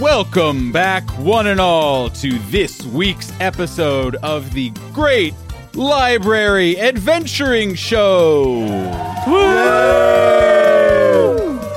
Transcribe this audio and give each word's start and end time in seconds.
Welcome 0.00 0.70
back, 0.70 1.10
one 1.18 1.48
and 1.48 1.58
all, 1.58 2.08
to 2.08 2.38
this 2.50 2.84
week's 2.86 3.32
episode 3.40 4.14
of 4.22 4.52
the 4.52 4.70
Great 4.92 5.34
Library 5.74 6.78
Adventuring 6.78 7.74
Show. 7.74 8.64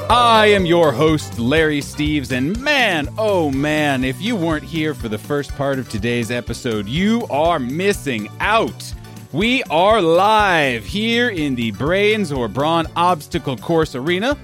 I 0.08 0.46
am 0.54 0.68
your 0.68 0.92
host, 0.92 1.40
Larry 1.40 1.80
Steves, 1.82 2.32
and 2.32 2.56
man, 2.62 3.10
oh 3.18 3.50
man, 3.50 4.04
if 4.04 4.22
you 4.22 4.36
weren't 4.36 4.66
here 4.66 4.94
for 4.94 5.10
the 5.10 5.18
first 5.18 5.56
part 5.56 5.80
of 5.80 5.90
today's 5.90 6.30
episode, 6.30 6.88
you 6.88 7.26
are 7.32 7.58
missing 7.58 8.30
out. 8.40 8.94
We 9.32 9.64
are 9.64 10.00
live 10.00 10.86
here 10.86 11.30
in 11.30 11.56
the 11.56 11.72
Brains 11.72 12.32
or 12.32 12.48
Brawn 12.48 12.86
Obstacle 12.96 13.58
Course 13.58 13.96
Arena, 13.96 14.38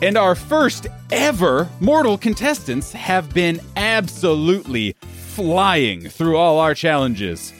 and 0.00 0.16
our 0.16 0.34
first 0.34 0.86
ever 1.10 1.68
mortal 1.80 2.18
contestants 2.18 2.92
have 2.92 3.32
been 3.34 3.60
absolutely 3.76 4.94
flying 5.02 6.08
through 6.08 6.36
all 6.36 6.58
our 6.58 6.74
challenges. 6.74 7.52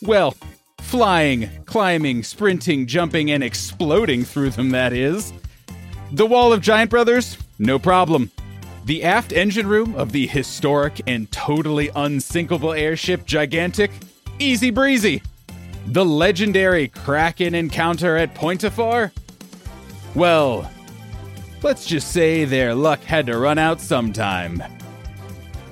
Well, 0.00 0.34
flying, 0.80 1.48
climbing, 1.64 2.22
sprinting, 2.22 2.86
jumping, 2.86 3.30
and 3.30 3.42
exploding 3.42 4.24
through 4.24 4.50
them, 4.50 4.70
that 4.70 4.92
is. 4.92 5.32
The 6.12 6.26
Wall 6.26 6.52
of 6.52 6.60
Giant 6.60 6.90
Brothers? 6.90 7.38
No 7.58 7.78
problem. 7.78 8.30
The 8.84 9.04
aft 9.04 9.32
engine 9.32 9.68
room 9.68 9.94
of 9.94 10.10
the 10.10 10.26
historic 10.26 11.00
and 11.06 11.30
totally 11.30 11.90
unsinkable 11.94 12.72
airship 12.72 13.24
Gigantic? 13.24 13.92
Easy 14.38 14.70
breezy. 14.70 15.22
The 15.86 16.04
legendary 16.04 16.88
Kraken 16.88 17.54
encounter 17.54 18.16
at 18.16 18.34
Pointefar? 18.34 19.12
Well, 20.14 20.70
let's 21.62 21.86
just 21.86 22.12
say 22.12 22.44
their 22.44 22.74
luck 22.74 23.02
had 23.02 23.26
to 23.26 23.38
run 23.38 23.58
out 23.58 23.80
sometime. 23.80 24.62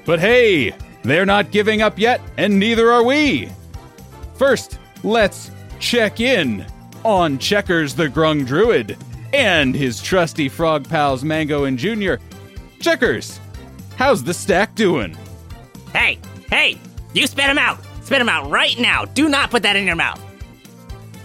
But 0.05 0.21
hey, 0.21 0.75
they're 1.03 1.27
not 1.27 1.51
giving 1.51 1.83
up 1.83 1.99
yet, 1.99 2.21
and 2.37 2.59
neither 2.59 2.91
are 2.91 3.03
we. 3.05 3.51
First, 4.35 4.79
let's 5.03 5.51
check 5.79 6.21
in 6.21 6.67
on 7.05 7.39
Checkers 7.39 7.95
the 7.95 8.09
Grung 8.09 8.47
Druid 8.47 8.97
and 9.33 9.75
his 9.75 10.03
trusty 10.03 10.49
frog 10.49 10.89
pals 10.89 11.25
Mango 11.25 11.65
and 11.65 11.79
Junior. 11.79 12.21
Checkers, 12.81 13.39
how's 13.97 14.25
the 14.25 14.35
stack 14.35 14.75
doing? 14.75 15.17
Hey, 15.93 16.19
hey, 16.51 16.79
you 17.13 17.27
spit 17.27 17.47
him 17.47 17.59
out. 17.59 17.79
Spit 18.03 18.21
him 18.21 18.29
out 18.29 18.51
right 18.51 18.79
now. 18.79 19.05
Do 19.05 19.29
not 19.29 19.51
put 19.51 19.63
that 19.63 19.77
in 19.77 19.87
your 19.87 19.97
mouth. 19.97 20.21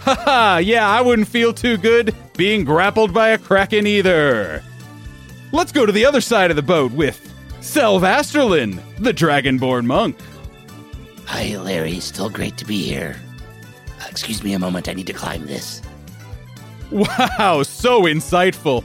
Haha, 0.06 0.58
yeah, 0.62 0.88
I 0.88 1.00
wouldn't 1.00 1.26
feel 1.26 1.52
too 1.52 1.76
good 1.76 2.14
being 2.36 2.64
grappled 2.64 3.12
by 3.12 3.30
a 3.30 3.38
kraken 3.38 3.88
either. 3.88 4.62
Let's 5.50 5.72
go 5.72 5.84
to 5.84 5.90
the 5.90 6.04
other 6.04 6.20
side 6.20 6.50
of 6.50 6.56
the 6.56 6.62
boat 6.62 6.92
with 6.92 7.20
Selvasterlin, 7.60 8.80
the 8.98 9.12
Dragonborn 9.12 9.84
monk. 9.84 10.16
Hi, 11.24 11.56
Larry. 11.56 11.98
Still 11.98 12.30
great 12.30 12.56
to 12.58 12.64
be 12.64 12.84
here. 12.84 13.16
Uh, 14.00 14.06
excuse 14.08 14.44
me 14.44 14.52
a 14.52 14.60
moment. 14.60 14.88
I 14.88 14.92
need 14.92 15.08
to 15.08 15.12
climb 15.12 15.44
this. 15.46 15.82
Wow, 16.92 17.64
so 17.64 18.02
insightful. 18.02 18.84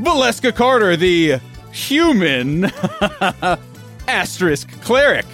Valeska 0.00 0.54
Carter, 0.54 0.96
the 0.96 1.40
human 1.72 2.66
asterisk 4.06 4.70
cleric. 4.82 5.26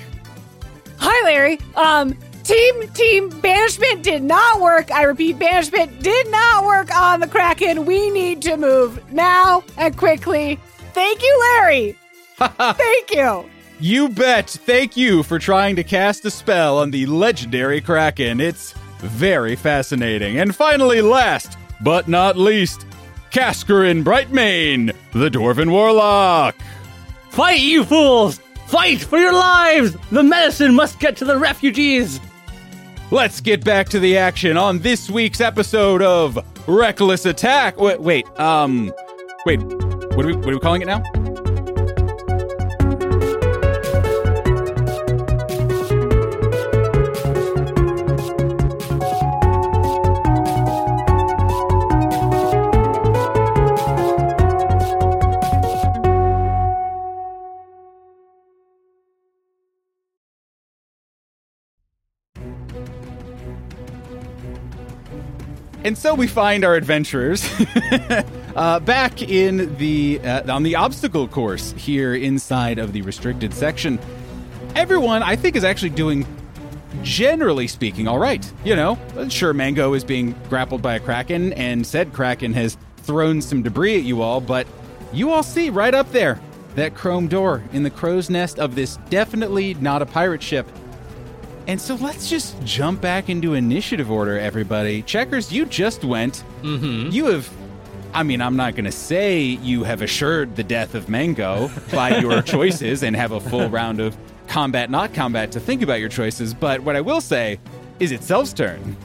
Hi, 0.97 1.25
Larry. 1.27 1.61
Um, 1.77 2.17
team, 2.45 2.89
team, 2.89 3.29
banishment 3.41 4.03
did 4.03 4.23
not 4.23 4.61
work. 4.61 4.91
I 4.93 5.03
repeat, 5.03 5.39
banishment 5.39 6.03
did 6.03 6.31
not 6.31 6.65
work 6.65 6.95
on 6.95 7.21
the 7.21 7.27
Kraken. 7.27 7.87
We 7.87 8.11
need 8.11 8.43
to 8.43 8.57
move 8.57 9.13
now 9.13 9.65
and 9.77 9.97
quickly. 9.97 10.59
Thank 10.93 11.23
you, 11.23 11.41
Larry. 11.41 11.99
Thank 12.39 13.15
you. 13.15 13.49
You 13.81 14.09
bet. 14.09 14.49
Thank 14.49 14.97
you 14.97 15.23
for 15.23 15.39
trying 15.39 15.77
to 15.77 15.85
cast 15.85 16.25
a 16.25 16.31
spell 16.31 16.79
on 16.79 16.91
the 16.91 17.07
legendary 17.07 17.81
Kraken. 17.81 18.41
It's 18.41 18.73
very 18.99 19.57
fascinating. 19.57 20.39
And 20.39 20.55
finally, 20.55 21.03
last 21.03 21.59
but 21.81 22.09
not 22.09 22.37
least, 22.37 22.87
Cascarin 23.31 24.05
Brightmane, 24.05 24.95
the 25.13 25.29
Dwarven 25.29 25.71
Warlock. 25.71 26.55
Fight, 27.31 27.61
you 27.61 27.85
fools! 27.85 28.41
Fight 28.67 29.01
for 29.01 29.19
your 29.19 29.33
lives! 29.33 29.97
The 30.11 30.23
medicine 30.23 30.75
must 30.75 31.01
get 31.01 31.17
to 31.17 31.25
the 31.25 31.37
refugees! 31.37 32.21
Let's 33.15 33.41
get 33.41 33.65
back 33.65 33.89
to 33.91 34.01
the 34.01 34.19
action 34.19 34.57
on 34.57 34.81
this 34.81 35.09
week's 35.09 35.41
episode 35.41 36.03
of 36.03 36.37
Reckless 36.67 37.27
Attack. 37.27 37.79
Wait, 37.79 38.01
wait, 38.01 38.27
um, 38.41 38.93
wait, 39.47 39.63
what 39.63 40.25
are 40.25 40.27
we, 40.27 40.35
what 40.35 40.49
are 40.49 40.55
we 40.55 40.59
calling 40.59 40.83
it 40.83 40.87
now? 40.87 41.24
And 65.85 65.99
so 65.99 66.15
we 66.15 66.27
find 66.27 66.65
our 66.65 66.77
adventurers 66.77 67.47
uh, 68.57 68.81
back 68.81 69.21
in 69.21 69.77
the 69.77 70.19
uh, 70.21 70.51
on 70.51 70.63
the 70.63 70.77
obstacle 70.77 71.29
course 71.29 71.73
here 71.73 72.15
inside 72.15 72.79
of 72.79 72.95
the 72.95 73.03
restricted 73.03 73.53
section. 73.53 73.99
Everyone, 74.75 75.23
I 75.23 75.37
think, 75.37 75.57
is 75.57 75.63
actually 75.63 75.91
doing, 75.91 76.27
generally 77.03 77.69
speaking, 77.69 78.09
all 78.09 78.19
right. 78.19 78.51
You 78.65 78.77
know, 78.77 78.99
sure, 79.29 79.53
Mango 79.53 79.93
is 79.93 80.05
being 80.05 80.35
grappled 80.49 80.81
by 80.81 80.95
a 80.95 81.01
kraken, 81.01 81.53
and 81.53 81.87
said 81.87 82.15
kraken 82.15 82.55
has 82.55 82.79
thrown 82.97 83.43
some 83.43 83.63
debris 83.63 83.99
at 83.99 84.05
you 84.05 84.23
all, 84.23 84.41
but 84.41 84.67
you 85.13 85.31
all 85.31 85.43
see 85.43 85.69
right 85.69 85.95
up 85.95 86.11
there 86.13 86.41
that 86.77 86.95
chrome 86.95 87.29
door 87.29 87.63
in 87.73 87.83
the 87.83 87.91
crow's 87.91 88.31
nest 88.31 88.59
of 88.59 88.75
this 88.75 88.97
definitely 89.11 89.75
not 89.75 90.01
a 90.01 90.07
pirate 90.07 90.43
ship. 90.43 90.67
And 91.67 91.81
so 91.81 91.95
let's 91.95 92.29
just 92.29 92.63
jump 92.65 93.01
back 93.01 93.29
into 93.29 93.55
initiative 93.55 94.11
order, 94.11 94.39
everybody. 94.39 95.03
Checkers, 95.03 95.53
you 95.53 95.65
just 95.65 96.05
went. 96.05 96.45
Mm-hmm. 96.63 97.11
You 97.11 97.27
have, 97.27 97.51
I 98.13 98.23
mean, 98.23 98.43
I'm 98.43 98.57
not 98.57 98.75
going 98.75 98.85
to 98.85 98.93
say 98.93 99.41
you 99.41 99.83
have 99.85 100.03
assured 100.03 100.57
the 100.57 100.65
death 100.65 100.95
of 100.95 101.09
Mango 101.09 101.71
by 101.93 102.19
your 102.19 102.43
choices 102.43 103.03
and 103.03 103.17
have 103.17 103.33
a 103.33 103.41
full 103.41 103.71
round 103.71 104.01
of 104.01 104.17
combat, 104.47 104.91
not 104.91 105.15
combat 105.15 105.53
to 105.53 105.61
think 105.61 105.81
about 105.81 106.01
your 106.01 106.11
choices. 106.11 106.53
But 106.53 106.83
what 106.83 106.97
I 106.97 107.01
will 107.01 107.23
say 107.23 107.59
is 107.99 108.13
it's 108.13 108.27
Self's 108.27 108.53
turn. 108.53 108.97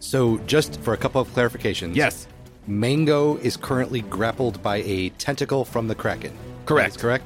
So, 0.00 0.38
just 0.38 0.80
for 0.80 0.92
a 0.92 0.96
couple 0.96 1.20
of 1.20 1.28
clarifications. 1.28 1.94
Yes. 1.94 2.26
Mango 2.66 3.36
is 3.38 3.56
currently 3.56 4.02
grappled 4.02 4.62
by 4.62 4.76
a 4.78 5.10
tentacle 5.10 5.64
from 5.64 5.86
the 5.86 5.94
Kraken. 5.94 6.36
Correct. 6.66 6.98
Correct. 6.98 7.24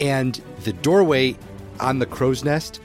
And 0.00 0.40
the 0.64 0.72
doorway 0.72 1.36
on 1.80 1.98
the 1.98 2.06
crow's 2.06 2.44
nest 2.44 2.80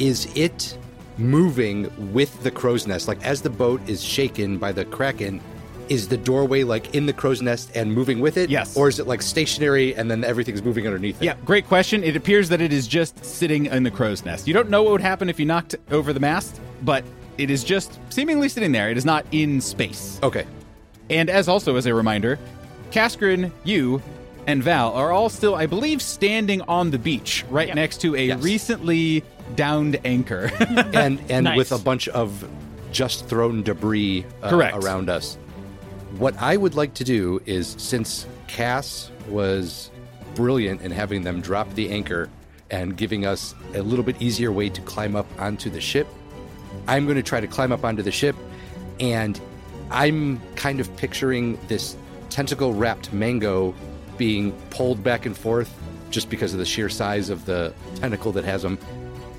is 0.00 0.26
it 0.34 0.76
moving 1.18 1.90
with 2.12 2.42
the 2.42 2.50
crow's 2.50 2.86
nest? 2.86 3.06
Like 3.06 3.22
as 3.24 3.42
the 3.42 3.50
boat 3.50 3.80
is 3.88 4.02
shaken 4.02 4.58
by 4.58 4.72
the 4.72 4.84
Kraken, 4.84 5.40
is 5.88 6.08
the 6.08 6.16
doorway 6.16 6.62
like 6.62 6.94
in 6.94 7.06
the 7.06 7.12
crow's 7.12 7.42
nest 7.42 7.70
and 7.74 7.92
moving 7.92 8.20
with 8.20 8.36
it? 8.36 8.48
Yes. 8.48 8.76
Or 8.76 8.88
is 8.88 8.98
it 8.98 9.06
like 9.06 9.20
stationary 9.20 9.94
and 9.94 10.10
then 10.10 10.24
everything's 10.24 10.62
moving 10.62 10.86
underneath 10.86 11.20
it? 11.20 11.24
Yeah, 11.24 11.34
great 11.44 11.66
question. 11.66 12.02
It 12.02 12.16
appears 12.16 12.48
that 12.48 12.60
it 12.60 12.72
is 12.72 12.88
just 12.88 13.22
sitting 13.24 13.66
in 13.66 13.82
the 13.82 13.90
crow's 13.90 14.24
nest. 14.24 14.46
You 14.48 14.54
don't 14.54 14.70
know 14.70 14.82
what 14.82 14.92
would 14.92 15.00
happen 15.00 15.28
if 15.28 15.38
you 15.38 15.46
knocked 15.46 15.76
over 15.90 16.12
the 16.12 16.20
mast, 16.20 16.60
but 16.82 17.04
it 17.38 17.50
is 17.50 17.64
just 17.64 17.98
seemingly 18.10 18.48
sitting 18.48 18.72
there. 18.72 18.88
It 18.90 18.96
is 18.96 19.04
not 19.04 19.26
in 19.32 19.60
space. 19.60 20.18
Okay. 20.22 20.46
And 21.10 21.28
as 21.28 21.48
also 21.48 21.76
as 21.76 21.86
a 21.86 21.94
reminder, 21.94 22.38
Kaskrin, 22.92 23.50
you, 23.64 24.00
and 24.50 24.62
Val 24.64 24.92
are 24.94 25.12
all 25.12 25.28
still, 25.28 25.54
I 25.54 25.66
believe, 25.66 26.02
standing 26.02 26.60
on 26.62 26.90
the 26.90 26.98
beach 26.98 27.44
right 27.50 27.72
next 27.74 27.98
to 28.02 28.16
a 28.16 28.26
Yes. 28.26 28.42
recently 28.42 29.22
downed 29.54 29.98
anchor. 30.04 30.50
And 30.92 31.20
and 31.30 31.44
Nice. 31.44 31.56
with 31.56 31.72
a 31.72 31.78
bunch 31.78 32.08
of 32.08 32.48
just 32.92 33.26
thrown 33.26 33.62
debris 33.62 34.26
uh, 34.42 34.50
Correct. 34.50 34.76
around 34.76 35.08
us. 35.08 35.38
What 36.18 36.34
I 36.42 36.56
would 36.56 36.74
like 36.74 36.94
to 36.94 37.04
do 37.04 37.40
is 37.46 37.76
since 37.78 38.26
Cass 38.48 39.10
was 39.28 39.90
brilliant 40.34 40.82
in 40.82 40.90
having 40.90 41.22
them 41.22 41.40
drop 41.40 41.72
the 41.74 41.90
anchor 41.90 42.28
and 42.70 42.96
giving 42.96 43.24
us 43.26 43.54
a 43.74 43.82
little 43.82 44.04
bit 44.04 44.20
easier 44.20 44.50
way 44.50 44.68
to 44.68 44.80
climb 44.82 45.14
up 45.14 45.26
onto 45.38 45.70
the 45.70 45.80
ship, 45.80 46.08
I'm 46.88 47.04
going 47.04 47.16
to 47.16 47.22
try 47.22 47.40
to 47.40 47.46
climb 47.46 47.70
up 47.70 47.84
onto 47.84 48.02
the 48.02 48.10
ship 48.12 48.34
and 48.98 49.40
I'm 49.92 50.40
kind 50.56 50.80
of 50.80 50.94
picturing 50.96 51.58
this 51.68 51.96
tentacle 52.28 52.72
wrapped 52.74 53.12
mango 53.12 53.74
being 54.20 54.52
pulled 54.68 55.02
back 55.02 55.24
and 55.24 55.34
forth 55.34 55.74
just 56.10 56.28
because 56.28 56.52
of 56.52 56.58
the 56.58 56.66
sheer 56.66 56.90
size 56.90 57.30
of 57.30 57.46
the 57.46 57.72
tentacle 57.96 58.32
that 58.32 58.44
has 58.44 58.60
them. 58.60 58.78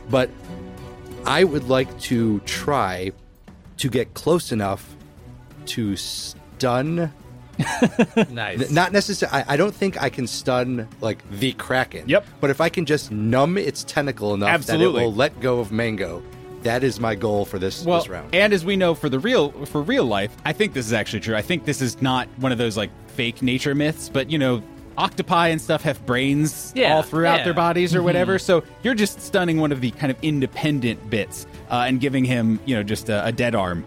But 0.10 0.28
I 1.24 1.44
would 1.44 1.70
like 1.70 2.00
to 2.02 2.40
try 2.42 3.12
to 3.78 3.90
get 3.90 4.16
close 4.16 4.52
enough 4.52 4.96
to 5.68 5.96
stun 5.96 7.14
Nice. 8.32 8.72
Not 8.72 8.92
necessarily. 8.92 9.44
I, 9.44 9.54
I 9.54 9.58
don't 9.58 9.76
think 9.76 10.02
I 10.02 10.10
can 10.10 10.26
stun 10.26 10.88
like 11.00 11.20
the 11.30 11.52
kraken. 11.54 12.10
Yep. 12.10 12.26
But 12.40 12.50
if 12.50 12.60
I 12.60 12.70
can 12.70 12.88
just 12.88 13.12
numb 13.12 13.56
its 13.58 13.84
tentacle 13.84 14.34
enough 14.34 14.50
Absolutely. 14.50 14.94
that 14.94 15.00
it 15.00 15.06
will 15.06 15.14
let 15.14 15.40
go 15.42 15.60
of 15.60 15.72
Mango, 15.72 16.24
that 16.64 16.84
is 16.84 17.00
my 17.00 17.14
goal 17.14 17.46
for 17.46 17.60
this, 17.60 17.86
Well, 17.86 18.00
this 18.00 18.10
round. 18.10 18.34
and 18.34 18.52
as 18.52 18.66
we 18.66 18.76
know 18.76 18.96
for 18.96 19.10
the 19.10 19.20
real 19.20 19.52
for 19.66 19.84
real 19.84 20.06
life, 20.06 20.36
I 20.44 20.54
think 20.54 20.74
this 20.74 20.88
is 20.88 20.94
actually 20.94 21.20
true. 21.20 21.36
I 21.36 21.44
think 21.44 21.66
this 21.66 21.82
is 21.82 22.02
not 22.02 22.28
one 22.38 22.52
of 22.52 22.58
those 22.58 22.78
like 22.78 22.90
fake 23.10 23.44
nature 23.44 23.76
myths, 23.76 24.10
but 24.10 24.32
you 24.32 24.40
know, 24.40 24.64
octopi 24.98 25.48
and 25.50 25.60
stuff 25.62 25.82
have 25.84 26.06
brains 26.06 26.72
Yeah, 26.76 26.96
all 26.96 27.04
throughout 27.04 27.40
yeah. 27.40 27.44
their 27.46 27.54
bodies 27.54 27.96
or 27.96 28.04
whatever. 28.04 28.38
So 28.40 28.64
you're 28.84 28.94
just 28.96 29.22
stunning 29.22 29.60
one 29.60 29.72
of 29.72 29.82
the 29.82 29.92
kind 29.92 30.12
of 30.12 30.18
independent 30.22 31.10
bits 31.10 31.48
uh, 31.70 31.86
and 31.88 32.00
giving 32.00 32.26
him, 32.26 32.60
you 32.66 32.76
know, 32.76 32.84
just 32.84 33.10
a, 33.10 33.26
a 33.26 33.32
dead 33.32 33.56
arm. 33.56 33.86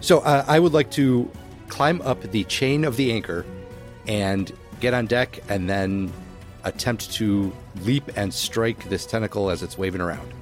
So 0.00 0.20
uh, 0.20 0.44
I 0.46 0.60
would 0.60 0.72
like 0.72 0.90
to 0.92 1.30
climb 1.68 2.00
up 2.02 2.22
the 2.22 2.44
chain 2.44 2.84
of 2.84 2.96
the 2.96 3.12
anchor 3.12 3.44
and 4.06 4.50
get 4.80 4.94
on 4.94 5.06
deck, 5.06 5.40
and 5.48 5.68
then 5.68 6.12
attempt 6.64 7.12
to 7.14 7.52
leap 7.82 8.04
and 8.16 8.32
strike 8.32 8.88
this 8.88 9.04
tentacle 9.06 9.50
as 9.50 9.62
it's 9.62 9.76
waving 9.76 10.00
around. 10.00 10.32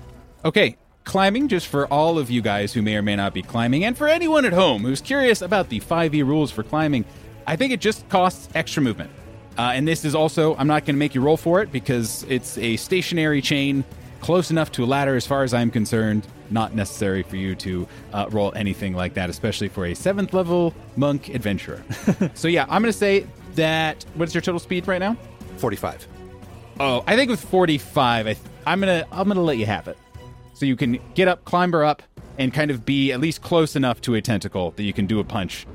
Okay, 0.44 0.76
climbing, 1.04 1.48
just 1.48 1.66
for 1.66 1.86
all 1.86 2.18
of 2.18 2.30
you 2.30 2.42
guys 2.42 2.72
who 2.74 2.82
may 2.82 2.96
or 2.96 3.02
may 3.02 3.16
not 3.16 3.32
be 3.32 3.42
climbing, 3.42 3.84
and 3.84 3.96
for 3.96 4.08
anyone 4.08 4.44
at 4.44 4.52
home 4.52 4.82
who's 4.82 5.00
curious 5.00 5.40
about 5.40 5.68
the 5.70 5.80
5e 5.80 6.24
rules 6.24 6.50
for 6.50 6.62
climbing, 6.62 7.04
I 7.46 7.56
think 7.56 7.72
it 7.72 7.80
just 7.80 8.08
costs 8.08 8.48
extra 8.54 8.82
movement. 8.82 9.10
Uh, 9.58 9.72
and 9.74 9.86
this 9.88 10.04
is 10.04 10.14
also, 10.14 10.54
I'm 10.56 10.66
not 10.66 10.84
going 10.84 10.94
to 10.94 10.98
make 10.98 11.14
you 11.14 11.20
roll 11.20 11.36
for 11.36 11.62
it 11.62 11.72
because 11.72 12.24
it's 12.28 12.58
a 12.58 12.76
stationary 12.76 13.40
chain, 13.40 13.84
close 14.20 14.50
enough 14.50 14.72
to 14.72 14.84
a 14.84 14.86
ladder 14.86 15.16
as 15.16 15.26
far 15.26 15.42
as 15.42 15.54
I'm 15.54 15.70
concerned. 15.70 16.26
Not 16.50 16.74
necessary 16.74 17.22
for 17.22 17.36
you 17.36 17.54
to 17.56 17.88
uh, 18.12 18.26
roll 18.30 18.52
anything 18.54 18.94
like 18.94 19.14
that, 19.14 19.30
especially 19.30 19.68
for 19.68 19.86
a 19.86 19.94
seventh 19.94 20.32
level 20.32 20.74
monk 20.96 21.28
adventurer. 21.30 21.82
so, 22.34 22.48
yeah, 22.48 22.66
I'm 22.68 22.82
going 22.82 22.92
to 22.92 22.98
say 22.98 23.26
that. 23.54 24.04
What's 24.14 24.34
your 24.34 24.42
total 24.42 24.60
speed 24.60 24.86
right 24.86 25.00
now? 25.00 25.16
45. 25.56 26.06
Oh, 26.78 27.02
I 27.06 27.16
think 27.16 27.30
with 27.30 27.40
45, 27.40 28.26
I 28.26 28.34
th- 28.34 28.46
I'm 28.66 28.80
gonna 28.80 29.06
I'm 29.10 29.28
gonna 29.28 29.40
let 29.40 29.56
you 29.56 29.64
have 29.66 29.88
it, 29.88 29.96
so 30.52 30.66
you 30.66 30.76
can 30.76 30.98
get 31.14 31.26
up, 31.26 31.44
climber 31.44 31.84
up, 31.84 32.02
and 32.38 32.52
kind 32.52 32.70
of 32.70 32.84
be 32.84 33.12
at 33.12 33.20
least 33.20 33.40
close 33.40 33.76
enough 33.76 34.00
to 34.02 34.14
a 34.14 34.20
tentacle 34.20 34.72
that 34.72 34.82
you 34.82 34.92
can 34.92 35.06
do 35.06 35.18
a 35.18 35.24
punch. 35.24 35.66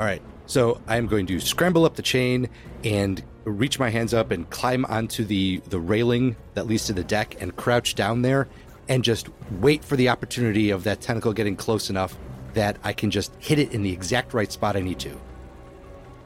All 0.00 0.06
right. 0.06 0.22
So 0.48 0.80
I'm 0.86 1.06
going 1.06 1.26
to 1.26 1.40
scramble 1.40 1.84
up 1.84 1.96
the 1.96 2.02
chain 2.02 2.48
and 2.82 3.22
reach 3.44 3.78
my 3.78 3.90
hands 3.90 4.14
up 4.14 4.30
and 4.30 4.48
climb 4.48 4.86
onto 4.86 5.22
the, 5.22 5.58
the 5.68 5.78
railing 5.78 6.36
that 6.54 6.66
leads 6.66 6.86
to 6.86 6.94
the 6.94 7.04
deck 7.04 7.36
and 7.40 7.54
crouch 7.54 7.94
down 7.94 8.22
there 8.22 8.48
and 8.88 9.04
just 9.04 9.28
wait 9.60 9.84
for 9.84 9.94
the 9.94 10.08
opportunity 10.08 10.70
of 10.70 10.84
that 10.84 11.02
tentacle 11.02 11.34
getting 11.34 11.54
close 11.54 11.90
enough 11.90 12.16
that 12.54 12.78
I 12.82 12.94
can 12.94 13.10
just 13.10 13.30
hit 13.38 13.58
it 13.58 13.72
in 13.72 13.82
the 13.82 13.92
exact 13.92 14.32
right 14.32 14.50
spot 14.50 14.74
I 14.74 14.80
need 14.80 14.98
to. 15.00 15.20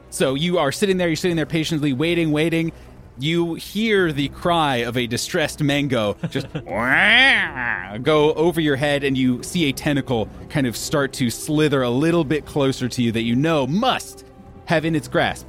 So 0.09 0.35
you 0.35 0.57
are 0.57 0.71
sitting 0.71 0.95
there, 0.95 1.09
you're 1.09 1.17
sitting 1.17 1.35
there 1.35 1.45
patiently 1.45 1.91
waiting, 1.91 2.31
waiting. 2.31 2.71
You 3.19 3.53
hear 3.53 4.11
the 4.11 4.29
cry 4.29 4.77
of 4.77 4.97
a 4.97 5.05
distressed 5.05 5.61
mango 5.61 6.17
just 6.29 6.47
go 8.03 8.33
over 8.33 8.59
your 8.59 8.75
head, 8.75 9.03
and 9.03 9.17
you 9.17 9.43
see 9.43 9.69
a 9.69 9.73
tentacle 9.73 10.27
kind 10.49 10.65
of 10.65 10.75
start 10.75 11.13
to 11.13 11.29
slither 11.29 11.83
a 11.83 11.89
little 11.89 12.23
bit 12.23 12.45
closer 12.45 12.89
to 12.89 13.01
you 13.03 13.11
that 13.11 13.21
you 13.21 13.35
know 13.35 13.67
must 13.67 14.25
have 14.65 14.85
in 14.85 14.95
its 14.95 15.07
grasp 15.07 15.45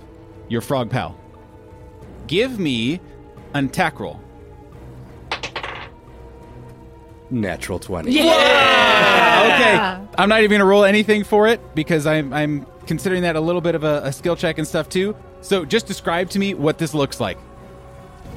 your 0.48 0.60
frog 0.60 0.90
pal. 0.90 1.18
Give 2.26 2.58
me 2.58 3.00
an 3.54 3.66
attack 3.66 3.98
roll. 4.00 4.20
Natural 7.30 7.78
20. 7.78 8.10
Yeah. 8.12 8.22
Okay, 9.44 10.08
I'm 10.18 10.28
not 10.28 10.42
even 10.42 10.58
gonna 10.58 10.68
roll 10.68 10.84
anything 10.84 11.24
for 11.24 11.48
it 11.48 11.74
because 11.74 12.06
I'm 12.06 12.32
I'm 12.32 12.66
considering 12.86 13.22
that 13.22 13.36
a 13.36 13.40
little 13.40 13.60
bit 13.60 13.74
of 13.74 13.84
a, 13.84 14.02
a 14.04 14.12
skill 14.12 14.36
check 14.36 14.58
and 14.58 14.66
stuff 14.66 14.88
too. 14.88 15.16
So 15.40 15.64
just 15.64 15.86
describe 15.86 16.30
to 16.30 16.38
me 16.38 16.54
what 16.54 16.78
this 16.78 16.94
looks 16.94 17.20
like. 17.20 17.38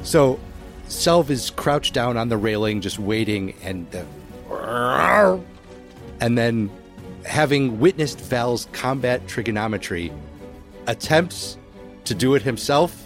So 0.03 0.39
Selv 0.88 1.29
is 1.29 1.49
crouched 1.49 1.94
down 1.94 2.17
on 2.17 2.29
the 2.29 2.38
railing, 2.38 2.81
just 2.81 2.97
waiting, 2.97 3.53
and 3.61 3.89
the, 3.91 4.05
and 6.21 6.38
then 6.38 6.69
having 7.25 7.79
witnessed 7.79 8.19
Val's 8.21 8.67
combat 8.71 9.27
trigonometry, 9.27 10.11
attempts 10.88 11.57
to 12.05 12.15
do 12.15 12.35
it 12.35 12.41
himself 12.41 13.03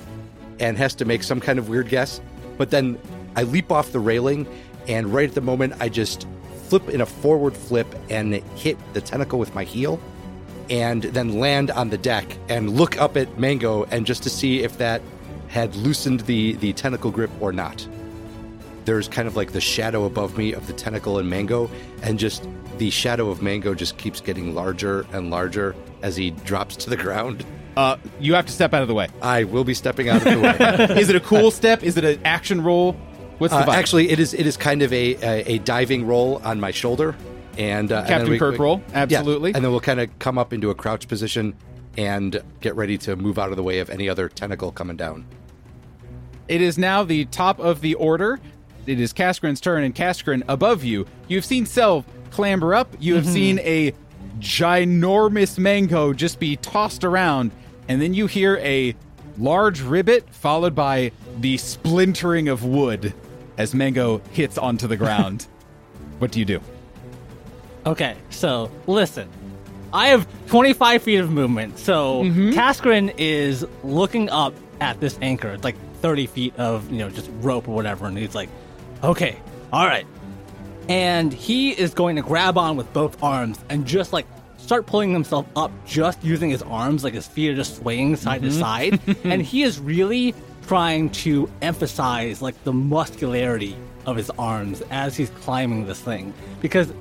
and 0.59 0.77
has 0.77 0.93
to 0.95 1.05
make 1.05 1.23
some 1.23 1.39
kind 1.39 1.57
of 1.57 1.69
weird 1.69 1.89
guess. 1.89 2.21
But 2.57 2.69
then 2.69 2.99
I 3.35 3.43
leap 3.43 3.71
off 3.71 3.91
the 3.91 3.99
railing, 3.99 4.45
and 4.87 5.11
right 5.11 5.27
at 5.27 5.33
the 5.33 5.41
moment, 5.41 5.73
I 5.79 5.89
just 5.89 6.27
flip 6.67 6.87
in 6.89 7.01
a 7.01 7.05
forward 7.05 7.57
flip 7.57 7.87
and 8.09 8.35
hit 8.55 8.77
the 8.93 9.01
tentacle 9.01 9.39
with 9.39 9.55
my 9.55 9.63
heel, 9.63 9.99
and 10.69 11.01
then 11.03 11.39
land 11.39 11.71
on 11.71 11.89
the 11.89 11.97
deck 11.97 12.37
and 12.47 12.69
look 12.69 13.01
up 13.01 13.17
at 13.17 13.39
Mango 13.39 13.85
and 13.85 14.05
just 14.05 14.23
to 14.23 14.29
see 14.29 14.61
if 14.61 14.77
that 14.77 15.01
had 15.51 15.75
loosened 15.75 16.21
the 16.21 16.53
the 16.53 16.73
tentacle 16.73 17.11
grip 17.11 17.29
or 17.39 17.51
not. 17.51 17.87
There's 18.85 19.07
kind 19.07 19.27
of 19.27 19.35
like 19.35 19.51
the 19.51 19.61
shadow 19.61 20.05
above 20.05 20.37
me 20.37 20.53
of 20.53 20.65
the 20.65 20.73
tentacle 20.73 21.19
and 21.19 21.29
Mango, 21.29 21.69
and 22.01 22.17
just 22.17 22.47
the 22.79 22.89
shadow 22.89 23.29
of 23.29 23.41
Mango 23.43 23.75
just 23.75 23.97
keeps 23.97 24.19
getting 24.21 24.55
larger 24.55 25.05
and 25.13 25.29
larger 25.29 25.75
as 26.01 26.15
he 26.15 26.31
drops 26.31 26.75
to 26.77 26.89
the 26.89 26.97
ground. 26.97 27.45
Uh, 27.77 27.95
you 28.19 28.33
have 28.33 28.45
to 28.47 28.51
step 28.51 28.73
out 28.73 28.81
of 28.81 28.87
the 28.87 28.93
way. 28.93 29.07
I 29.21 29.43
will 29.43 29.63
be 29.63 29.73
stepping 29.75 30.09
out 30.09 30.25
of 30.25 30.33
the 30.33 30.39
way. 30.39 30.99
Is 30.99 31.09
it 31.09 31.15
a 31.15 31.19
cool 31.21 31.51
step? 31.51 31.83
Is 31.83 31.95
it 31.95 32.03
an 32.03 32.19
action 32.25 32.61
roll? 32.63 32.93
What's 33.37 33.53
the 33.53 33.59
Uh, 33.61 33.65
vibe? 33.67 33.75
actually, 33.75 34.09
it 34.09 34.19
is 34.19 34.33
it 34.33 34.45
is 34.47 34.57
kind 34.57 34.81
of 34.81 34.91
a 34.93 35.15
a, 35.15 35.53
a 35.53 35.57
diving 35.59 36.05
roll 36.07 36.41
on 36.43 36.59
my 36.59 36.71
shoulder, 36.71 37.15
and 37.57 37.91
uh, 37.91 37.99
and 37.99 38.07
Captain 38.07 38.29
we- 38.31 38.39
Kirk 38.39 38.53
we- 38.53 38.57
roll, 38.63 38.81
Yeah, 38.89 38.99
absolutely. 39.03 39.53
and 39.53 39.63
then 39.63 39.71
we'll 39.71 39.79
kind 39.79 39.99
of 39.99 40.17
come 40.19 40.37
up 40.37 40.53
into 40.53 40.69
a 40.69 40.75
crouch 40.75 41.07
position 41.07 41.55
and 41.97 42.41
get 42.61 42.75
ready 42.75 42.97
to 42.99 43.15
move 43.15 43.37
out 43.39 43.49
of 43.51 43.57
the 43.57 43.63
way 43.63 43.79
of 43.79 43.89
any 43.89 44.07
other 44.09 44.27
tentacle 44.29 44.71
coming 44.71 44.95
down. 44.97 45.25
It 46.51 46.61
is 46.61 46.77
now 46.77 47.05
the 47.05 47.23
top 47.23 47.61
of 47.61 47.79
the 47.79 47.93
order. 47.93 48.37
It 48.85 48.99
is 48.99 49.13
Kaskrin's 49.13 49.61
turn, 49.61 49.85
and 49.85 49.95
Kaskrin 49.95 50.43
above 50.49 50.83
you. 50.83 51.07
You've 51.29 51.45
seen 51.45 51.63
Selv 51.63 52.03
clamber 52.29 52.75
up. 52.75 52.93
You 52.99 53.15
have 53.15 53.23
mm-hmm. 53.23 53.33
seen 53.33 53.59
a 53.59 53.93
ginormous 54.39 55.57
mango 55.57 56.11
just 56.11 56.41
be 56.41 56.57
tossed 56.57 57.05
around, 57.05 57.51
and 57.87 58.01
then 58.01 58.13
you 58.13 58.27
hear 58.27 58.57
a 58.57 58.93
large 59.37 59.79
ribbit 59.79 60.27
followed 60.29 60.75
by 60.75 61.13
the 61.39 61.55
splintering 61.55 62.49
of 62.49 62.65
wood 62.65 63.13
as 63.57 63.73
mango 63.73 64.17
hits 64.33 64.57
onto 64.57 64.87
the 64.87 64.97
ground. 64.97 65.47
what 66.19 66.31
do 66.31 66.39
you 66.39 66.45
do? 66.45 66.59
Okay, 67.85 68.17
so 68.29 68.69
listen. 68.87 69.29
I 69.93 70.07
have 70.07 70.27
25 70.47 71.01
feet 71.01 71.17
of 71.19 71.31
movement, 71.31 71.79
so 71.79 72.23
mm-hmm. 72.23 72.49
Kaskrin 72.49 73.13
is 73.17 73.65
looking 73.85 74.29
up 74.29 74.53
at 74.81 74.99
this 74.99 75.17
anchor. 75.21 75.51
It's 75.51 75.63
like 75.63 75.77
30 76.01 76.27
feet 76.27 76.55
of, 76.57 76.91
you 76.91 76.99
know, 76.99 77.09
just 77.09 77.29
rope 77.39 77.67
or 77.67 77.75
whatever, 77.75 78.07
and 78.07 78.17
he's 78.17 78.35
like, 78.35 78.49
okay, 79.03 79.37
all 79.71 79.85
right. 79.85 80.05
And 80.89 81.31
he 81.31 81.71
is 81.71 81.93
going 81.93 82.15
to 82.15 82.21
grab 82.21 82.57
on 82.57 82.75
with 82.75 82.91
both 82.93 83.21
arms 83.23 83.59
and 83.69 83.85
just 83.85 84.11
like 84.11 84.25
start 84.57 84.85
pulling 84.85 85.11
himself 85.11 85.45
up 85.55 85.71
just 85.85 86.23
using 86.23 86.49
his 86.49 86.61
arms, 86.63 87.03
like 87.03 87.13
his 87.13 87.27
feet 87.27 87.49
are 87.49 87.55
just 87.55 87.77
swaying 87.77 88.15
side 88.15 88.41
to 88.41 88.49
mm-hmm. 88.49 88.59
side. 88.59 88.99
and 89.23 89.41
he 89.41 89.63
is 89.63 89.79
really 89.79 90.33
trying 90.67 91.09
to 91.09 91.49
emphasize 91.61 92.41
like 92.41 92.61
the 92.63 92.73
muscularity 92.73 93.75
of 94.05 94.15
his 94.15 94.29
arms 94.31 94.81
as 94.89 95.15
he's 95.15 95.29
climbing 95.29 95.85
this 95.85 95.99
thing. 95.99 96.33
Because 96.61 96.93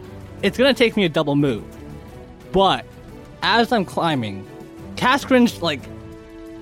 it's 0.42 0.58
gonna 0.58 0.74
take 0.74 0.96
me 0.96 1.04
a 1.04 1.08
double 1.08 1.36
move. 1.36 1.64
But 2.52 2.84
as 3.42 3.72
I'm 3.72 3.84
climbing, 3.84 4.46
Kaskrin's 4.96 5.62
like 5.62 5.80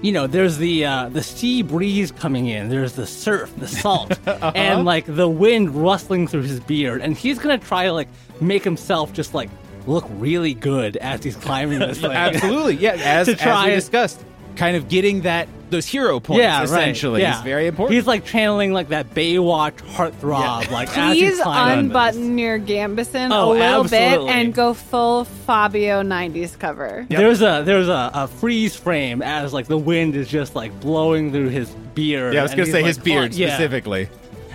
you 0.03 0.13
know, 0.13 0.27
there's 0.27 0.59
the 0.59 0.85
uh, 0.85 1.09
the 1.09 1.23
sea 1.23 1.63
breeze 1.63 2.11
coming 2.13 2.47
in. 2.47 2.69
There's 2.69 2.93
the 2.95 3.07
surf, 3.07 3.53
the 3.59 3.69
salt, 3.69 4.19
and 4.27 4.85
like 4.85 5.05
the 5.07 5.29
wind 5.29 5.71
rustling 5.71 6.29
through 6.29 6.43
his 6.43 6.61
beard. 6.61 7.01
And 7.03 7.17
he's 7.17 7.39
gonna 7.39 7.59
try 7.59 7.85
to 7.87 7.93
like 7.93 8.09
make 8.41 8.63
himself 8.65 9.13
just 9.13 9.35
like 9.35 9.51
look 9.87 10.05
really 10.11 10.55
good 10.55 10.97
as 10.99 11.23
he's 11.25 11.37
climbing 11.37 11.79
this 11.81 12.01
thing. 12.03 12.13
Absolutely, 12.13 12.77
yeah. 12.77 12.93
As, 12.93 13.27
To 13.29 13.33
as 13.33 13.39
try 13.41 13.65
we 13.67 13.73
and- 13.73 13.81
discussed, 13.81 14.23
kind 14.59 14.77
of 14.77 14.89
getting 14.89 15.23
that 15.23 15.49
those 15.71 15.87
hero 15.87 16.19
points. 16.19 16.41
yeah, 16.41 16.63
essentially, 16.63 17.23
right. 17.23 17.29
yeah. 17.29 17.39
is 17.39 17.45
very 17.45 17.67
important. 17.67 17.95
He's 17.95 18.07
like 18.07 18.25
channeling 18.25 18.73
like 18.73 18.89
that 18.89 19.11
Baywatch 19.15 19.77
heartthrob. 19.77 20.71
Like 20.71 20.89
as 20.97 21.15
he's 21.15 21.33
Please 21.35 21.43
climbing. 21.43 21.87
unbutton 21.87 22.39
your 22.39 22.59
Gambeson 22.59 23.31
Oh, 23.31 23.53
a 23.53 23.55
little 23.55 23.85
bit 23.85 24.21
and 24.29 24.53
go 24.55 24.75
full 24.75 25.25
Fabio 25.25 26.03
90s 26.03 26.59
cover. 26.59 27.07
There's 27.09 27.43
a 27.43 27.63
there's 27.65 27.89
a, 27.89 28.11
a 28.15 28.27
freeze 28.29 28.75
frame 28.75 29.23
as 29.23 29.53
like 29.53 29.67
the 29.67 29.79
wind 29.79 30.17
is 30.17 30.29
just 30.29 30.55
like 30.57 30.79
blowing 30.81 31.33
through 31.33 31.51
his 31.51 31.71
beard. 31.95 32.35
yeah, 32.35 32.41
I 32.41 32.43
was 32.43 32.53
gonna 32.53 32.67
say 32.67 32.83
like, 32.83 32.87
his 32.87 32.99
beard 32.99 33.33
cli- 33.33 33.41
yeah, 33.43 33.49
specifically. 33.55 34.09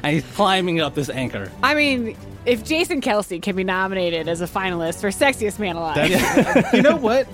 and 0.04 0.14
he's 0.16 0.26
climbing 0.36 0.82
up 0.82 0.96
this 0.96 1.10
anchor. 1.10 1.52
I 1.62 1.76
mean, 1.76 2.18
if 2.46 2.64
Jason 2.66 3.02
Kelce 3.02 3.42
can 3.42 3.56
be 3.56 3.64
nominated 3.64 4.28
as 4.28 4.42
a 4.42 4.48
finalist 4.48 5.00
for 5.00 5.10
Sexiest 5.10 5.60
Man 5.60 5.76
Alive, 5.76 6.74
you 6.74 6.82
know 6.82 6.98
what? 6.98 7.28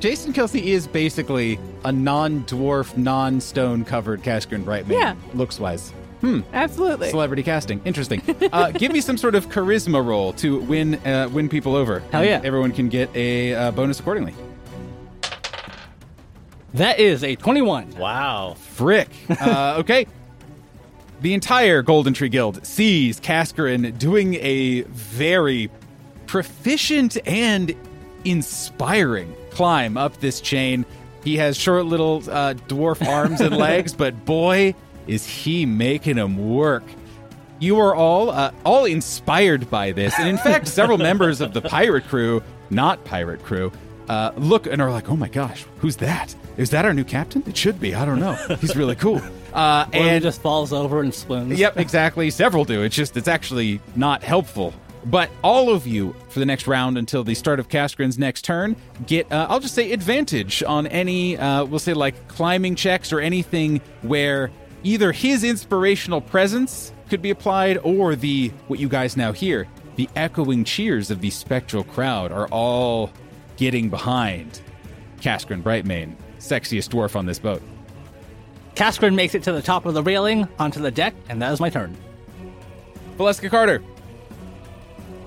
Jason 0.00 0.32
Kelce 0.32 0.62
is 0.62 0.86
basically 0.86 1.58
a 1.84 1.92
non-dwarf, 1.92 2.96
non-stone 2.96 3.84
covered 3.84 4.22
Kaskrin 4.22 4.62
Brightmane. 4.64 4.92
Yeah. 4.92 5.14
looks 5.34 5.58
wise. 5.58 5.92
Hmm. 6.20 6.40
Absolutely. 6.52 7.10
Celebrity 7.10 7.42
casting, 7.42 7.80
interesting. 7.84 8.22
uh, 8.52 8.70
give 8.72 8.92
me 8.92 9.00
some 9.00 9.16
sort 9.16 9.34
of 9.34 9.48
charisma 9.48 10.04
roll 10.04 10.32
to 10.34 10.60
win 10.60 10.94
uh, 11.06 11.28
win 11.30 11.48
people 11.48 11.76
over. 11.76 12.00
Hell 12.10 12.24
yeah. 12.24 12.40
Everyone 12.42 12.72
can 12.72 12.88
get 12.88 13.14
a 13.14 13.54
uh, 13.54 13.70
bonus 13.70 14.00
accordingly. 14.00 14.34
That 16.74 16.98
is 16.98 17.24
a 17.24 17.36
21. 17.36 17.96
Wow. 17.96 18.54
Frick. 18.58 19.08
Uh, 19.30 19.76
okay. 19.80 20.06
The 21.20 21.32
entire 21.32 21.82
Golden 21.82 22.12
Tree 22.12 22.28
Guild 22.28 22.64
sees 22.66 23.18
Kaskarin 23.20 23.98
doing 23.98 24.34
a 24.34 24.82
very 24.82 25.70
proficient 26.26 27.16
and 27.26 27.74
inspiring 28.30 29.34
climb 29.50 29.96
up 29.96 30.18
this 30.20 30.40
chain. 30.40 30.84
He 31.24 31.36
has 31.38 31.56
short 31.56 31.86
little 31.86 32.22
uh, 32.30 32.54
dwarf 32.68 33.06
arms 33.08 33.40
and 33.40 33.56
legs, 33.56 33.94
but 33.94 34.24
boy, 34.24 34.74
is 35.06 35.26
he 35.26 35.66
making 35.66 36.16
them 36.16 36.54
work. 36.54 36.84
You 37.58 37.78
are 37.80 37.94
all 37.94 38.30
uh, 38.30 38.52
all 38.64 38.84
inspired 38.84 39.70
by 39.70 39.92
this, 39.92 40.18
and 40.18 40.28
in 40.28 40.36
fact, 40.36 40.68
several 40.68 40.98
members 40.98 41.40
of 41.40 41.54
the 41.54 41.62
pirate 41.62 42.04
crew, 42.06 42.42
not 42.68 43.02
pirate 43.04 43.42
crew, 43.42 43.72
uh, 44.10 44.32
look 44.36 44.66
and 44.66 44.82
are 44.82 44.90
like, 44.90 45.08
"Oh 45.08 45.16
my 45.16 45.28
gosh, 45.28 45.64
who's 45.78 45.96
that? 45.96 46.34
Is 46.58 46.70
that 46.70 46.84
our 46.84 46.92
new 46.92 47.04
captain? 47.04 47.42
It 47.46 47.56
should 47.56 47.80
be. 47.80 47.94
I 47.94 48.04
don't 48.04 48.20
know. 48.20 48.34
He's 48.60 48.76
really 48.76 48.96
cool." 48.96 49.20
Uh, 49.56 49.88
and 49.94 50.22
just 50.22 50.42
falls 50.42 50.70
over 50.70 51.00
and 51.00 51.14
swoons. 51.14 51.58
Yep, 51.58 51.78
exactly. 51.78 52.28
Several 52.28 52.66
do. 52.66 52.82
It's 52.82 52.94
just 52.94 53.16
it's 53.16 53.26
actually 53.26 53.80
not 53.94 54.22
helpful. 54.22 54.74
But 55.06 55.30
all 55.42 55.70
of 55.70 55.86
you 55.86 56.14
for 56.28 56.40
the 56.40 56.46
next 56.46 56.66
round 56.66 56.98
until 56.98 57.22
the 57.22 57.34
start 57.34 57.60
of 57.60 57.68
Kaskrin's 57.68 58.18
next 58.18 58.44
turn 58.44 58.76
get 59.06 59.30
uh, 59.32 59.46
I'll 59.48 59.60
just 59.60 59.74
say 59.74 59.92
advantage 59.92 60.62
on 60.64 60.86
any 60.88 61.38
uh, 61.38 61.64
we'll 61.64 61.78
say 61.78 61.94
like 61.94 62.28
climbing 62.28 62.74
checks 62.74 63.12
or 63.12 63.20
anything 63.20 63.80
where 64.02 64.50
either 64.82 65.12
his 65.12 65.44
inspirational 65.44 66.20
presence 66.20 66.92
could 67.08 67.22
be 67.22 67.30
applied 67.30 67.78
or 67.78 68.16
the 68.16 68.48
what 68.66 68.80
you 68.80 68.88
guys 68.88 69.16
now 69.16 69.32
hear 69.32 69.68
the 69.96 70.08
echoing 70.14 70.62
cheers 70.64 71.10
of 71.10 71.20
the 71.20 71.30
spectral 71.30 71.82
crowd 71.82 72.30
are 72.30 72.48
all 72.48 73.10
getting 73.56 73.88
behind 73.88 74.60
Kaskrin 75.20 75.62
Brightmane, 75.62 76.14
sexiest 76.38 76.90
dwarf 76.90 77.16
on 77.16 77.26
this 77.26 77.38
boat. 77.38 77.62
Kaskrin 78.74 79.14
makes 79.14 79.34
it 79.34 79.42
to 79.44 79.52
the 79.52 79.62
top 79.62 79.86
of 79.86 79.94
the 79.94 80.02
railing 80.02 80.46
onto 80.58 80.80
the 80.80 80.90
deck, 80.90 81.14
and 81.30 81.40
that 81.40 81.52
is 81.52 81.60
my 81.60 81.70
turn. 81.70 81.96
Valeska 83.16 83.48
Carter. 83.48 83.82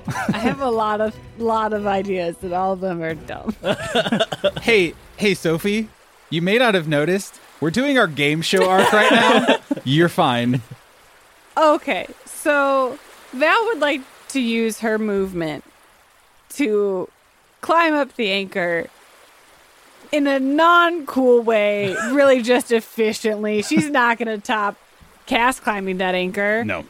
I 0.34 0.38
have 0.40 0.62
a 0.62 0.70
lot 0.70 1.02
of 1.02 1.16
lot 1.38 1.74
of 1.74 1.88
ideas, 1.88 2.36
and 2.42 2.54
all 2.54 2.74
of 2.74 2.80
them 2.80 3.02
are 3.02 3.16
dumb. 3.16 3.56
Hey, 4.62 4.94
hey, 5.18 5.34
Sophie, 5.34 5.90
you 6.30 6.42
may 6.42 6.58
not 6.58 6.74
have 6.76 6.88
noticed. 6.88 7.40
We're 7.62 7.72
doing 7.72 7.98
our 7.98 8.08
game 8.08 8.42
show 8.42 8.70
arc 8.70 8.92
right 8.94 9.12
now. 9.12 9.58
You're 9.84 10.10
fine. 10.10 10.62
Okay, 11.58 12.08
so 12.26 12.98
Val 13.34 13.66
would 13.66 13.80
like 13.80 14.02
to 14.30 14.40
use 14.40 14.80
her 14.80 14.98
movement 14.98 15.64
to 16.52 17.10
climb 17.62 17.94
up 17.94 18.16
the 18.16 18.32
anchor 18.32 18.88
in 20.12 20.28
a 20.28 20.40
non 20.40 21.06
cool 21.06 21.42
way, 21.42 21.96
really 22.12 22.42
just 22.42 22.72
efficiently. 22.72 23.62
She's 23.62 23.90
not 23.90 24.18
going 24.18 24.28
to 24.28 24.38
top 24.46 24.76
cast 25.26 25.62
climbing 25.62 25.98
that 25.98 26.16
anchor. 26.16 26.64
No. 26.64 26.86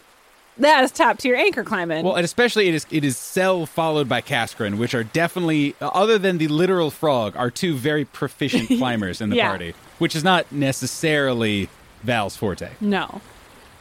That 0.59 0.83
is 0.83 0.91
top 0.91 1.17
tier 1.17 1.35
anchor 1.35 1.63
climbing. 1.63 2.03
Well, 2.05 2.15
and 2.15 2.25
especially 2.25 2.67
it 2.67 2.75
is 2.75 2.85
it 2.91 3.03
is 3.03 3.17
Cell 3.17 3.65
followed 3.65 4.07
by 4.09 4.21
Kaskrin, 4.21 4.77
which 4.77 4.93
are 4.93 5.03
definitely 5.03 5.75
other 5.81 6.17
than 6.17 6.37
the 6.37 6.47
literal 6.49 6.91
frog, 6.91 7.35
are 7.37 7.49
two 7.49 7.75
very 7.75 8.05
proficient 8.05 8.67
climbers 8.77 9.21
in 9.21 9.29
the 9.29 9.37
Yeah. 9.37 9.47
party, 9.49 9.73
which 9.99 10.15
is 10.15 10.23
not 10.23 10.51
necessarily 10.51 11.69
Val's 12.03 12.35
forte. 12.35 12.69
No. 12.81 13.21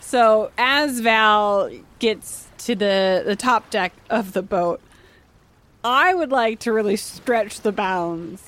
So 0.00 0.50
as 0.56 1.00
Val 1.00 1.70
gets 1.98 2.46
to 2.58 2.74
the 2.74 3.22
the 3.26 3.36
top 3.36 3.70
deck 3.70 3.92
of 4.08 4.32
the 4.32 4.42
boat, 4.42 4.80
I 5.84 6.14
would 6.14 6.30
like 6.30 6.60
to 6.60 6.72
really 6.72 6.96
stretch 6.96 7.60
the 7.60 7.72
bounds 7.72 8.42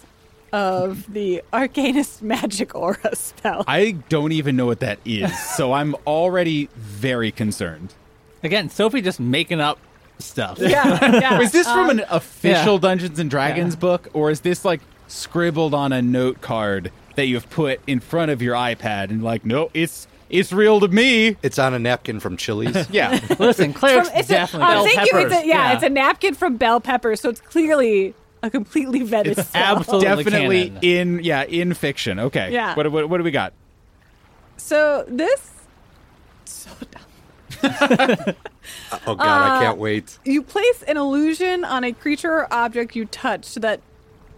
of 0.53 1.13
the 1.13 1.43
Arcanist 1.53 2.23
Magic 2.23 2.75
Aura 2.75 3.15
spell. 3.15 3.65
I 3.69 3.93
don't 4.09 4.33
even 4.33 4.57
know 4.57 4.67
what 4.67 4.81
that 4.81 4.99
is, 5.05 5.37
so 5.57 5.73
I'm 5.73 5.95
already 6.07 6.69
very 6.77 7.31
concerned. 7.31 7.95
Again, 8.43 8.69
Sophie 8.71 9.03
just 9.03 9.21
making 9.21 9.61
up 9.61 9.79
stuff. 10.19 10.59
yeah, 10.59 10.99
yeah. 11.21 11.41
Is 11.41 11.53
this 11.53 11.67
from 11.67 11.91
an 11.91 12.01
um, 12.01 12.07
official 12.11 12.75
yeah. 12.75 12.81
Dungeons 12.81 13.19
and 13.19 13.31
Dragons 13.31 13.77
book, 13.77 14.09
or 14.13 14.31
is 14.31 14.41
this 14.41 14.65
like 14.65 14.81
scribbled 15.09 15.75
on 15.75 15.93
a 15.93 16.01
note 16.03 16.41
card 16.41 16.93
that 17.17 17.27
you 17.27 17.35
have 17.35 17.51
put 17.51 17.81
in 17.87 18.01
front 18.01 18.31
of 18.31 18.41
your 18.41 18.55
iPad 18.55 19.11
and 19.11 19.23
like, 19.23 19.45
no, 19.45 19.71
it's 19.75 20.07
it's 20.29 20.53
real 20.53 20.81
to 20.81 20.89
me. 20.89 21.37
It's 21.43 21.59
on 21.59 21.75
a 21.75 21.79
napkin 21.79 22.21
from 22.21 22.37
Chili's. 22.37 22.89
Yeah. 22.91 23.21
Listen, 23.39 23.73
cleric's 23.73 24.09
From- 24.09 24.19
it's 24.19 24.31
a, 24.31 24.33
definitely 24.33 24.69
oh, 24.69 24.71
bell 24.71 24.85
thank 24.85 25.13
you. 25.13 25.19
It's 25.19 25.35
a, 25.35 25.47
yeah, 25.47 25.73
it's 25.73 25.83
a 25.83 25.89
napkin 25.89 26.35
from 26.35 26.57
Bell 26.57 26.81
Pepper, 26.81 27.17
so 27.17 27.29
it's 27.29 27.41
clearly 27.41 28.15
a 28.43 28.49
completely 28.51 29.01
vetted 29.01 29.39
It's 29.39 29.49
spell. 29.49 29.79
absolutely 29.79 30.25
Definitely 30.25 30.65
canon. 30.71 30.85
in 31.19 31.25
yeah, 31.25 31.45
in 31.45 31.75
fiction. 31.75 32.19
Okay. 32.19 32.53
Yeah. 32.53 32.75
What, 32.75 32.91
what 32.91 33.09
what 33.09 33.19
do 33.19 33.25
we 33.25 33.31
got? 33.33 33.53
So 34.57 35.05
this 35.09 35.51
so 36.45 36.71
dumb. 36.91 37.00
Oh 39.07 39.15
God, 39.15 39.21
I 39.21 39.57
uh, 39.57 39.61
can't 39.61 39.79
wait. 39.79 40.19
you 40.25 40.43
place 40.43 40.83
an 40.83 40.97
illusion 40.97 41.65
on 41.65 41.83
a 41.83 41.93
creature 41.93 42.31
or 42.31 42.53
object 42.53 42.95
you 42.95 43.07
touch 43.07 43.45
so 43.45 43.61
that 43.61 43.81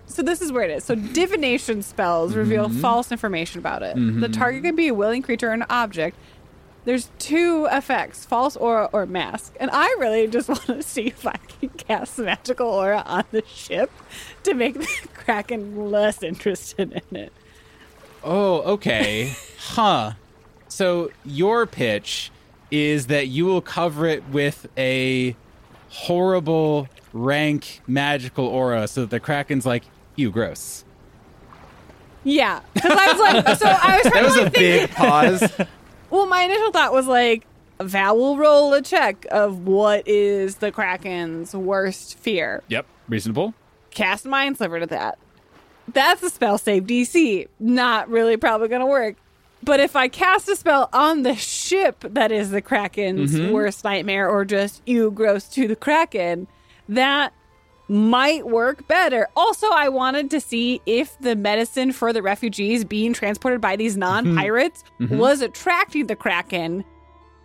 so 0.06 0.22
this 0.22 0.40
is 0.40 0.52
where 0.52 0.64
it 0.64 0.70
is. 0.70 0.84
So 0.84 0.94
divination 0.94 1.82
spells 1.82 2.30
mm-hmm. 2.30 2.40
reveal 2.40 2.68
false 2.68 3.10
information 3.10 3.58
about 3.58 3.82
it. 3.82 3.94
The 3.94 4.00
mm-hmm. 4.00 4.32
target 4.32 4.62
can 4.62 4.76
be 4.76 4.88
a 4.88 4.94
willing 4.94 5.22
creature 5.22 5.48
or 5.48 5.52
an 5.52 5.64
object. 5.70 6.16
There's 6.84 7.10
two 7.18 7.68
effects 7.70 8.24
false 8.24 8.56
aura 8.56 8.90
or 8.92 9.06
mask. 9.06 9.54
And 9.58 9.70
i 9.72 9.86
really 9.98 10.26
just 10.28 10.48
want 10.50 10.66
to 10.66 10.82
see 10.82 11.08
if 11.08 11.26
i 11.26 11.36
can 11.60 11.70
cast 11.70 12.18
magical 12.18 12.68
aura 12.68 13.02
on 13.06 13.24
the 13.30 13.42
ship 13.46 13.90
to 14.44 14.54
make 14.54 14.74
the 14.74 14.88
kraken 15.14 15.90
less 15.90 16.22
interested 16.22 17.02
in 17.10 17.16
it. 17.16 17.32
Oh, 18.24 18.60
okay. 18.74 19.34
huh. 19.58 20.12
So 20.68 21.10
your 21.24 21.66
pitch 21.66 22.30
is 22.72 23.06
that 23.08 23.28
you 23.28 23.44
will 23.44 23.60
cover 23.60 24.06
it 24.06 24.26
with 24.30 24.66
a 24.76 25.36
horrible 25.90 26.88
rank 27.12 27.82
magical 27.86 28.46
aura 28.46 28.88
so 28.88 29.02
that 29.02 29.10
the 29.10 29.20
Kraken's 29.20 29.64
like, 29.66 29.84
you 30.16 30.30
gross. 30.30 30.84
yeah 32.24 32.60
because 32.74 32.92
i 32.92 33.12
was 33.12 33.20
like 33.20 33.56
so 33.58 33.66
i 33.66 33.96
was 34.02 34.12
trying 34.12 34.12
That 34.12 34.24
was 34.24 34.34
to 34.34 34.40
a 34.40 34.44
like, 34.44 34.52
big 34.54 34.90
pause. 34.90 35.52
Well, 36.10 36.26
my 36.26 36.42
initial 36.42 36.70
thought 36.72 36.92
was 36.92 37.06
like, 37.06 37.46
Val 37.80 38.18
will 38.18 38.36
roll 38.36 38.74
a 38.74 38.82
check 38.82 39.24
of 39.30 39.66
what 39.66 40.06
is 40.06 40.56
the 40.56 40.70
Kraken's 40.70 41.54
worst 41.54 42.18
fear. 42.18 42.62
Yep, 42.68 42.84
reasonable. 43.08 43.54
Cast 43.92 44.26
Mind 44.26 44.58
Sliver 44.58 44.80
to 44.80 44.86
that. 44.88 45.16
That's 45.88 46.22
a 46.22 46.28
spell 46.28 46.58
save 46.58 46.82
DC. 46.84 47.48
Not 47.58 48.10
really 48.10 48.36
probably 48.36 48.68
going 48.68 48.82
to 48.82 48.86
work. 48.86 49.16
But 49.62 49.81
if 49.81 49.95
I 49.95 50.09
cast 50.09 50.49
a 50.49 50.57
spell 50.57 50.88
on 50.92 51.23
the 51.23 51.37
ship 51.37 52.04
that 52.09 52.33
is 52.33 52.50
the 52.50 52.62
Kraken's 52.62 53.35
mm-hmm. 53.35 53.52
worst 53.52 53.85
nightmare, 53.85 54.28
or 54.28 54.45
just 54.45 54.83
you 54.87 55.11
gross 55.11 55.49
to 55.50 55.69
the 55.69 55.76
Kraken, 55.76 56.49
that 56.88 57.33
might 57.88 58.47
work 58.47 58.88
better. 58.88 59.28
Also, 59.37 59.69
I 59.69 59.88
wanted 59.88 60.31
to 60.31 60.40
see 60.40 60.81
if 60.87 61.16
the 61.21 61.37
medicine 61.37 61.92
for 61.92 62.12
the 62.12 62.23
refugees 62.23 62.85
being 62.85 63.12
transported 63.12 63.61
by 63.61 63.76
these 63.76 63.92
mm-hmm. 63.92 64.00
non 64.00 64.37
pirates 64.37 64.83
mm-hmm. 65.00 65.16
was 65.16 65.42
attracting 65.42 66.07
the 66.07 66.16
Kraken. 66.16 66.85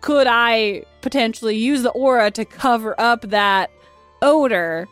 Could 0.00 0.26
I 0.28 0.84
potentially 1.02 1.56
use 1.56 1.82
the 1.82 1.90
aura 1.90 2.30
to 2.32 2.44
cover 2.44 2.98
up 3.00 3.22
that 3.22 3.70
odor? 4.22 4.88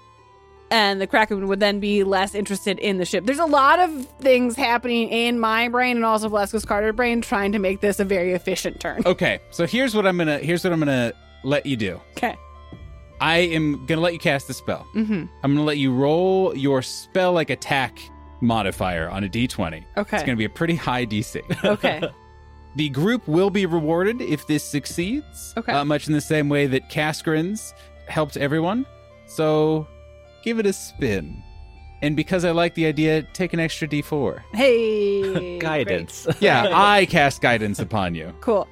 And 0.71 1.01
the 1.01 1.07
Kraken 1.07 1.47
would 1.47 1.61
then 1.61 1.79
be 1.79 2.03
less 2.03 2.35
interested 2.35 2.79
in 2.81 2.99
the 2.99 3.05
ship. 3.05 3.25
There's 3.25 3.39
a 3.39 3.45
lot 3.47 3.79
of 3.79 4.07
things 4.21 4.57
happening 4.57 5.09
in 5.11 5.39
my 5.39 5.69
brain 5.69 5.97
and 5.97 6.05
also 6.05 6.29
Valeska 6.29 6.67
Carter's 6.67 6.95
brain 6.95 7.21
trying 7.21 7.53
to 7.53 7.59
make 7.59 7.81
this 7.81 8.01
a 8.01 8.05
very 8.05 8.33
efficient 8.33 8.81
turn. 8.81 9.03
Okay, 9.07 9.39
so 9.51 9.67
here's 9.67 9.95
what 9.95 10.07
I'm 10.07 10.19
gonna 10.19 10.39
here's 10.39 10.65
what 10.65 10.73
I'm 10.73 10.81
gonna 10.81 11.13
let 11.45 11.67
you 11.67 11.77
do. 11.77 12.01
Okay. 12.17 12.37
I 13.21 13.39
am 13.39 13.87
gonna 13.87 14.01
let 14.01 14.13
you 14.13 14.19
cast 14.19 14.49
the 14.49 14.55
spell. 14.55 14.87
Mm-hmm. 14.95 15.25
I'm 15.43 15.55
gonna 15.55 15.65
let 15.65 15.79
you 15.79 15.95
roll 15.95 16.55
your 16.57 16.83
spell 16.83 17.33
like 17.33 17.51
attack 17.51 17.99
modifier 18.41 19.09
on 19.09 19.25
a 19.25 19.29
d20. 19.29 19.85
Okay. 19.97 20.17
It's 20.17 20.25
gonna 20.25 20.37
be 20.37 20.45
a 20.45 20.51
pretty 20.51 20.75
high 20.75 21.07
DC. 21.07 21.43
Okay. 21.65 22.03
The 22.75 22.91
group 22.91 23.27
will 23.27 23.49
be 23.49 23.65
rewarded 23.65 24.21
if 24.21 24.47
this 24.47 24.63
succeeds. 24.63 25.55
Okay. 25.57 25.73
Uh, 25.73 25.83
much 25.87 26.09
in 26.09 26.13
the 26.13 26.21
same 26.21 26.51
way 26.51 26.67
that 26.67 26.91
Kaskrins 26.91 27.73
helped 28.07 28.37
everyone. 28.37 28.85
So 29.27 29.87
give 30.47 30.59
it 30.61 30.65
a 30.67 30.73
spin. 30.73 31.43
And 32.03 32.15
because 32.15 32.45
I 32.45 32.53
like 32.53 32.75
the 32.75 32.87
idea, 32.87 33.23
take 33.33 33.53
an 33.53 33.59
extra 33.61 33.89
d4. 33.89 34.41
hey. 34.55 35.59
Guidance. 35.61 36.27
Yeah, 36.41 36.71
I 36.73 37.05
cast 37.07 37.41
guidance 37.43 37.79
upon 37.81 38.15
you. 38.15 38.33
Cool. 38.41 38.69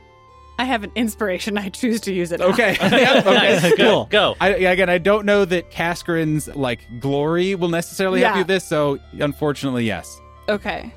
I 0.57 0.65
have 0.65 0.85
an 0.85 0.93
inspiration. 0.95 1.59
I 1.59 1.69
choose 1.71 2.01
to 2.03 2.13
use 2.15 2.31
it. 2.31 2.39
now. 2.39 2.47
Okay. 2.47 2.77
Yep, 2.81 3.27
okay. 3.27 3.73
Go. 3.77 4.05
Go. 4.05 4.37
I, 4.41 4.51
again, 4.51 4.89
I 4.89 4.99
don't 4.99 5.27
know 5.27 5.45
that 5.47 5.73
Kaskrin's 5.73 6.47
like 6.55 6.81
glory 7.01 7.57
will 7.57 7.71
necessarily 7.71 8.21
help 8.21 8.31
Yeah. 8.31 8.35
you 8.37 8.41
with 8.43 8.47
this, 8.47 8.65
so 8.65 9.01
unfortunately, 9.19 9.85
yes. 9.85 10.21
Okay. 10.49 10.93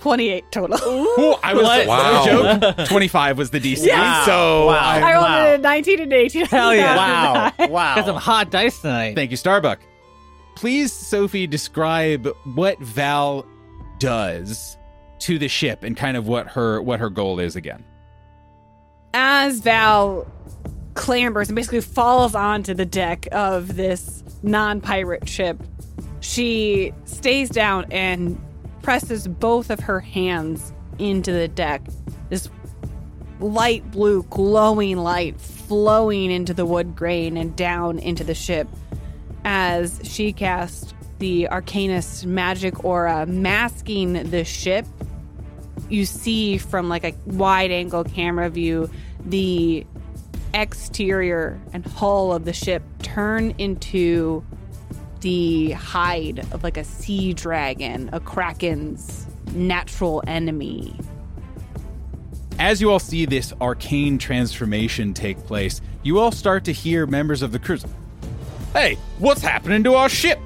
28 0.00 0.50
total. 0.50 0.78
Ooh, 0.88 1.34
I 1.42 1.54
was 1.54 1.62
What? 1.64 1.86
Wow. 1.86 2.24
joke. 2.24 2.86
Twenty 2.88 3.08
five 3.08 3.36
was 3.38 3.50
the 3.50 3.60
DC. 3.60 3.84
Yes! 3.86 4.24
So 4.26 4.66
Wow. 4.66 4.72
I- 4.74 4.98
I 5.00 5.12
rolled 5.14 5.24
Wow. 5.24 5.54
a 5.54 5.58
19 5.58 6.00
and 6.00 6.12
18. 6.12 6.46
Hell 6.46 6.74
yeah. 6.74 6.96
Wow. 6.96 7.52
Got 7.58 7.70
Wow. 7.70 8.04
some 8.06 8.16
hot 8.16 8.50
dice 8.50 8.80
tonight. 8.80 9.14
thank 9.14 9.30
you, 9.30 9.36
Starbuck. 9.36 9.80
please, 10.56 10.92
Sophie, 10.92 11.46
describe 11.46 12.28
what 12.54 12.78
Val 12.80 13.46
does 13.98 14.76
to 15.20 15.38
the 15.38 15.48
ship 15.48 15.84
and 15.84 15.96
kind 15.96 16.16
of 16.16 16.26
what 16.26 16.48
her 16.48 16.80
what 16.82 16.98
her 17.00 17.10
goal 17.10 17.38
is 17.40 17.54
again. 17.56 17.84
As 19.12 19.60
Val 19.60 20.26
clambers 20.94 21.48
and 21.48 21.56
basically 21.56 21.80
falls 21.80 22.34
onto 22.34 22.74
the 22.74 22.84
deck 22.86 23.26
of 23.32 23.76
this 23.76 24.22
non-pirate 24.42 25.28
ship, 25.28 25.62
she 26.20 26.92
stays 27.04 27.48
down 27.50 27.86
and 27.90 28.40
presses 28.82 29.28
both 29.28 29.70
of 29.70 29.80
her 29.80 30.00
hands 30.00 30.72
into 30.98 31.32
the 31.32 31.48
deck. 31.48 31.82
This 32.28 32.48
light 33.40 33.90
blue, 33.90 34.22
glowing 34.24 34.98
light 34.98 35.40
flowing 35.40 36.30
into 36.30 36.52
the 36.52 36.66
wood 36.66 36.96
grain 36.96 37.36
and 37.36 37.54
down 37.56 37.98
into 37.98 38.24
the 38.24 38.34
ship 38.34 38.68
as 39.44 40.00
she 40.04 40.32
casts 40.32 40.92
the 41.18 41.48
Arcanist 41.50 42.26
magic 42.26 42.84
aura, 42.84 43.26
masking 43.26 44.14
the 44.30 44.44
ship. 44.44 44.86
You 45.88 46.06
see 46.06 46.58
from 46.58 46.88
like 46.88 47.04
a 47.04 47.14
wide 47.26 47.70
angle 47.70 48.04
camera 48.04 48.50
view 48.50 48.90
the 49.24 49.86
exterior 50.54 51.60
and 51.72 51.84
hull 51.86 52.32
of 52.32 52.44
the 52.44 52.52
ship 52.52 52.82
turn 53.02 53.54
into 53.58 54.44
the 55.20 55.72
hide 55.72 56.40
of 56.52 56.62
like 56.62 56.76
a 56.76 56.84
sea 56.84 57.32
dragon, 57.32 58.10
a 58.12 58.20
kraken's 58.20 59.26
natural 59.54 60.22
enemy. 60.26 60.96
As 62.58 62.80
you 62.80 62.90
all 62.90 62.98
see 62.98 63.24
this 63.24 63.52
arcane 63.60 64.18
transformation 64.18 65.14
take 65.14 65.38
place, 65.46 65.80
you 66.02 66.18
all 66.18 66.32
start 66.32 66.64
to 66.64 66.72
hear 66.72 67.06
members 67.06 67.42
of 67.42 67.52
the 67.52 67.58
crew. 67.58 67.78
Hey, 68.72 68.98
what's 69.18 69.40
happening 69.40 69.82
to 69.84 69.94
our 69.94 70.08
ship? 70.08 70.38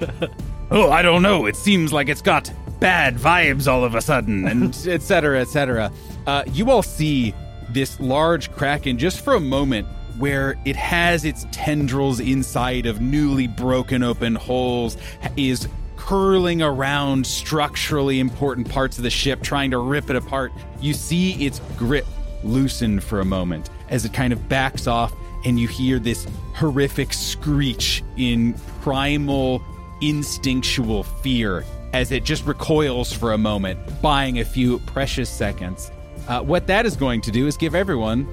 oh, 0.70 0.90
I 0.90 1.02
don't 1.02 1.22
know. 1.22 1.46
It 1.46 1.56
seems 1.56 1.92
like 1.92 2.08
it's 2.08 2.22
got 2.22 2.50
bad 2.80 3.16
vibes 3.16 3.66
all 3.66 3.84
of 3.84 3.94
a 3.94 4.00
sudden, 4.00 4.46
and 4.46 4.76
etc. 4.86 5.40
etc. 5.40 5.92
Uh, 6.26 6.44
you 6.46 6.70
all 6.70 6.82
see 6.82 7.34
this 7.70 7.98
large 8.00 8.52
kraken 8.52 8.98
just 8.98 9.20
for 9.22 9.34
a 9.34 9.40
moment 9.40 9.86
where 10.18 10.56
it 10.64 10.76
has 10.76 11.24
its 11.24 11.46
tendrils 11.50 12.20
inside 12.20 12.86
of 12.86 13.00
newly 13.00 13.46
broken 13.46 14.02
open 14.02 14.34
holes 14.34 14.96
is 15.36 15.68
curling 15.96 16.60
around 16.60 17.26
structurally 17.26 18.20
important 18.20 18.68
parts 18.68 18.98
of 18.98 19.04
the 19.04 19.10
ship 19.10 19.42
trying 19.42 19.70
to 19.70 19.78
rip 19.78 20.10
it 20.10 20.16
apart. 20.16 20.52
You 20.80 20.92
see 20.92 21.46
its 21.46 21.60
grip 21.76 22.06
loosen 22.42 23.00
for 23.00 23.20
a 23.20 23.24
moment 23.24 23.70
as 23.88 24.04
it 24.04 24.12
kind 24.12 24.32
of 24.32 24.48
backs 24.48 24.86
off 24.86 25.12
and 25.44 25.58
you 25.58 25.68
hear 25.68 25.98
this 25.98 26.26
horrific 26.54 27.12
screech 27.12 28.02
in 28.16 28.54
primal 28.82 29.62
instinctual 30.00 31.02
fear 31.02 31.64
as 31.92 32.10
it 32.10 32.24
just 32.24 32.44
recoils 32.44 33.12
for 33.12 33.32
a 33.32 33.38
moment 33.38 33.78
buying 34.02 34.40
a 34.40 34.44
few 34.44 34.78
precious 34.80 35.30
seconds. 35.30 35.90
Uh, 36.28 36.42
what 36.42 36.66
that 36.66 36.86
is 36.86 36.96
going 36.96 37.20
to 37.20 37.30
do 37.30 37.46
is 37.46 37.56
give 37.56 37.74
everyone 37.74 38.26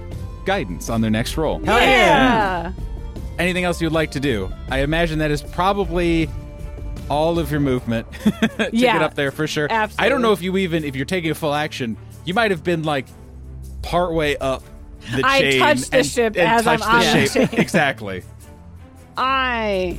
guidance 0.45 0.89
on 0.89 1.01
their 1.01 1.11
next 1.11 1.37
roll. 1.37 1.61
yeah. 1.63 2.71
Anything 3.39 3.63
else 3.63 3.81
you'd 3.81 3.91
like 3.91 4.11
to 4.11 4.19
do? 4.19 4.51
I 4.69 4.79
imagine 4.79 5.19
that 5.19 5.31
is 5.31 5.41
probably 5.41 6.29
all 7.09 7.39
of 7.39 7.49
your 7.51 7.59
movement 7.59 8.11
to 8.23 8.69
Yeah, 8.71 8.93
get 8.93 9.01
up 9.01 9.15
there 9.15 9.31
for 9.31 9.47
sure. 9.47 9.67
Absolutely. 9.69 10.05
I 10.05 10.09
don't 10.09 10.21
know 10.21 10.31
if 10.31 10.41
you 10.41 10.55
even 10.57 10.83
if 10.83 10.95
you're 10.95 11.05
taking 11.05 11.31
a 11.31 11.35
full 11.35 11.53
action, 11.53 11.97
you 12.25 12.33
might 12.33 12.51
have 12.51 12.63
been 12.63 12.83
like 12.83 13.07
partway 13.81 14.35
up 14.37 14.63
the 15.15 15.21
I 15.25 15.41
chain 15.41 15.59
touched 15.59 15.91
the 15.91 15.97
and, 15.97 16.05
ship 16.05 16.33
and 16.37 16.47
as 16.47 16.67
I'm 16.67 16.79
touched 16.79 16.93
on 16.93 16.99
the 16.99 17.05
the 17.05 17.27
shape. 17.27 17.49
chain. 17.51 17.59
exactly. 17.59 18.23
I 19.17 19.97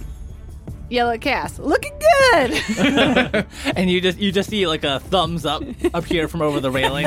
yell 0.92 1.16
cast. 1.18 1.58
Looking 1.58 1.92
good. 1.98 3.46
and 3.76 3.90
you 3.90 4.00
just 4.00 4.18
you 4.18 4.30
just 4.32 4.48
see 4.50 4.66
like 4.66 4.84
a 4.84 5.00
thumbs 5.00 5.44
up 5.46 5.62
up 5.94 6.04
here 6.04 6.28
from 6.28 6.42
over 6.42 6.60
the 6.60 6.70
railing. 6.70 7.06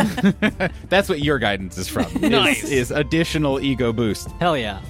That's 0.89 1.08
what 1.08 1.20
your 1.22 1.39
guidance 1.39 1.77
is 1.77 1.88
from. 1.88 2.06
is- 2.06 2.22
Nice. 2.30 2.63
is 2.63 2.92
additional 2.92 3.60
ego 3.62 3.94
boost. 3.94 4.29
Hell 4.40 4.57
yeah. 4.57 4.81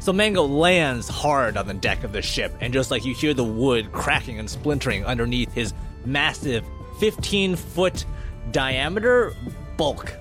So 0.00 0.12
Mango 0.12 0.42
lands 0.42 1.08
hard 1.08 1.56
on 1.56 1.66
the 1.66 1.72
deck 1.74 2.04
of 2.04 2.12
the 2.12 2.20
ship, 2.20 2.52
and 2.60 2.72
just 2.74 2.90
like 2.90 3.06
you 3.06 3.14
hear 3.14 3.32
the 3.32 3.44
wood 3.44 3.90
cracking 3.92 4.38
and 4.38 4.48
splintering 4.50 5.04
underneath 5.06 5.50
his 5.54 5.72
massive 6.04 6.62
15 7.00 7.56
foot 7.56 8.04
diameter 8.50 9.32
bulk. 9.78 10.12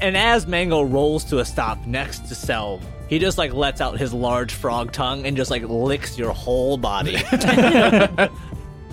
And 0.00 0.16
as 0.16 0.46
Mango 0.46 0.80
rolls 0.80 1.24
to 1.24 1.40
a 1.40 1.44
stop 1.44 1.86
next 1.86 2.20
to 2.28 2.34
Selv, 2.34 2.80
he 3.10 3.18
just 3.18 3.36
like 3.36 3.52
lets 3.52 3.82
out 3.82 3.98
his 3.98 4.14
large 4.14 4.54
frog 4.54 4.92
tongue 4.92 5.26
and 5.26 5.36
just 5.36 5.50
like 5.50 5.62
licks 5.64 6.16
your 6.16 6.32
whole 6.32 6.78
body. 6.78 7.16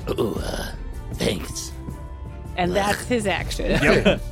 Ooh, 0.09 0.33
uh, 0.35 0.71
thanks. 1.13 1.71
and 2.57 2.75
that's 2.75 3.05
his 3.05 3.25
action. 3.27 3.71
Yep. 3.71 4.21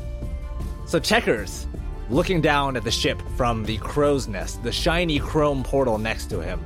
So 0.87 0.99
Checkers, 0.99 1.65
looking 2.11 2.41
down 2.41 2.77
at 2.77 2.83
the 2.83 2.91
ship 2.91 3.19
from 3.35 3.65
the 3.65 3.77
crow's 3.79 4.27
nest, 4.27 4.61
the 4.61 4.71
shiny 4.71 5.17
chrome 5.17 5.63
portal 5.63 5.97
next 5.97 6.27
to 6.29 6.41
him, 6.41 6.63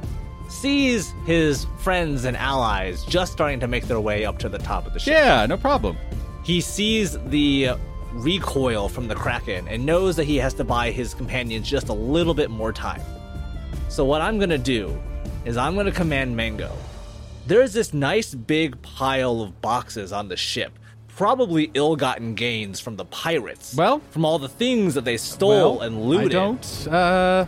sees 0.49 1.13
his 1.25 1.65
friends 1.79 2.25
and 2.25 2.35
allies 2.35 3.05
just 3.05 3.31
starting 3.31 3.61
to 3.61 3.67
make 3.69 3.85
their 3.85 4.01
way 4.01 4.25
up 4.25 4.37
to 4.39 4.49
the 4.49 4.57
top 4.57 4.85
of 4.85 4.91
the 4.93 4.99
ship. 4.99 5.13
Yeah, 5.13 5.45
no 5.45 5.55
problem. 5.55 5.97
He 6.43 6.59
sees 6.59 7.17
the 7.27 7.69
recoil 8.13 8.89
from 8.89 9.07
the 9.07 9.15
Kraken 9.15 9.67
and 9.67 9.85
knows 9.85 10.15
that 10.15 10.25
he 10.25 10.37
has 10.37 10.53
to 10.55 10.63
buy 10.63 10.91
his 10.91 11.13
companions 11.13 11.69
just 11.69 11.89
a 11.89 11.93
little 11.93 12.33
bit 12.33 12.49
more 12.49 12.73
time. 12.73 13.01
So 13.89 14.05
what 14.05 14.21
I'm 14.21 14.39
gonna 14.39 14.57
do 14.57 14.99
is 15.45 15.57
I'm 15.57 15.75
gonna 15.75 15.91
command 15.91 16.35
Mango. 16.35 16.71
There's 17.47 17.73
this 17.73 17.93
nice 17.93 18.33
big 18.35 18.81
pile 18.81 19.41
of 19.41 19.61
boxes 19.61 20.11
on 20.11 20.27
the 20.27 20.37
ship, 20.37 20.77
probably 21.07 21.71
ill-gotten 21.73 22.35
gains 22.35 22.79
from 22.79 22.95
the 22.95 23.05
pirates. 23.05 23.75
Well- 23.75 24.01
from 24.11 24.25
all 24.25 24.39
the 24.39 24.49
things 24.49 24.93
that 24.93 25.05
they 25.05 25.17
stole 25.17 25.77
Well, 25.77 25.81
and 25.81 26.01
looted. 26.01 26.31
I 26.31 26.33
don't. 26.33 26.87
Uh, 26.87 27.45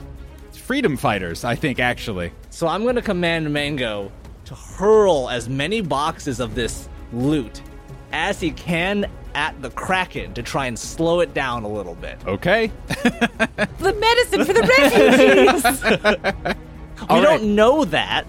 freedom 0.53 0.97
fighters, 0.97 1.43
I 1.43 1.55
think 1.55 1.79
actually. 1.79 2.31
So 2.49 2.67
I'm 2.67 2.83
going 2.83 2.95
to 2.95 3.01
command 3.01 3.51
Mango 3.51 4.11
to 4.45 4.55
hurl 4.55 5.29
as 5.29 5.47
many 5.49 5.81
boxes 5.81 6.39
of 6.39 6.55
this 6.55 6.87
loot 7.13 7.61
as 8.11 8.39
he 8.39 8.51
can 8.51 9.05
at 9.35 9.61
the 9.61 9.69
Kraken 9.69 10.33
to 10.35 10.43
try 10.43 10.65
and 10.67 10.77
slow 10.77 11.19
it 11.19 11.33
down 11.33 11.63
a 11.63 11.67
little 11.69 11.95
bit. 11.95 12.17
Okay. 12.25 12.71
the 12.87 13.95
medicine 13.99 14.45
for 14.45 14.53
the 14.53 14.61
refugees. 14.61 16.55
we 17.09 17.15
right. 17.15 17.21
don't 17.23 17.55
know 17.55 17.85
that. 17.85 18.25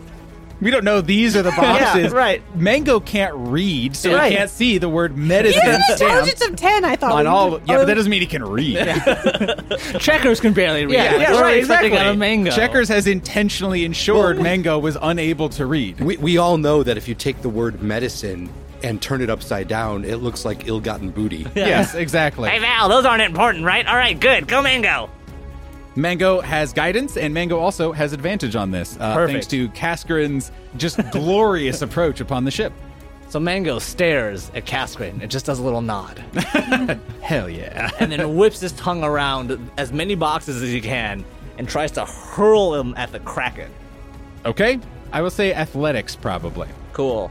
We 0.60 0.70
don't 0.70 0.84
know 0.84 1.00
these 1.00 1.36
are 1.36 1.42
the 1.42 1.50
boxes. 1.56 2.12
right. 2.12 2.40
Mango 2.56 3.00
can't 3.00 3.34
read, 3.34 3.96
so 3.96 4.14
Right. 4.14 4.30
he 4.30 4.36
can't 4.38 4.48
see 4.48 4.78
the 4.78 4.88
word 4.88 5.16
medicine 5.16 5.60
He 5.60 5.66
has 5.68 5.76
an 5.76 5.96
stamped 5.96 6.02
intelligence 6.02 6.46
of 6.46 6.54
10, 6.56 6.84
I 6.84 6.94
thought. 6.94 7.12
on 7.12 7.24
we 7.24 7.26
all. 7.26 7.50
would- 7.50 7.62
Yeah, 7.66 7.78
but 7.78 7.86
that 7.86 7.94
doesn't 7.94 8.08
mean 8.10 8.20
he 8.20 8.28
can 8.28 8.44
read. 8.44 8.76
Checkers 9.98 10.38
can 10.40 10.52
barely 10.52 10.86
read. 10.86 10.94
Yeah, 10.94 11.16
yeah, 11.16 11.40
right, 11.40 11.58
exactly. 11.58 11.96
out 11.98 12.06
of 12.06 12.16
Mango? 12.16 12.52
Checkers 12.52 12.88
has 12.90 13.08
intentionally 13.08 13.84
ensured 13.84 14.40
Mango 14.40 14.78
was 14.78 14.96
unable 15.02 15.48
to 15.48 15.66
read. 15.66 16.00
We, 16.00 16.16
we 16.18 16.38
all 16.38 16.58
know 16.58 16.84
that 16.84 16.96
if 16.96 17.08
you 17.08 17.16
take 17.16 17.42
the 17.42 17.48
word 17.48 17.82
medicine 17.82 18.48
and 18.84 19.00
turn 19.00 19.20
it 19.20 19.30
upside 19.30 19.68
down, 19.68 20.04
it 20.04 20.16
looks 20.16 20.44
like 20.44 20.66
ill-gotten 20.68 21.10
booty. 21.10 21.46
Yes, 21.54 21.94
exactly. 21.94 22.48
Hey, 22.50 22.58
Val, 22.58 22.88
those 22.88 23.04
aren't 23.04 23.22
important, 23.22 23.64
right? 23.64 23.86
All 23.86 23.96
right, 23.96 24.18
good. 24.18 24.48
Go, 24.48 24.60
Mango. 24.62 25.08
Mango 25.94 26.40
has 26.40 26.72
guidance, 26.72 27.16
and 27.16 27.32
Mango 27.34 27.58
also 27.58 27.92
has 27.92 28.12
advantage 28.12 28.56
on 28.56 28.70
this, 28.70 28.96
uh, 28.98 29.14
Perfect. 29.14 29.32
thanks 29.32 29.46
to 29.48 29.68
Kaskarin's 29.70 30.50
just 30.76 30.98
glorious 31.12 31.82
approach 31.82 32.20
upon 32.20 32.44
the 32.44 32.50
ship. 32.50 32.72
So 33.28 33.40
Mango 33.40 33.78
stares 33.78 34.50
at 34.54 34.66
Kaskrin 34.66 35.22
and 35.22 35.30
just 35.30 35.46
does 35.46 35.58
a 35.58 35.62
little 35.62 35.80
nod. 35.80 36.18
Hell 37.22 37.48
yeah. 37.48 37.90
and 37.98 38.12
then 38.12 38.36
whips 38.36 38.60
his 38.60 38.72
tongue 38.72 39.02
around 39.04 39.70
as 39.78 39.90
many 39.92 40.14
boxes 40.14 40.62
as 40.62 40.68
he 40.70 40.80
can 40.82 41.24
and 41.56 41.66
tries 41.68 41.92
to 41.92 42.04
hurl 42.04 42.72
them 42.72 42.92
at 42.96 43.10
the 43.12 43.20
Kraken. 43.20 43.70
Okay, 44.44 44.78
I 45.12 45.22
will 45.22 45.30
say 45.30 45.54
athletics 45.54 46.14
probably. 46.16 46.68
Cool. 46.92 47.30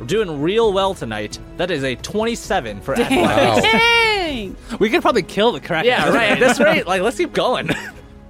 We're 0.00 0.06
doing 0.06 0.40
real 0.40 0.72
well 0.72 0.94
tonight. 0.94 1.38
That 1.58 1.70
is 1.70 1.84
a 1.84 1.94
27 1.94 2.80
for 2.80 2.94
athletics. 2.94 3.20
Wow. 3.20 3.60
Dang! 3.60 4.56
We 4.78 4.88
could 4.88 5.02
probably 5.02 5.22
kill 5.22 5.52
the 5.52 5.60
Kraken. 5.60 5.86
Yeah, 5.86 6.08
right. 6.08 6.30
At 6.30 6.40
this 6.40 6.58
rate, 6.58 6.86
like, 6.86 7.02
let's 7.02 7.18
keep 7.18 7.34
going. 7.34 7.68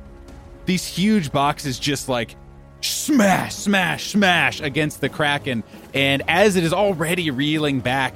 These 0.66 0.84
huge 0.84 1.30
boxes 1.30 1.78
just 1.78 2.08
like 2.08 2.34
smash, 2.80 3.54
smash, 3.54 4.10
smash 4.10 4.60
against 4.60 5.00
the 5.00 5.08
Kraken. 5.08 5.62
And 5.94 6.22
as 6.26 6.56
it 6.56 6.64
is 6.64 6.72
already 6.72 7.30
reeling 7.30 7.78
back, 7.78 8.14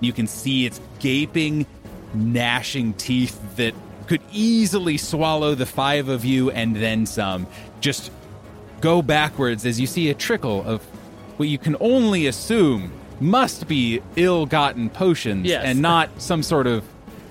you 0.00 0.14
can 0.14 0.26
see 0.26 0.64
its 0.64 0.80
gaping, 0.98 1.66
gnashing 2.14 2.94
teeth 2.94 3.38
that 3.56 3.74
could 4.06 4.22
easily 4.32 4.96
swallow 4.96 5.54
the 5.54 5.66
five 5.66 6.08
of 6.08 6.24
you 6.24 6.50
and 6.50 6.74
then 6.76 7.04
some. 7.04 7.46
Just 7.80 8.10
go 8.80 9.02
backwards 9.02 9.66
as 9.66 9.78
you 9.78 9.86
see 9.86 10.08
a 10.08 10.14
trickle 10.14 10.62
of 10.64 10.86
what 11.36 11.48
you 11.48 11.58
can 11.58 11.76
only 11.80 12.26
assume 12.26 12.92
must 13.20 13.66
be 13.68 14.00
ill 14.16 14.46
gotten 14.46 14.90
potions 14.90 15.46
Yes. 15.46 15.62
and 15.64 15.80
not 15.80 16.10
some 16.20 16.42
sort 16.42 16.66
of 16.66 16.84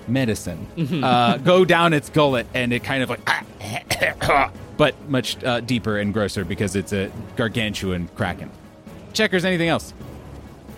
medicine. 0.08 0.66
Uh, 1.04 1.36
go 1.38 1.64
down 1.64 1.92
its 1.92 2.08
gullet 2.10 2.46
and 2.54 2.72
it 2.72 2.82
kind 2.84 3.02
of 3.02 3.10
like 3.10 3.20
but 4.76 4.94
much 5.08 5.42
uh, 5.44 5.60
deeper 5.60 5.98
and 5.98 6.12
grosser 6.12 6.44
because 6.44 6.76
it's 6.76 6.92
a 6.92 7.10
gargantuan 7.36 8.08
kraken. 8.16 8.50
Checkers, 9.12 9.44
anything 9.44 9.68
else? 9.68 9.94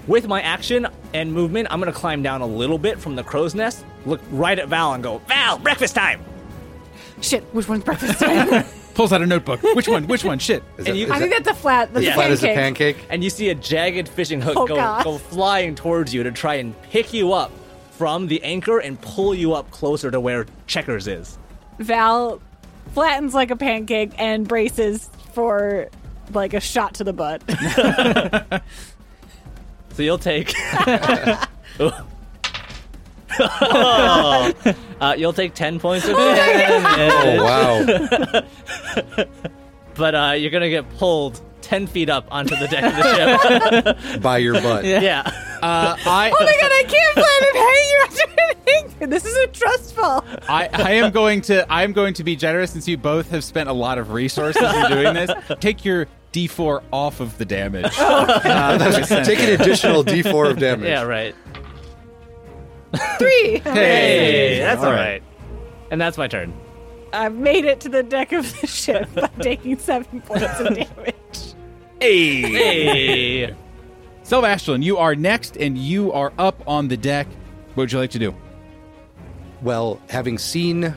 With 0.06 0.28
my 0.28 0.40
action 0.42 0.86
and 1.14 1.32
movement, 1.32 1.68
I'm 1.70 1.80
gonna 1.80 1.92
climb 1.92 2.22
down 2.22 2.40
a 2.42 2.46
little 2.46 2.78
bit 2.78 3.00
from 3.00 3.16
the 3.16 3.24
crow's 3.24 3.54
nest, 3.54 3.84
look 4.04 4.20
right 4.30 4.58
at 4.58 4.68
Val, 4.68 4.92
and 4.94 5.02
go, 5.02 5.18
Val, 5.26 5.58
breakfast 5.58 5.94
time. 5.94 6.20
Shit, 7.20 7.42
which 7.54 7.68
one's 7.68 7.82
breakfast 7.84 8.20
time? 8.20 8.64
Pulls 8.96 9.12
out 9.12 9.22
a 9.22 9.26
notebook. 9.26 9.62
Which 9.62 9.86
one? 9.88 10.06
Which 10.08 10.24
one? 10.24 10.38
Shit. 10.38 10.62
Is 10.78 10.86
that- 10.86 10.96
you- 10.96 11.04
is 11.06 11.10
I 11.12 11.18
think 11.18 11.32
that- 11.32 11.44
that's 11.44 11.58
a 11.58 11.60
flat. 11.60 11.92
That's 11.92 12.06
as 12.06 12.12
a 12.12 12.14
flat 12.14 12.30
as 12.30 12.42
a 12.42 12.46
pancake. 12.48 12.96
pancake? 12.96 13.06
And 13.10 13.22
you 13.22 13.30
see 13.30 13.50
a 13.50 13.54
jagged 13.54 14.08
fishing 14.08 14.40
hook 14.40 14.56
Oh, 14.56 14.66
go, 14.66 14.76
God. 14.76 15.04
go 15.04 15.18
flying 15.18 15.74
towards 15.74 16.12
you 16.14 16.22
to 16.22 16.32
try 16.32 16.54
and 16.54 16.74
pick 16.82 17.12
you 17.12 17.32
up 17.32 17.50
from 17.92 18.26
the 18.26 18.42
anchor 18.42 18.78
and 18.78 19.00
pull 19.00 19.34
you 19.34 19.52
up 19.54 19.70
closer 19.70 20.10
to 20.10 20.18
where 20.18 20.46
Checkers 20.66 21.06
is. 21.06 21.38
Val 21.78 22.40
flattens 22.94 23.34
like 23.34 23.50
a 23.50 23.56
pancake 23.56 24.12
and 24.18 24.48
braces 24.48 25.10
for 25.34 25.88
like 26.32 26.54
a 26.54 26.60
shot 26.60 26.94
to 26.94 27.04
the 27.04 27.12
butt. 27.12 27.42
So 29.94 30.02
you'll 30.02 30.18
take. 30.18 30.52
uh, 35.00 35.14
you'll 35.16 35.32
take 35.32 35.54
10 35.54 35.78
points 35.78 36.06
of 36.06 36.16
damage. 36.16 37.12
Oh 37.38 38.44
wow! 39.04 39.24
But 39.96 40.14
uh, 40.14 40.32
you're 40.36 40.50
going 40.50 40.62
to 40.62 40.70
get 40.70 40.88
pulled 40.98 41.40
10 41.62 41.86
feet 41.86 42.10
up 42.10 42.28
onto 42.30 42.54
the 42.54 42.68
deck 42.68 42.84
of 42.84 42.94
the 42.96 43.96
ship. 44.12 44.20
By 44.22 44.38
your 44.38 44.54
butt. 44.60 44.84
yeah. 44.84 45.22
Uh, 45.62 45.96
I, 46.06 46.30
oh 46.30 46.44
my 46.44 46.56
god, 46.60 46.70
I 46.70 46.84
can't 46.86 47.14
plan 47.14 47.26
it. 47.40 47.56
Hey, 47.56 47.90
you 47.90 47.98
have 48.00 48.14
to. 49.00 49.06
This 49.06 49.24
isn't 49.24 49.52
trustful. 49.52 50.24
I, 50.48 50.68
I 50.72 50.92
am 50.92 51.12
going 51.12 51.40
to 51.42 51.70
I 51.70 51.82
am 51.82 51.92
going 51.92 52.14
to 52.14 52.24
be 52.24 52.34
generous 52.34 52.70
since 52.72 52.88
you 52.88 52.96
both 52.96 53.30
have 53.30 53.44
spent 53.44 53.68
a 53.68 53.72
lot 53.72 53.98
of 53.98 54.10
resources 54.10 54.62
in 54.62 54.90
doing 54.90 55.14
this. 55.14 55.30
Take 55.60 55.84
your 55.84 56.06
D4 56.32 56.82
off 56.92 57.20
of 57.20 57.36
the 57.38 57.44
damage. 57.44 57.92
Uh, 57.98 58.78
that 58.78 58.98
was 58.98 59.08
sent 59.08 59.26
Take 59.26 59.38
an 59.40 59.60
additional 59.60 60.04
D4 60.04 60.50
of 60.50 60.58
damage. 60.58 60.88
Yeah, 60.88 61.02
right. 61.02 61.34
Three. 63.18 63.58
Hey, 63.64 64.58
that's 64.58 64.80
all 64.80 64.86
all 64.86 64.92
right. 64.92 65.22
right. 65.22 65.22
And 65.90 66.00
that's 66.00 66.18
my 66.18 66.28
turn. 66.28 66.52
I've 67.12 67.34
made 67.34 67.64
it 67.64 67.80
to 67.80 67.88
the 67.88 68.02
deck 68.02 68.32
of 68.32 68.60
the 68.60 68.66
ship 68.66 69.08
by 69.14 69.26
taking 69.40 69.78
seven 69.78 70.20
points 70.20 70.60
of 70.60 70.74
damage. 70.74 71.54
Hey. 72.00 73.54
Selva 74.22 74.48
Ashland, 74.48 74.84
you 74.84 74.98
are 74.98 75.14
next, 75.14 75.56
and 75.56 75.78
you 75.78 76.12
are 76.12 76.32
up 76.38 76.62
on 76.66 76.88
the 76.88 76.96
deck. 76.96 77.26
What 77.68 77.84
would 77.84 77.92
you 77.92 77.98
like 77.98 78.10
to 78.10 78.18
do? 78.18 78.34
Well, 79.62 80.00
having 80.08 80.36
seen 80.36 80.94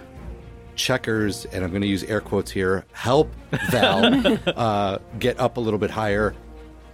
checkers, 0.75 1.45
and 1.45 1.63
I'm 1.63 1.69
going 1.69 1.83
to 1.83 1.87
use 1.87 2.03
air 2.05 2.21
quotes 2.21 2.49
here, 2.49 2.85
help 2.91 3.31
Val 3.69 4.39
uh, 4.47 4.97
get 5.19 5.39
up 5.39 5.57
a 5.57 5.59
little 5.59 5.79
bit 5.79 5.91
higher, 5.91 6.33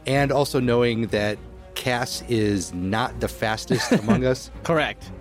and 0.06 0.32
also 0.32 0.60
knowing 0.60 1.08
that 1.08 1.38
Cass 1.76 2.24
is 2.28 2.74
not 2.74 3.20
the 3.20 3.28
fastest 3.28 3.92
among 3.92 4.26
us, 4.32 4.50
Correct. 4.64 5.12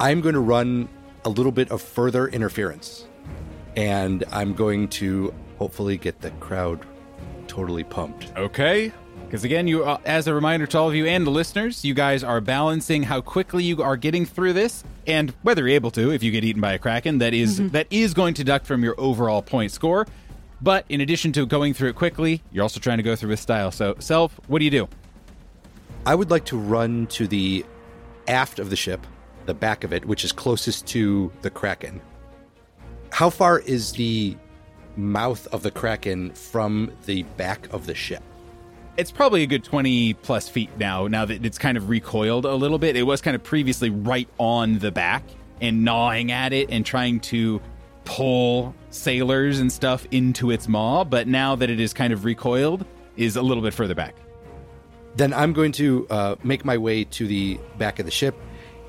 I'm 0.00 0.20
going 0.20 0.34
to 0.34 0.40
run 0.40 0.88
a 1.24 1.28
little 1.30 1.52
bit 1.52 1.70
of 1.70 1.80
further 1.80 2.28
interference. 2.28 3.06
And 3.76 4.24
I'm 4.30 4.54
going 4.54 4.88
to 4.88 5.32
hopefully 5.58 5.96
get 5.96 6.20
the 6.20 6.30
crowd 6.32 6.80
totally 7.48 7.84
pumped. 7.84 8.32
Okay. 8.36 8.92
Because 9.24 9.42
again, 9.44 9.66
you, 9.66 9.84
uh, 9.84 9.98
as 10.04 10.26
a 10.28 10.34
reminder 10.34 10.66
to 10.66 10.78
all 10.78 10.88
of 10.88 10.94
you 10.94 11.06
and 11.06 11.26
the 11.26 11.30
listeners, 11.30 11.84
you 11.84 11.94
guys 11.94 12.22
are 12.22 12.40
balancing 12.40 13.02
how 13.04 13.20
quickly 13.20 13.64
you 13.64 13.82
are 13.82 13.96
getting 13.96 14.26
through 14.26 14.52
this, 14.52 14.84
and 15.06 15.32
whether 15.42 15.62
you're 15.62 15.74
able 15.74 15.90
to. 15.92 16.12
If 16.12 16.22
you 16.22 16.30
get 16.30 16.44
eaten 16.44 16.60
by 16.60 16.74
a 16.74 16.78
kraken, 16.78 17.18
that 17.18 17.34
is- 17.34 17.70
that 17.70 17.86
is 17.90 18.14
going 18.14 18.34
to 18.34 18.44
deduct 18.44 18.66
from 18.66 18.84
your 18.84 18.94
overall 18.98 19.42
point 19.42 19.72
score. 19.72 20.06
But 20.62 20.84
in 20.88 21.00
addition 21.00 21.32
to 21.32 21.46
going 21.46 21.74
through 21.74 21.90
it 21.90 21.96
quickly, 21.96 22.42
you're 22.52 22.62
also 22.62 22.78
trying 22.80 22.98
to 22.98 23.02
go 23.02 23.16
through 23.16 23.30
with 23.30 23.40
style. 23.40 23.70
So, 23.70 23.96
self, 23.98 24.38
what 24.46 24.60
do 24.60 24.64
you 24.64 24.70
do? 24.70 24.88
I 26.06 26.14
would 26.14 26.30
like 26.30 26.44
to 26.46 26.58
run 26.58 27.06
to 27.08 27.26
the 27.26 27.64
aft 28.28 28.58
of 28.58 28.68
the 28.68 28.76
ship, 28.76 29.06
the 29.46 29.54
back 29.54 29.84
of 29.84 29.92
it, 29.92 30.04
which 30.04 30.22
is 30.22 30.32
closest 30.32 30.86
to 30.88 31.32
the 31.40 31.48
Kraken. 31.48 32.00
How 33.10 33.30
far 33.30 33.60
is 33.60 33.92
the 33.92 34.36
mouth 34.96 35.46
of 35.48 35.62
the 35.62 35.70
Kraken 35.70 36.30
from 36.32 36.92
the 37.06 37.22
back 37.22 37.72
of 37.72 37.86
the 37.86 37.94
ship? 37.94 38.22
It's 38.98 39.10
probably 39.10 39.42
a 39.42 39.46
good 39.46 39.64
20 39.64 40.14
plus 40.14 40.48
feet 40.48 40.70
now, 40.78 41.06
now 41.06 41.24
that 41.24 41.44
it's 41.44 41.58
kind 41.58 41.78
of 41.78 41.88
recoiled 41.88 42.44
a 42.44 42.54
little 42.54 42.78
bit. 42.78 42.96
It 42.96 43.04
was 43.04 43.22
kind 43.22 43.34
of 43.34 43.42
previously 43.42 43.88
right 43.88 44.28
on 44.38 44.78
the 44.80 44.92
back 44.92 45.24
and 45.60 45.84
gnawing 45.84 46.32
at 46.32 46.52
it 46.52 46.70
and 46.70 46.84
trying 46.84 47.20
to 47.20 47.62
pull 48.04 48.74
sailors 48.90 49.58
and 49.58 49.72
stuff 49.72 50.06
into 50.10 50.50
its 50.50 50.68
maw, 50.68 51.02
but 51.04 51.26
now 51.26 51.56
that 51.56 51.70
it 51.70 51.80
is 51.80 51.94
kind 51.94 52.12
of 52.12 52.26
recoiled, 52.26 52.84
is 53.16 53.36
a 53.36 53.42
little 53.42 53.62
bit 53.62 53.72
further 53.72 53.94
back. 53.94 54.14
Then 55.16 55.32
I'm 55.32 55.52
going 55.52 55.72
to 55.72 56.06
uh, 56.10 56.36
make 56.42 56.64
my 56.64 56.78
way 56.78 57.04
to 57.04 57.26
the 57.26 57.60
back 57.78 57.98
of 57.98 58.04
the 58.04 58.10
ship, 58.10 58.34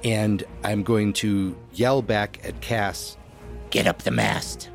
and 0.04 0.44
I'm 0.64 0.84
going 0.84 1.14
to 1.14 1.56
yell 1.74 2.02
back 2.02 2.40
at 2.44 2.62
Cass, 2.62 3.18
Get 3.76 3.88
up 3.88 4.04
the 4.04 4.12
mast. 4.12 4.70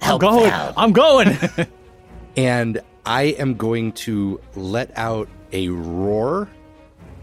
I'm 0.00 0.18
going. 0.18 0.50
Val. 0.50 0.72
I'm 0.76 0.92
going. 0.92 1.36
and 2.36 2.80
I 3.04 3.22
am 3.38 3.56
going 3.56 3.92
to 3.92 4.40
let 4.54 4.96
out 4.96 5.28
a 5.52 5.68
roar 5.68 6.48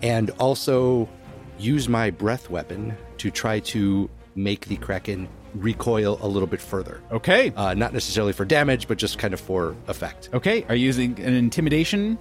and 0.04 0.30
also 0.40 1.10
use 1.58 1.90
my 1.90 2.12
breath 2.12 2.50
weapon 2.50 2.96
to 3.18 3.32
try 3.32 3.60
to 3.62 4.10
make 4.36 4.68
the 4.68 4.76
Kraken 4.76 5.28
recoil 5.56 6.20
a 6.22 6.28
little 6.28 6.48
bit 6.48 6.62
further. 6.62 7.02
Okay. 7.12 7.54
Uh, 7.56 7.74
not 7.74 7.94
necessarily 7.94 8.34
for 8.34 8.46
damage, 8.46 8.88
but 8.88 8.98
just 8.98 9.18
kind 9.18 9.34
of 9.34 9.40
for 9.40 9.76
effect. 9.88 10.30
Okay. 10.34 10.64
Are 10.70 10.76
you 10.76 10.86
using 10.86 11.20
an 11.20 11.34
intimidation? 11.34 12.18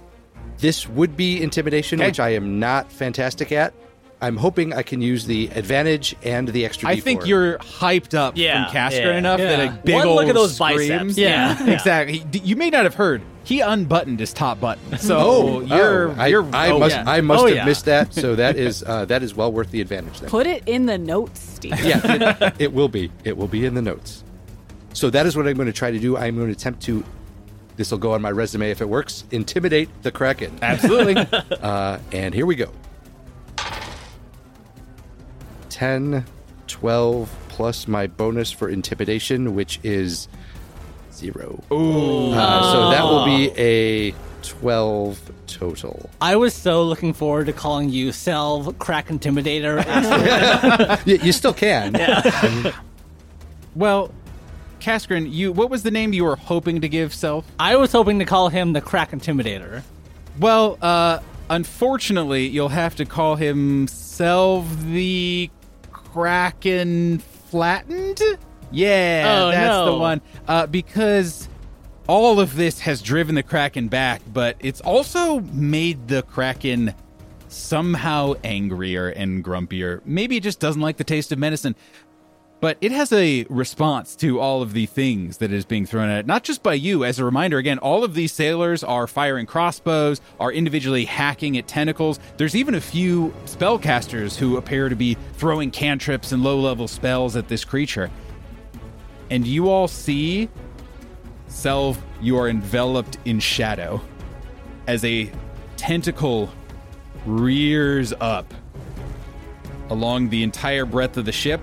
This 0.59 0.87
would 0.87 1.17
be 1.17 1.41
intimidation, 1.41 1.99
Okay. 1.99 2.07
which 2.09 2.19
I 2.19 2.29
am 2.29 2.59
not 2.59 2.91
fantastic 2.91 3.51
at. 3.51 3.73
I'm 4.21 4.37
hoping 4.37 4.73
I 4.73 4.81
can 4.81 5.01
use 5.01 5.25
the 5.25 5.47
advantage 5.53 6.15
and 6.23 6.47
the 6.47 6.65
extra 6.65 6.89
I 6.89 6.95
D4. 6.95 7.01
think 7.03 7.27
you're 7.27 7.57
hyped 7.59 8.17
up 8.17 8.37
Yeah, 8.37 8.65
from 8.65 8.75
Casker 8.75 8.99
yeah. 9.11 9.17
enough 9.17 9.39
that 9.39 9.59
a 9.67 9.71
big 9.83 9.93
One 9.95 10.07
old 10.07 10.15
look 10.17 10.29
at 10.29 10.35
those 10.35 10.55
scream- 10.55 10.77
biceps. 10.77 11.17
Yeah. 11.17 11.61
Yeah. 11.65 11.73
exactly. 11.73 12.23
You 12.31 12.55
may 12.55 12.69
not 12.69 12.85
have 12.85 12.95
heard. 12.95 13.21
He 13.43 13.59
unbuttoned 13.59 14.19
his 14.19 14.33
top 14.33 14.59
button, 14.59 14.97
so 14.97 15.17
Oh, 15.19 15.59
you're 15.61 16.09
oh, 16.09 16.15
I, 16.17 16.27
you're. 16.27 16.45
I 16.55 16.71
oh, 16.71 16.79
must 16.79 16.95
yeah. 16.95 17.03
I 17.05 17.21
must 17.21 17.43
Oh, 17.43 17.47
have 17.47 17.55
yeah. 17.57 17.65
missed 17.65 17.85
that. 17.85 18.11
So 18.13 18.35
that 18.35 18.55
is 18.67 18.81
uh, 18.87 19.05
that 19.05 19.21
is 19.21 19.35
well 19.35 19.51
worth 19.51 19.69
the 19.69 19.81
advantage. 19.81 20.19
Then. 20.21 20.29
Put 20.29 20.47
it 20.47 20.63
in 20.65 20.87
the 20.87 20.97
notes, 20.97 21.41
Steve. 21.41 21.79
yeah, 21.85 21.99
it, 22.41 22.53
it 22.57 22.73
will 22.73 22.87
be. 22.87 23.11
It 23.23 23.37
will 23.37 23.47
be 23.49 23.65
in 23.65 23.75
the 23.75 23.83
notes. 23.83 24.23
So 24.93 25.09
that 25.11 25.27
is 25.27 25.35
what 25.37 25.45
I'm 25.45 25.55
going 25.57 25.67
to 25.67 25.73
try 25.73 25.91
to 25.91 25.99
do. 25.99 26.17
I'm 26.17 26.35
going 26.37 26.47
to 26.47 26.53
attempt 26.53 26.81
to. 26.83 27.03
This 27.77 27.91
will 27.91 27.97
go 27.97 28.13
on 28.13 28.21
my 28.21 28.31
resume 28.31 28.69
if 28.71 28.81
it 28.81 28.87
works. 28.89 29.25
Intimidate 29.31 29.89
the 30.01 30.11
Kraken. 30.11 30.57
Absolutely. 30.61 31.15
Uh, 31.61 31.99
and 32.11 32.33
here 32.33 32.45
we 32.45 32.55
go. 32.55 32.71
10, 35.69 36.25
12 36.67 37.35
plus 37.49 37.87
my 37.87 38.07
bonus 38.07 38.51
for 38.51 38.69
intimidation, 38.69 39.55
which 39.55 39.79
is 39.83 40.27
zero. 41.11 41.61
Ooh. 41.71 42.31
Uh, 42.31 42.71
so 42.71 42.89
that 42.91 43.03
will 43.03 43.25
be 43.25 43.51
a 43.57 44.13
12 44.43 45.31
total. 45.47 46.09
I 46.21 46.35
was 46.35 46.53
so 46.53 46.83
looking 46.83 47.13
forward 47.13 47.47
to 47.47 47.53
calling 47.53 47.89
you 47.89 48.11
Selv 48.11 48.77
Crack 48.79 49.07
Intimidator. 49.07 49.77
after- 49.85 51.15
you 51.15 51.31
still 51.31 51.53
can. 51.53 51.95
Well, 53.75 54.09
Kaskrin, 54.89 55.33
you 55.33 55.51
what 55.51 55.71
was 55.71 55.81
the 55.81 55.89
name 55.89 56.13
you 56.13 56.23
were 56.25 56.35
hoping 56.35 56.79
to 56.81 56.87
give 56.87 57.11
self? 57.11 57.43
I 57.59 57.75
was 57.75 57.91
hoping 57.91 58.19
to 58.19 58.25
call 58.25 58.49
him 58.49 58.73
the 58.73 58.81
Crack 58.81 59.11
Intimidator. 59.11 59.81
Well, 60.39 60.77
uh 60.79 61.19
unfortunately, 61.49 62.45
you'll 62.45 62.69
have 62.69 62.95
to 62.97 63.05
call 63.05 63.35
him 63.35 63.87
Selv 63.87 64.67
the 64.93 65.49
Kraken 65.91 67.17
Flattened? 67.49 68.21
Yeah, 68.71 69.23
Oh, 69.39 69.51
that's 69.51 69.67
no. 69.69 69.85
the 69.93 69.97
one. 69.97 70.21
Uh 70.47 70.67
because 70.67 71.49
all 72.07 72.39
of 72.39 72.55
this 72.55 72.79
has 72.81 73.01
driven 73.01 73.33
the 73.33 73.41
Kraken 73.43 73.87
back, 73.87 74.21
but 74.31 74.55
it's 74.59 74.81
also 74.81 75.39
made 75.39 76.07
the 76.07 76.21
Kraken 76.21 76.93
somehow 77.47 78.33
angrier 78.43 79.09
and 79.09 79.43
grumpier. 79.43 80.01
Maybe 80.05 80.37
it 80.37 80.43
just 80.43 80.59
doesn't 80.59 80.81
like 80.81 80.97
the 80.97 81.03
taste 81.03 81.31
of 81.31 81.39
medicine. 81.39 81.75
But 82.61 82.77
it 82.81 82.91
has 82.91 83.11
a 83.11 83.45
response 83.49 84.15
to 84.17 84.39
all 84.39 84.61
of 84.61 84.73
the 84.73 84.85
things 84.85 85.37
that 85.37 85.51
is 85.51 85.65
being 85.65 85.85
thrown 85.85 86.09
at 86.09 86.19
it, 86.19 86.25
not 86.25 86.43
just 86.43 86.63
by 86.63 86.73
you. 86.73 87.03
As 87.03 87.19
a 87.19 87.25
reminder, 87.25 87.57
again, 87.57 87.77
all 87.79 88.03
of 88.03 88.13
these 88.15 88.31
sailors 88.31 88.83
are 88.83 89.07
firing 89.07 89.45
crossbows, 89.45 90.21
are 90.39 90.51
individually 90.51 91.05
hacking 91.05 91.57
at 91.57 91.67
tentacles. 91.67 92.19
There's 92.37 92.55
even 92.55 92.73
a 92.73 92.81
few 92.81 93.33
spellcasters 93.45 94.37
who 94.37 94.57
appear 94.57 94.89
to 94.89 94.95
be 94.95 95.15
throwing 95.33 95.69
cantrips 95.69 96.31
and 96.31 96.43
low 96.43 96.59
level 96.59 96.87
spells 96.87 97.35
at 97.35 97.49
this 97.49 97.65
creature. 97.65 98.09
And 99.29 99.45
you 99.45 99.69
all 99.69 99.87
see, 99.87 100.49
Selv, 101.47 101.97
you 102.21 102.37
are 102.37 102.47
enveloped 102.47 103.17
in 103.25 103.39
shadow 103.39 104.01
as 104.87 105.03
a 105.03 105.31
tentacle 105.77 106.51
rears 107.25 108.13
up 108.19 108.53
along 109.89 110.29
the 110.29 110.41
entire 110.43 110.85
breadth 110.85 111.17
of 111.17 111.25
the 111.25 111.31
ship 111.31 111.61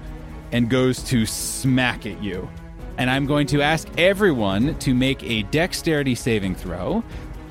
and 0.52 0.68
goes 0.70 1.02
to 1.04 1.26
smack 1.26 2.06
at 2.06 2.22
you. 2.22 2.48
and 2.98 3.10
I'm 3.10 3.26
going 3.26 3.46
to 3.48 3.62
ask 3.62 3.88
everyone 3.98 4.78
to 4.80 4.94
make 4.94 5.22
a 5.22 5.42
dexterity 5.44 6.14
saving 6.14 6.54
throw. 6.54 7.02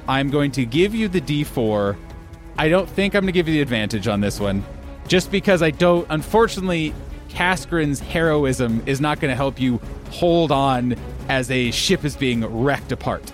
I'm 0.07 0.29
going 0.29 0.51
to 0.51 0.65
give 0.65 0.93
you 0.93 1.07
the 1.07 1.19
d4. 1.21 1.97
I 2.57 2.69
don't 2.69 2.87
think 2.87 3.15
I'm 3.15 3.21
going 3.21 3.27
to 3.27 3.31
give 3.33 3.47
you 3.47 3.55
the 3.55 3.61
advantage 3.61 4.07
on 4.07 4.21
this 4.21 4.39
one, 4.39 4.63
just 5.07 5.31
because 5.31 5.61
I 5.63 5.71
don't. 5.71 6.05
Unfortunately, 6.09 6.93
Kaskrin's 7.29 7.99
heroism 7.99 8.83
is 8.85 9.01
not 9.01 9.19
going 9.19 9.31
to 9.31 9.35
help 9.35 9.59
you 9.59 9.79
hold 10.11 10.51
on 10.51 10.95
as 11.27 11.49
a 11.49 11.71
ship 11.71 12.05
is 12.05 12.15
being 12.15 12.45
wrecked 12.45 12.91
apart. 12.91 13.31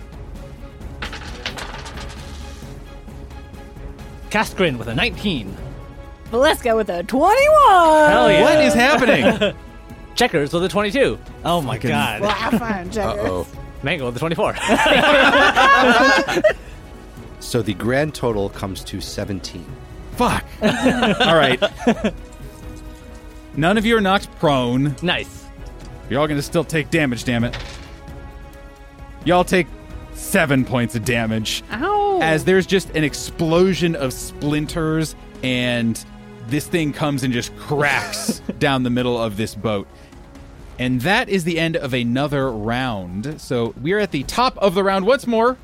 Kaskrin 4.29 4.77
with 4.77 4.87
a 4.87 4.95
19. 4.95 5.55
Valeska 6.31 6.75
with 6.75 6.89
a 6.89 7.03
21. 7.03 8.09
Hell 8.09 8.31
yeah. 8.31 8.41
What 8.43 8.59
is 8.63 8.73
happening? 8.85 9.55
Checkers 10.15 10.51
with 10.53 10.63
a 10.63 10.69
22. 10.69 11.17
Oh 11.45 11.61
my 11.61 11.77
god. 11.77 12.21
Well, 12.21 12.29
have 12.31 12.59
fun, 12.59 12.89
Uh 12.89 12.91
checkers. 12.91 13.25
oh. 13.29 13.47
Mango 13.83 14.05
with 14.07 14.15
a 14.15 14.19
24. 14.19 14.55
So 17.39 17.61
the 17.61 17.75
grand 17.75 18.13
total 18.13 18.49
comes 18.49 18.83
to 18.85 18.99
17. 18.99 19.63
Fuck. 20.13 20.43
All 20.61 21.35
right. 21.35 21.61
None 23.55 23.77
of 23.77 23.85
you 23.85 23.95
are 23.95 24.01
knocked 24.01 24.29
prone. 24.39 24.95
nice. 25.01 25.45
You're 26.09 26.19
all 26.19 26.27
going 26.27 26.39
to 26.39 26.43
still 26.43 26.65
take 26.65 26.89
damage, 26.89 27.23
damn 27.23 27.43
it. 27.45 27.57
Y'all 29.23 29.43
take 29.45 29.67
seven 30.13 30.65
points 30.65 30.95
of 30.95 31.05
damage 31.05 31.63
Ow. 31.71 32.19
as 32.21 32.43
there's 32.43 32.65
just 32.65 32.89
an 32.95 33.03
explosion 33.05 33.95
of 33.95 34.11
splinters 34.11 35.15
and 35.43 36.03
this 36.49 36.67
thing 36.67 36.93
comes 36.93 37.23
and 37.23 37.33
just 37.33 37.55
cracks 37.57 38.39
down 38.59 38.83
the 38.83 38.89
middle 38.89 39.17
of 39.21 39.37
this 39.37 39.55
boat. 39.55 39.87
And 40.79 41.01
that 41.01 41.27
is 41.29 41.43
the 41.43 41.59
end 41.59 41.75
of 41.75 41.93
another 41.93 42.51
round. 42.51 43.41
So 43.41 43.73
we're 43.81 43.99
at 43.99 44.11
the 44.11 44.23
top 44.23 44.57
of 44.57 44.75
the 44.75 44.83
round 44.83 45.05
once 45.05 45.25
more. 45.25 45.57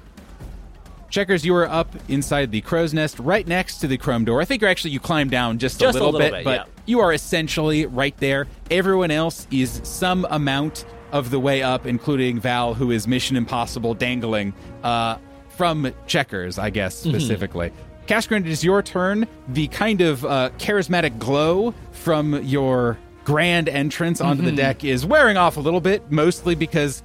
Checkers, 1.09 1.45
you 1.45 1.53
are 1.55 1.69
up 1.69 1.95
inside 2.07 2.49
the 2.49 2.61
crow's 2.61 2.91
nest, 2.91 3.19
right 3.19 3.45
next 3.45 3.77
to 3.79 3.87
the 3.87 3.97
chrome 3.97 4.25
door. 4.25 4.41
I 4.41 4.45
think 4.45 4.61
you're 4.61 4.71
actually 4.71 4.91
you 4.91 4.99
climbed 4.99 5.29
down 5.29 5.59
just, 5.59 5.79
Just 5.79 5.95
a 5.95 6.01
a 6.01 6.05
little, 6.05 6.19
little 6.19 6.31
bit, 6.31 6.37
bit, 6.37 6.43
but 6.43 6.67
yeah. 6.67 6.73
you 6.87 6.99
are 7.01 7.13
essentially 7.13 7.85
right 7.85 8.17
there. 8.17 8.47
Everyone 8.71 9.11
else 9.11 9.45
is 9.51 9.79
some 9.83 10.25
amount 10.31 10.85
of 11.11 11.29
the 11.29 11.39
way 11.39 11.61
up, 11.61 11.85
including 11.85 12.39
Val, 12.39 12.73
who 12.73 12.89
is 12.89 13.07
Mission 13.07 13.37
Impossible 13.37 13.93
dangling 13.93 14.55
uh, 14.83 15.17
from 15.49 15.93
Checkers, 16.07 16.57
I 16.57 16.71
guess 16.71 17.05
Mm-hmm. 17.05 17.92
Kaskrin, 18.13 18.41
it 18.41 18.47
is 18.47 18.63
your 18.63 18.83
turn. 18.83 19.27
The 19.47 19.67
kind 19.69 19.99
of 20.01 20.23
uh, 20.23 20.51
charismatic 20.59 21.17
glow 21.17 21.73
from 21.93 22.43
your 22.43 22.99
grand 23.23 23.67
entrance 23.67 24.21
onto 24.21 24.43
Mm-hmm. 24.43 24.51
the 24.55 24.61
deck 24.61 24.83
is 24.83 25.03
wearing 25.03 25.35
off 25.35 25.57
a 25.57 25.59
little 25.59 25.81
bit, 25.81 26.11
mostly 26.11 26.53
because 26.53 27.01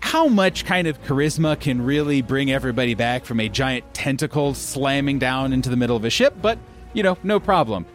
how 0.00 0.28
much 0.28 0.66
kind 0.66 0.86
of 0.86 1.02
charisma 1.04 1.58
can 1.58 1.80
really 1.82 2.20
bring 2.20 2.50
everybody 2.50 2.92
back 2.94 3.24
from 3.24 3.40
a 3.40 3.48
giant 3.48 3.84
tentacle 3.94 4.52
slamming 4.52 5.18
down 5.18 5.54
into 5.54 5.70
the 5.70 5.76
middle 5.76 5.96
of 5.96 6.04
a 6.04 6.10
ship? 6.10 6.34
But, 6.42 6.58
you 6.92 7.02
know, 7.02 7.16
no 7.22 7.40
problem. 7.40 7.86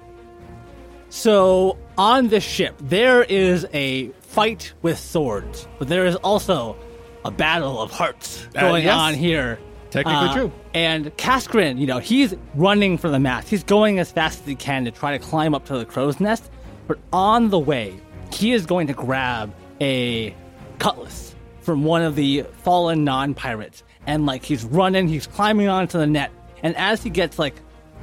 So 1.09 1.77
on 1.99 2.29
this 2.29 2.43
ship, 2.43 2.73
there 2.81 3.21
is 3.21 3.67
a 3.73 4.07
fight 4.21 4.73
with 4.81 4.97
swords, 4.97 5.67
but 5.77 5.87
there 5.87 6.07
is 6.07 6.15
also 6.15 6.77
a 7.23 7.29
battle 7.29 7.79
of 7.79 7.91
hearts 7.91 8.47
Uh, 8.55 8.61
going 8.61 8.85
yes. 8.85 8.95
on 8.95 9.13
here. 9.13 9.59
Technically 9.93 10.27
Uh, 10.29 10.33
true. 10.33 10.51
And 10.73 11.15
Kaskrin, 11.17 11.77
you 11.77 11.85
know, 11.85 11.99
he's 11.99 12.35
running 12.55 12.97
for 12.97 13.09
the 13.09 13.19
mast. 13.19 13.47
He's 13.47 13.63
going 13.63 13.99
as 13.99 14.11
fast 14.11 14.41
as 14.41 14.47
he 14.47 14.55
can 14.55 14.85
to 14.85 14.91
try 14.91 15.15
to 15.15 15.23
climb 15.23 15.53
up 15.53 15.65
to 15.65 15.77
the 15.77 15.85
crow's 15.85 16.19
nest. 16.19 16.49
But 16.87 16.97
on 17.13 17.49
the 17.49 17.59
way, 17.59 17.93
he 18.31 18.51
is 18.53 18.65
going 18.65 18.87
to 18.87 18.93
grab 18.93 19.53
a 19.79 20.35
cutlass 20.79 21.35
from 21.61 21.83
one 21.83 22.01
of 22.01 22.15
the 22.15 22.43
fallen 22.63 23.03
non-pirates, 23.03 23.83
and 24.07 24.25
like 24.25 24.43
he's 24.43 24.65
running, 24.65 25.07
he's 25.07 25.27
climbing 25.27 25.69
onto 25.69 25.97
the 25.97 26.07
net, 26.07 26.31
and 26.61 26.75
as 26.75 27.01
he 27.03 27.09
gets 27.09 27.39
like 27.39 27.55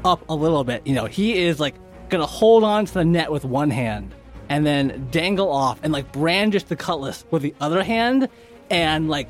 up 0.04 0.24
a 0.30 0.34
little 0.34 0.64
bit, 0.64 0.86
you 0.86 0.94
know, 0.94 1.04
he 1.04 1.42
is 1.42 1.60
like 1.60 1.74
gonna 2.08 2.24
hold 2.24 2.64
on 2.64 2.86
to 2.86 2.94
the 2.94 3.04
net 3.04 3.30
with 3.30 3.44
one 3.44 3.70
hand 3.70 4.14
and 4.48 4.64
then 4.66 5.08
dangle 5.10 5.50
off 5.50 5.78
and 5.82 5.92
like 5.92 6.10
brandish 6.12 6.64
the 6.64 6.76
cutlass 6.76 7.24
with 7.30 7.42
the 7.42 7.54
other 7.60 7.82
hand 7.84 8.28
and 8.70 9.08
like 9.08 9.28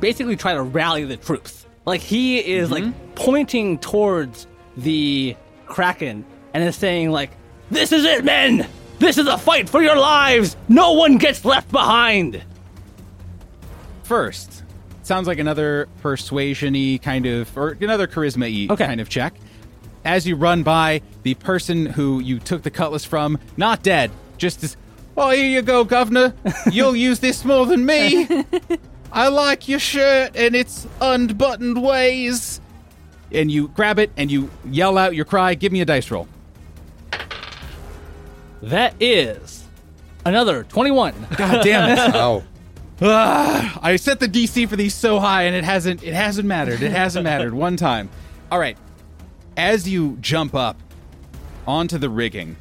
basically 0.00 0.36
try 0.36 0.54
to 0.54 0.62
rally 0.62 1.04
the 1.04 1.16
troops. 1.16 1.66
Like 1.86 2.00
he 2.00 2.38
is 2.38 2.70
like 2.70 2.84
mm-hmm. 2.84 3.12
pointing 3.14 3.78
towards 3.78 4.46
the 4.76 5.36
Kraken 5.66 6.24
and 6.52 6.64
is 6.64 6.76
saying 6.76 7.10
like, 7.10 7.30
"This 7.70 7.92
is 7.92 8.04
it, 8.04 8.24
men! 8.24 8.66
This 8.98 9.18
is 9.18 9.26
a 9.26 9.36
fight 9.36 9.68
for 9.68 9.82
your 9.82 9.96
lives! 9.96 10.56
No 10.68 10.92
one 10.92 11.18
gets 11.18 11.44
left 11.44 11.70
behind!" 11.70 12.42
First, 14.04 14.62
sounds 15.02 15.26
like 15.26 15.38
another 15.38 15.88
persuasion-y 16.00 17.00
kind 17.02 17.26
of, 17.26 17.56
or 17.56 17.76
another 17.80 18.06
charisma-y 18.06 18.72
Okay. 18.72 18.86
kind 18.86 19.00
of 19.00 19.08
check. 19.08 19.34
As 20.04 20.26
you 20.26 20.36
run 20.36 20.62
by 20.62 21.00
the 21.22 21.34
person 21.34 21.86
who 21.86 22.20
you 22.20 22.38
took 22.38 22.62
the 22.62 22.70
cutlass 22.70 23.04
from, 23.04 23.38
not 23.56 23.82
dead, 23.82 24.10
just 24.36 24.62
as, 24.62 24.76
oh, 25.16 25.30
here 25.30 25.48
you 25.48 25.62
go, 25.62 25.84
governor. 25.84 26.34
You'll 26.70 26.96
use 26.96 27.20
this 27.20 27.44
more 27.44 27.64
than 27.64 27.86
me. 27.86 28.44
I 29.14 29.28
like 29.28 29.68
your 29.68 29.78
shirt 29.78 30.32
and 30.34 30.56
its 30.56 30.88
unbuttoned 31.00 31.80
ways. 31.80 32.60
And 33.30 33.50
you 33.50 33.68
grab 33.68 34.00
it 34.00 34.10
and 34.16 34.30
you 34.30 34.50
yell 34.68 34.98
out 34.98 35.14
your 35.14 35.24
cry. 35.24 35.54
Give 35.54 35.70
me 35.70 35.80
a 35.80 35.84
dice 35.84 36.10
roll. 36.10 36.26
That 38.60 38.94
is 38.98 39.64
another 40.26 40.64
21. 40.64 41.28
God 41.36 41.62
damn 41.62 41.90
it. 41.90 41.98
Ow. 42.16 42.42
Ah, 43.02 43.78
I 43.82 43.96
set 43.96 44.18
the 44.18 44.28
DC 44.28 44.68
for 44.68 44.76
these 44.76 44.94
so 44.94 45.18
high, 45.18 45.42
and 45.42 45.54
it 45.54 45.64
hasn't. 45.64 46.02
It 46.02 46.14
hasn't 46.14 46.46
mattered. 46.46 46.80
It 46.80 46.92
hasn't 46.92 47.24
mattered 47.24 47.52
one 47.52 47.76
time. 47.76 48.08
All 48.50 48.58
right. 48.58 48.78
As 49.56 49.88
you 49.88 50.16
jump 50.20 50.54
up 50.54 50.76
onto 51.66 51.98
the 51.98 52.08
rigging, 52.08 52.56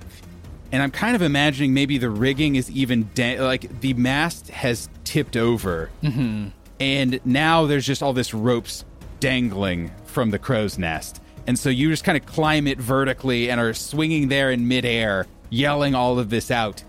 and 0.74 0.82
I'm 0.82 0.92
kind 0.92 1.16
of 1.16 1.22
imagining 1.22 1.74
maybe 1.74 2.00
the 2.00 2.10
rigging 2.10 2.56
is 2.56 2.70
even 2.72 3.08
da- 3.14 3.40
like 3.40 3.80
the 3.80 3.94
mast 3.94 4.50
has 4.50 4.90
tipped 5.04 5.38
over, 5.38 5.92
mm-hmm. 6.02 6.48
and 6.80 7.20
now 7.24 7.68
there's 7.68 7.86
just 7.86 8.02
all 8.02 8.12
this 8.12 8.34
ropes 8.34 8.84
dangling 9.20 9.92
from 10.06 10.32
the 10.32 10.40
crow's 10.40 10.80
nest, 10.80 11.22
and 11.46 11.58
so 11.58 11.70
you 11.70 11.90
just 11.90 12.04
kind 12.04 12.18
of 12.18 12.26
climb 12.26 12.66
it 12.66 12.80
vertically 12.80 13.52
and 13.52 13.62
are 13.62 13.74
swinging 13.74 14.30
there 14.30 14.50
in 14.52 14.68
midair, 14.68 15.28
yelling 15.52 15.94
all 15.94 16.18
of 16.18 16.32
this 16.32 16.50
out. 16.50 16.84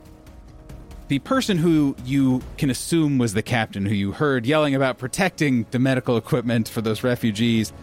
The 1.08 1.18
person 1.18 1.58
who 1.58 1.94
you 2.06 2.40
can 2.56 2.70
assume 2.70 3.18
was 3.18 3.34
the 3.34 3.42
captain 3.42 3.84
who 3.84 3.94
you 3.94 4.12
heard 4.12 4.46
yelling 4.46 4.74
about 4.74 4.96
protecting 4.96 5.66
the 5.70 5.78
medical 5.78 6.16
equipment 6.16 6.66
for 6.66 6.80
those 6.80 7.04
refugees 7.04 7.74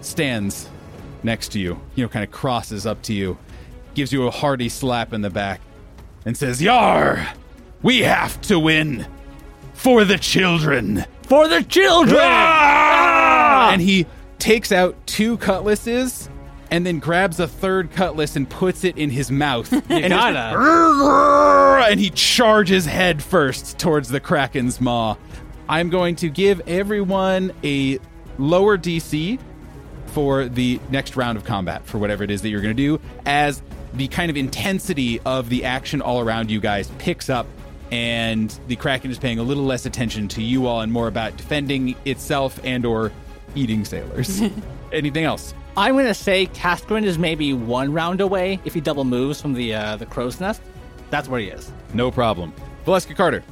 stands 0.00 0.68
next 1.22 1.52
to 1.52 1.60
you, 1.60 1.80
you 1.94 2.04
know, 2.04 2.08
kind 2.08 2.24
of 2.24 2.32
crosses 2.32 2.84
up 2.84 3.00
to 3.02 3.12
you, 3.12 3.38
gives 3.94 4.12
you 4.12 4.26
a 4.26 4.30
hearty 4.30 4.68
slap 4.68 5.12
in 5.12 5.22
the 5.22 5.30
back, 5.30 5.60
and 6.24 6.36
says, 6.36 6.60
Yar! 6.60 7.28
We 7.82 8.00
have 8.00 8.40
to 8.42 8.58
win! 8.58 9.06
For 9.74 10.04
the 10.04 10.18
children! 10.18 11.04
For 11.22 11.48
the 11.48 11.62
children! 11.62 12.20
Ah! 12.20 13.70
And 13.72 13.80
he 13.80 14.06
takes 14.38 14.72
out 14.72 15.06
two 15.06 15.36
cutlasses 15.38 16.28
and 16.70 16.84
then 16.84 16.98
grabs 16.98 17.38
a 17.38 17.46
third 17.46 17.92
cutlass 17.92 18.36
and 18.36 18.48
puts 18.48 18.84
it 18.84 18.96
in 18.96 19.10
his 19.10 19.30
mouth. 19.30 19.72
And 19.90 20.12
gotta. 20.12 21.86
and 21.90 22.00
he 22.00 22.10
charges 22.10 22.84
head 22.84 23.22
first 23.22 23.78
towards 23.78 24.08
the 24.08 24.20
Kraken's 24.20 24.80
maw. 24.80 25.16
I'm 25.68 25.88
going 25.88 26.16
to 26.16 26.28
give 26.28 26.60
everyone 26.66 27.52
a 27.62 27.98
lower 28.38 28.76
DC 28.76 29.38
for 30.06 30.46
the 30.46 30.80
next 30.90 31.16
round 31.16 31.38
of 31.38 31.44
combat 31.44 31.86
for 31.86 31.98
whatever 31.98 32.24
it 32.24 32.30
is 32.30 32.42
that 32.42 32.48
you're 32.48 32.60
going 32.60 32.76
to 32.76 32.82
do 32.82 33.00
as 33.26 33.62
the 33.94 34.08
kind 34.08 34.30
of 34.30 34.36
intensity 34.36 35.20
of 35.20 35.48
the 35.48 35.64
action 35.64 36.02
all 36.02 36.20
around 36.20 36.50
you 36.50 36.60
guys 36.60 36.90
picks 36.98 37.30
up 37.30 37.46
and 37.90 38.58
the 38.66 38.76
kraken 38.76 39.10
is 39.10 39.18
paying 39.18 39.38
a 39.38 39.42
little 39.42 39.64
less 39.64 39.86
attention 39.86 40.26
to 40.26 40.42
you 40.42 40.66
all 40.66 40.80
and 40.80 40.92
more 40.92 41.06
about 41.08 41.36
defending 41.36 41.94
itself 42.04 42.58
and 42.64 42.84
or 42.84 43.12
eating 43.54 43.84
sailors 43.84 44.42
anything 44.92 45.24
else 45.24 45.54
I'm 45.76 45.96
gonna 45.96 46.14
say 46.14 46.46
Kaskrin 46.46 47.02
is 47.04 47.18
maybe 47.18 47.52
one 47.52 47.92
round 47.92 48.20
away 48.20 48.60
if 48.64 48.74
he 48.74 48.80
double 48.80 49.04
moves 49.04 49.40
from 49.40 49.54
the 49.54 49.74
uh, 49.74 49.96
the 49.96 50.06
crow's 50.06 50.38
nest. 50.38 50.62
That's 51.10 51.28
where 51.28 51.40
he 51.40 51.48
is. 51.48 51.72
no 51.92 52.10
problem 52.10 52.52
Valeska 52.86 53.16
Carter 53.16 53.42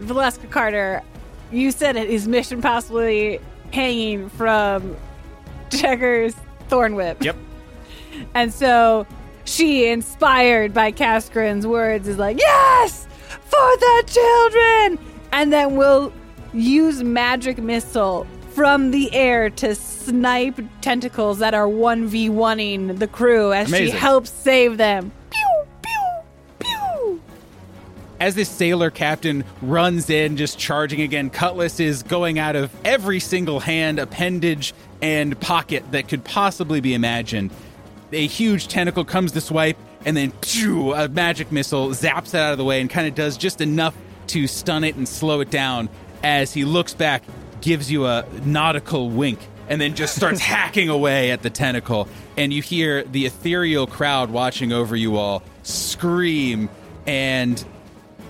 Valeska 0.00 0.50
Carter, 0.50 1.02
you 1.50 1.70
said 1.70 1.96
it 1.96 2.08
is 2.10 2.28
mission 2.28 2.60
possibly 2.60 3.40
hanging 3.72 4.28
from 4.30 4.96
Checkers 5.70 6.34
Thorn 6.68 6.94
Whip. 6.94 7.22
yep 7.22 7.36
And 8.34 8.52
so 8.52 9.06
she, 9.46 9.88
inspired 9.88 10.74
by 10.74 10.92
Kaskrin's 10.92 11.66
words, 11.66 12.06
is 12.08 12.18
like, 12.18 12.38
Yes! 12.38 13.06
For 13.28 13.76
the 13.78 14.04
children! 14.06 14.98
And 15.32 15.52
then 15.52 15.76
we'll 15.76 16.12
use 16.52 17.02
magic 17.02 17.58
missile 17.58 18.26
from 18.50 18.90
the 18.90 19.12
air 19.12 19.50
to 19.50 19.74
snipe 19.74 20.58
tentacles 20.80 21.38
that 21.38 21.52
are 21.54 21.66
1v1ing 21.66 22.98
the 22.98 23.06
crew 23.06 23.52
as 23.52 23.68
Amazing. 23.68 23.86
she 23.86 23.90
helps 23.92 24.30
save 24.30 24.78
them. 24.78 25.12
Pew! 25.30 25.64
Pew! 25.82 26.22
Pew! 26.60 27.20
as 28.18 28.34
this 28.34 28.48
sailor 28.48 28.90
captain 28.90 29.44
runs 29.60 30.08
in, 30.08 30.36
just 30.36 30.58
charging 30.58 31.02
again, 31.02 31.28
Cutlass 31.28 31.80
is 31.80 32.02
going 32.02 32.38
out 32.38 32.56
of 32.56 32.74
every 32.84 33.20
single 33.20 33.60
hand, 33.60 33.98
appendage, 33.98 34.72
and 35.02 35.38
pocket 35.40 35.84
that 35.92 36.08
could 36.08 36.24
possibly 36.24 36.80
be 36.80 36.94
imagined. 36.94 37.50
A 38.12 38.26
huge 38.26 38.68
tentacle 38.68 39.04
comes 39.04 39.32
to 39.32 39.40
swipe, 39.40 39.76
and 40.04 40.16
then 40.16 40.30
phew, 40.42 40.94
a 40.94 41.08
magic 41.08 41.50
missile 41.50 41.88
zaps 41.88 42.28
it 42.28 42.36
out 42.36 42.52
of 42.52 42.58
the 42.58 42.64
way 42.64 42.80
and 42.80 42.88
kind 42.88 43.06
of 43.08 43.14
does 43.14 43.36
just 43.36 43.60
enough 43.60 43.96
to 44.28 44.46
stun 44.46 44.84
it 44.84 44.96
and 44.96 45.08
slow 45.08 45.40
it 45.40 45.50
down 45.50 45.88
as 46.22 46.52
he 46.52 46.64
looks 46.64 46.94
back, 46.94 47.22
gives 47.60 47.90
you 47.90 48.06
a 48.06 48.24
nautical 48.44 49.10
wink, 49.10 49.38
and 49.68 49.80
then 49.80 49.94
just 49.94 50.14
starts 50.14 50.40
hacking 50.54 50.88
away 50.88 51.30
at 51.30 51.42
the 51.42 51.50
tentacle. 51.50 52.08
And 52.36 52.52
you 52.52 52.62
hear 52.62 53.02
the 53.04 53.26
ethereal 53.26 53.86
crowd 53.86 54.30
watching 54.30 54.72
over 54.72 54.94
you 54.94 55.16
all 55.16 55.42
scream, 55.62 56.68
and 57.06 57.64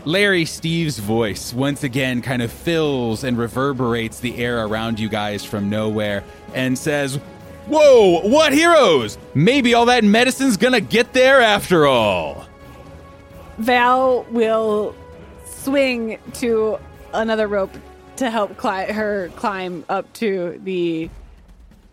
Larry 0.04 0.44
Steve's 0.44 0.98
voice 0.98 1.52
once 1.52 1.82
again 1.82 2.22
kind 2.22 2.40
of 2.40 2.52
fills 2.52 3.24
and 3.24 3.36
reverberates 3.36 4.20
the 4.20 4.36
air 4.36 4.64
around 4.64 5.00
you 5.00 5.08
guys 5.08 5.44
from 5.44 5.68
nowhere 5.68 6.22
and 6.54 6.78
says, 6.78 7.18
Whoa, 7.66 8.20
what 8.28 8.52
heroes? 8.52 9.18
Maybe 9.34 9.74
all 9.74 9.86
that 9.86 10.04
medicine's 10.04 10.56
gonna 10.56 10.80
get 10.80 11.12
there 11.12 11.40
after 11.40 11.86
all. 11.86 12.46
Val 13.58 14.24
will 14.30 14.94
swing 15.46 16.18
to 16.34 16.78
another 17.12 17.48
rope 17.48 17.72
to 18.16 18.30
help 18.30 18.56
cli- 18.56 18.92
her 18.92 19.30
climb 19.36 19.84
up 19.88 20.10
to 20.14 20.60
the 20.64 21.10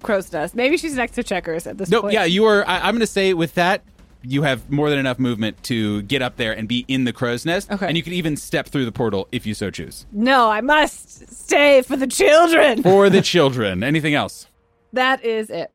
crow's 0.03 0.31
nest. 0.31 0.53
Maybe 0.55 0.77
she's 0.77 0.95
next 0.95 1.13
to 1.15 1.23
Checkers 1.23 1.65
at 1.65 1.77
this 1.77 1.89
No, 1.89 2.01
point. 2.01 2.13
yeah, 2.13 2.25
you 2.25 2.45
are. 2.45 2.67
I, 2.67 2.79
I'm 2.87 2.93
gonna 2.95 3.07
say 3.07 3.33
with 3.33 3.55
that, 3.55 3.81
you 4.21 4.43
have 4.43 4.69
more 4.69 4.89
than 4.89 4.99
enough 4.99 5.19
movement 5.19 5.61
to 5.63 6.01
get 6.03 6.21
up 6.21 6.35
there 6.37 6.53
and 6.53 6.67
be 6.67 6.85
in 6.87 7.03
the 7.05 7.11
crow's 7.13 7.45
nest. 7.45 7.71
Okay. 7.71 7.87
And 7.87 7.97
you 7.97 8.03
can 8.03 8.13
even 8.13 8.37
step 8.37 8.67
through 8.67 8.85
the 8.85 8.91
portal 8.91 9.27
if 9.31 9.45
you 9.45 9.53
so 9.53 9.69
choose. 9.71 10.05
No, 10.11 10.49
I 10.49 10.61
must 10.61 11.33
stay 11.33 11.81
for 11.81 11.97
the 11.97 12.07
children. 12.07 12.83
For 12.83 13.09
the 13.09 13.21
children. 13.33 13.83
Anything 13.83 14.13
else? 14.13 14.47
That 14.93 15.23
is 15.25 15.49
it. 15.49 15.71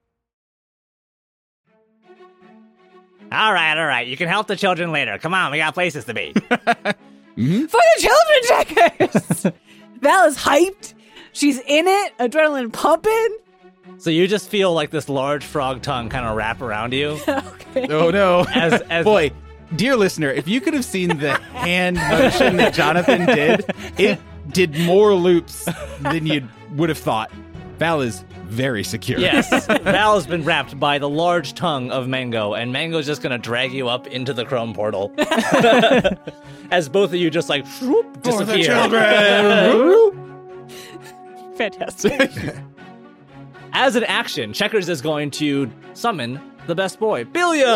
All 3.31 3.53
right, 3.53 3.77
all 3.79 3.87
right. 3.87 4.07
You 4.07 4.17
can 4.17 4.29
help 4.29 4.47
the 4.47 4.57
children 4.57 4.91
later. 4.91 5.19
Come 5.19 5.35
on, 5.35 5.53
we 5.53 5.59
got 5.59 5.75
places 5.75 6.05
to 6.07 6.15
be. 6.15 6.35
Mm-hmm. 7.39 7.67
For 7.67 7.79
the 7.79 8.03
children, 8.67 9.13
Checkers. 9.47 9.53
Val 10.01 10.25
is 10.27 10.37
hyped. 10.37 10.95
She's 11.33 11.61
in 11.61 11.87
it, 11.87 12.19
adrenaline 12.19 12.73
pumping. 12.73 13.39
so 13.99 14.11
you 14.11 14.27
just 14.27 14.49
feel 14.49 14.73
like 14.75 14.91
this 14.91 15.09
large 15.09 15.45
frog 15.45 15.81
tongue 15.83 16.09
kind 16.09 16.27
of 16.27 16.35
wrap 16.37 16.61
around 16.61 16.93
you. 16.95 17.17
Okay. 17.29 17.87
Oh 17.95 18.11
no. 18.11 18.45
As- 18.53 18.81
as- 18.91 19.05
Boy, 19.05 19.31
dear 19.77 19.95
listener, 19.95 20.31
if 20.33 20.49
you 20.49 20.61
could 20.61 20.75
have 20.75 20.85
seen 20.85 21.19
the 21.19 21.35
hand 21.35 21.95
motion 21.97 22.57
that 22.57 22.75
Jonathan 22.75 23.25
did, 23.27 23.65
it 23.99 24.19
did 24.53 24.77
more 24.81 25.15
loops 25.15 25.69
than 26.01 26.27
you 26.27 26.49
would 26.73 26.89
have 26.89 26.99
thought. 26.99 27.31
Val 27.79 28.01
is 28.01 28.25
very 28.49 28.83
secure. 28.83 29.21
Yes, 29.21 29.67
Val 29.67 30.15
has 30.15 30.27
been 30.27 30.45
wrapped 30.45 30.79
by 30.81 30.99
the 30.99 31.09
large 31.09 31.55
tongue 31.55 31.91
of 31.91 32.09
Mango, 32.09 32.55
and 32.55 32.73
Mango's 32.73 33.07
just 33.07 33.23
gonna 33.23 33.39
drag 33.39 33.73
you 33.73 33.89
up 33.89 34.07
into 34.07 34.33
the 34.33 34.45
Chrome 34.45 34.75
portal. 34.75 35.13
As 36.71 36.89
both 36.89 37.11
of 37.11 37.17
you 37.17 37.31
just 37.31 37.49
like 37.49 37.67
whoop, 37.81 38.23
disappear. 38.23 38.75
Fantastic. 41.57 42.31
As 43.73 43.97
an 43.97 44.05
action, 44.05 44.53
Checkers 44.53 44.89
is 44.89 45.03
going 45.03 45.31
to 45.33 45.69
summon 45.95 46.41
the 46.69 46.75
best 46.77 47.01
boy, 47.01 47.25
Billiam. 47.25 47.67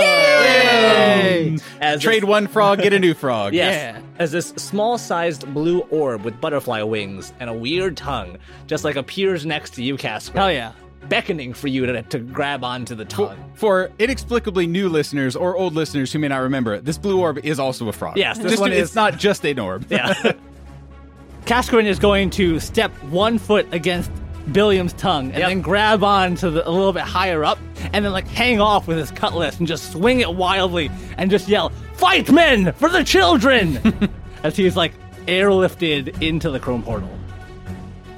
As 1.80 1.94
this- 1.96 2.02
Trade 2.02 2.24
one 2.24 2.46
frog, 2.46 2.80
get 2.80 2.92
a 2.92 2.98
new 2.98 3.14
frog. 3.14 3.54
Yes. 3.62 4.00
As 4.18 4.30
this 4.32 4.48
small 4.50 4.98
sized 4.98 5.52
blue 5.52 5.80
orb 5.90 6.22
with 6.22 6.40
butterfly 6.40 6.82
wings 6.82 7.32
and 7.40 7.50
a 7.50 7.52
weird 7.52 7.96
tongue 7.96 8.38
just 8.66 8.84
like 8.84 8.94
appears 8.96 9.44
next 9.46 9.70
to 9.74 9.82
you, 9.82 9.96
Casper. 9.96 10.38
Hell 10.38 10.52
yeah. 10.52 10.72
Beckoning 11.08 11.52
for 11.52 11.66
you 11.68 11.84
to, 11.86 12.02
to 12.02 12.18
grab 12.20 12.62
onto 12.62 12.94
the 12.94 13.04
tongue. 13.04 13.36
for 13.54 13.90
inexplicably 13.98 14.66
new 14.68 14.88
listeners 14.88 15.34
or 15.34 15.56
old 15.56 15.74
listeners 15.74 16.12
who 16.12 16.18
may 16.20 16.28
not 16.28 16.38
remember, 16.42 16.80
this 16.80 16.96
blue 16.98 17.18
orb 17.20 17.38
is 17.44 17.58
also 17.58 17.88
a 17.88 17.92
frog. 17.92 18.16
Yes, 18.16 18.38
this 18.38 18.52
Just- 18.52 18.60
one 18.60 18.72
it's 18.72 18.90
is- 18.90 18.94
not 18.94 19.18
just 19.18 19.44
an 19.44 19.58
orb. 19.58 19.86
Yeah. 19.90 20.32
Kaskrin 21.46 21.86
is 21.86 21.98
going 21.98 22.30
to 22.30 22.60
step 22.60 22.92
one 23.10 23.38
foot 23.38 23.66
against 23.72 24.12
Billiam's 24.50 24.92
tongue 24.94 25.26
and 25.26 25.38
Yep. 25.38 25.48
then 25.48 25.60
grab 25.60 26.02
on 26.02 26.34
to 26.36 26.50
the, 26.50 26.66
a 26.68 26.70
little 26.70 26.92
bit 26.92 27.02
higher 27.02 27.44
up 27.44 27.58
and 27.92 28.04
then 28.04 28.12
like 28.12 28.26
hang 28.26 28.60
off 28.60 28.86
with 28.88 28.98
his 28.98 29.10
cutlass 29.10 29.58
and 29.58 29.68
just 29.68 29.92
swing 29.92 30.20
it 30.20 30.34
wildly 30.34 30.90
and 31.18 31.30
just 31.30 31.48
yell, 31.48 31.70
Fight 31.94 32.30
men 32.32 32.72
for 32.72 32.88
the 32.88 33.04
children! 33.04 33.78
As 34.42 34.56
he's 34.56 34.74
like 34.76 34.92
airlifted 35.26 36.20
into 36.22 36.50
the 36.50 36.58
chrome 36.58 36.82
portal. 36.82 37.08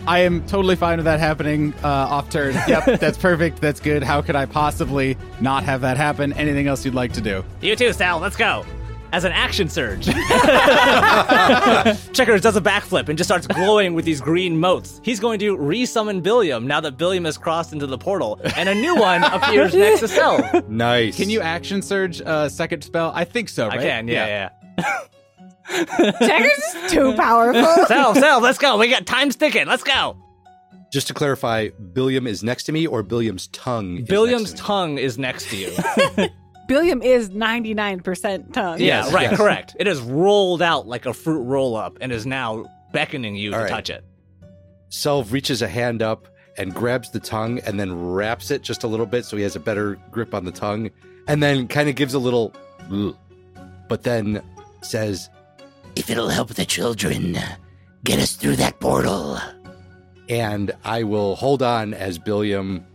I 0.07 0.21
am 0.21 0.47
totally 0.47 0.77
fine 0.77 0.99
with 0.99 1.05
that 1.07 1.19
happening 1.21 1.73
uh, 1.83 1.89
off 1.89 2.29
turn. 2.31 2.55
Yep, 2.69 3.01
that's 3.01 3.17
perfect. 3.19 3.61
That's 3.61 3.81
good. 3.81 4.03
How 4.03 4.21
could 4.23 4.37
I 4.37 4.45
possibly 4.47 5.17
not 5.41 5.65
have 5.65 5.81
that 5.83 5.97
happen? 5.97 6.33
Anything 6.35 6.67
else 6.67 6.85
you'd 6.85 6.95
like 6.95 7.13
to 7.15 7.21
do? 7.21 7.45
you 7.63 7.75
too, 7.77 7.93
Sal. 7.93 8.19
Let's 8.21 8.37
go. 8.37 8.65
As 9.15 9.23
an 9.23 9.31
action 9.31 9.69
surge, 9.69 10.07
Checkers 12.13 12.41
does 12.41 12.57
a 12.57 12.61
backflip 12.61 13.09
and 13.09 13.17
just 13.17 13.29
starts 13.29 13.47
glowing 13.47 13.95
with 13.95 14.05
these 14.05 14.21
green 14.21 14.59
motes. 14.59 15.01
He's 15.05 15.21
going 15.21 15.39
to 15.39 15.57
resummon 15.57 16.21
Billiam 16.21 16.67
now 16.67 16.81
that 16.81 16.97
Billiam 16.97 17.25
has 17.25 17.39
crossed 17.39 17.73
into 17.73 17.87
the 17.87 17.97
portal, 17.97 18.41
and 18.57 18.69
a 18.69 18.75
new 18.75 18.97
one 18.97 19.23
appears 19.33 19.73
next 19.73 20.01
to 20.01 20.09
Sel. 20.09 20.65
Nice. 20.69 21.17
Can 21.17 21.31
you 21.31 21.41
action 21.41 21.81
surge 21.81 22.23
uh, 22.23 22.49
second 22.49 22.83
spell? 22.83 23.13
I 23.15 23.23
think 23.23 23.51
so, 23.51 23.69
right? 23.69 23.79
I 23.79 23.83
can, 23.85 24.09
yeah, 24.09 24.51
yeah. 24.81 24.99
Checkers 26.19 26.59
is 26.59 26.91
too 26.91 27.15
powerful. 27.15 27.63
Sal, 27.87 28.17
Sal, 28.17 28.41
let's 28.41 28.59
go. 28.59 28.79
We 28.79 28.91
got 28.91 29.07
time 29.07 29.31
sticking. 29.31 29.69
Let's 29.69 29.85
go. 29.85 30.17
Just 30.93 31.07
to 31.07 31.15
clarify, 31.15 31.69
Billiam 31.93 32.27
is 32.27 32.43
next 32.43 32.65
to 32.65 32.73
me, 32.73 32.85
or 32.85 33.05
Billiam's 33.05 33.47
tongue. 33.47 33.99
is 33.99 34.09
Billiam's 34.09 34.43
next 34.43 34.51
to 34.51 34.57
me? 34.57 34.67
tongue 34.67 34.99
is 34.99 35.19
next 35.19 35.51
to 35.51 35.57
you. 35.57 36.29
Billiam 36.67 37.03
is 37.03 37.31
99% 37.31 38.53
tongue. 38.53 38.81
Yeah, 38.81 39.05
Yes, 39.05 39.13
right, 39.13 39.23
yes. 39.31 39.37
correct. 39.37 39.77
It 39.79 39.87
is 39.87 40.01
rolled 40.01 40.63
out 40.63 40.87
like 40.87 41.07
a 41.07 41.13
fruit 41.15 41.43
roll 41.43 41.77
up 41.77 41.99
and 42.01 42.11
is 42.13 42.25
now 42.27 42.65
beckoning 42.93 43.37
you 43.37 43.53
All 43.53 43.59
to 43.59 43.65
right. 43.65 43.71
touch 43.71 43.91
it. 43.91 44.05
Selv 44.89 45.31
reaches 45.33 45.61
a 45.63 45.69
hand 45.69 46.03
up 46.03 46.29
and 46.57 46.73
grabs 46.73 47.11
the 47.11 47.19
tongue, 47.19 47.59
and 47.67 47.81
then 47.81 48.13
wraps 48.13 48.51
it 48.53 48.63
just 48.63 48.85
a 48.85 48.87
little 48.87 49.07
bit 49.07 49.25
so 49.25 49.37
he 49.37 49.43
has 49.43 49.57
a 49.57 49.61
better 49.61 49.99
grip 50.13 50.33
on 50.35 50.45
the 50.45 50.53
tongue, 50.53 50.89
and 51.27 51.43
then 51.43 51.67
kind 51.67 51.89
of 51.89 51.97
gives 51.97 52.15
a 52.15 52.19
little, 52.21 52.55
but 53.89 54.05
then 54.05 54.41
says, 54.83 55.29
If 55.97 56.11
it'll 56.11 56.29
help 56.29 56.51
the 56.51 56.65
children, 56.65 57.37
get 58.05 58.21
us 58.21 58.33
through 58.37 58.55
that 58.57 58.79
portal. 58.79 59.39
and 60.29 60.71
I 60.85 61.03
will 61.03 61.35
hold 61.35 61.61
on 61.63 61.93
as 61.93 62.19
Billiam 62.21 62.87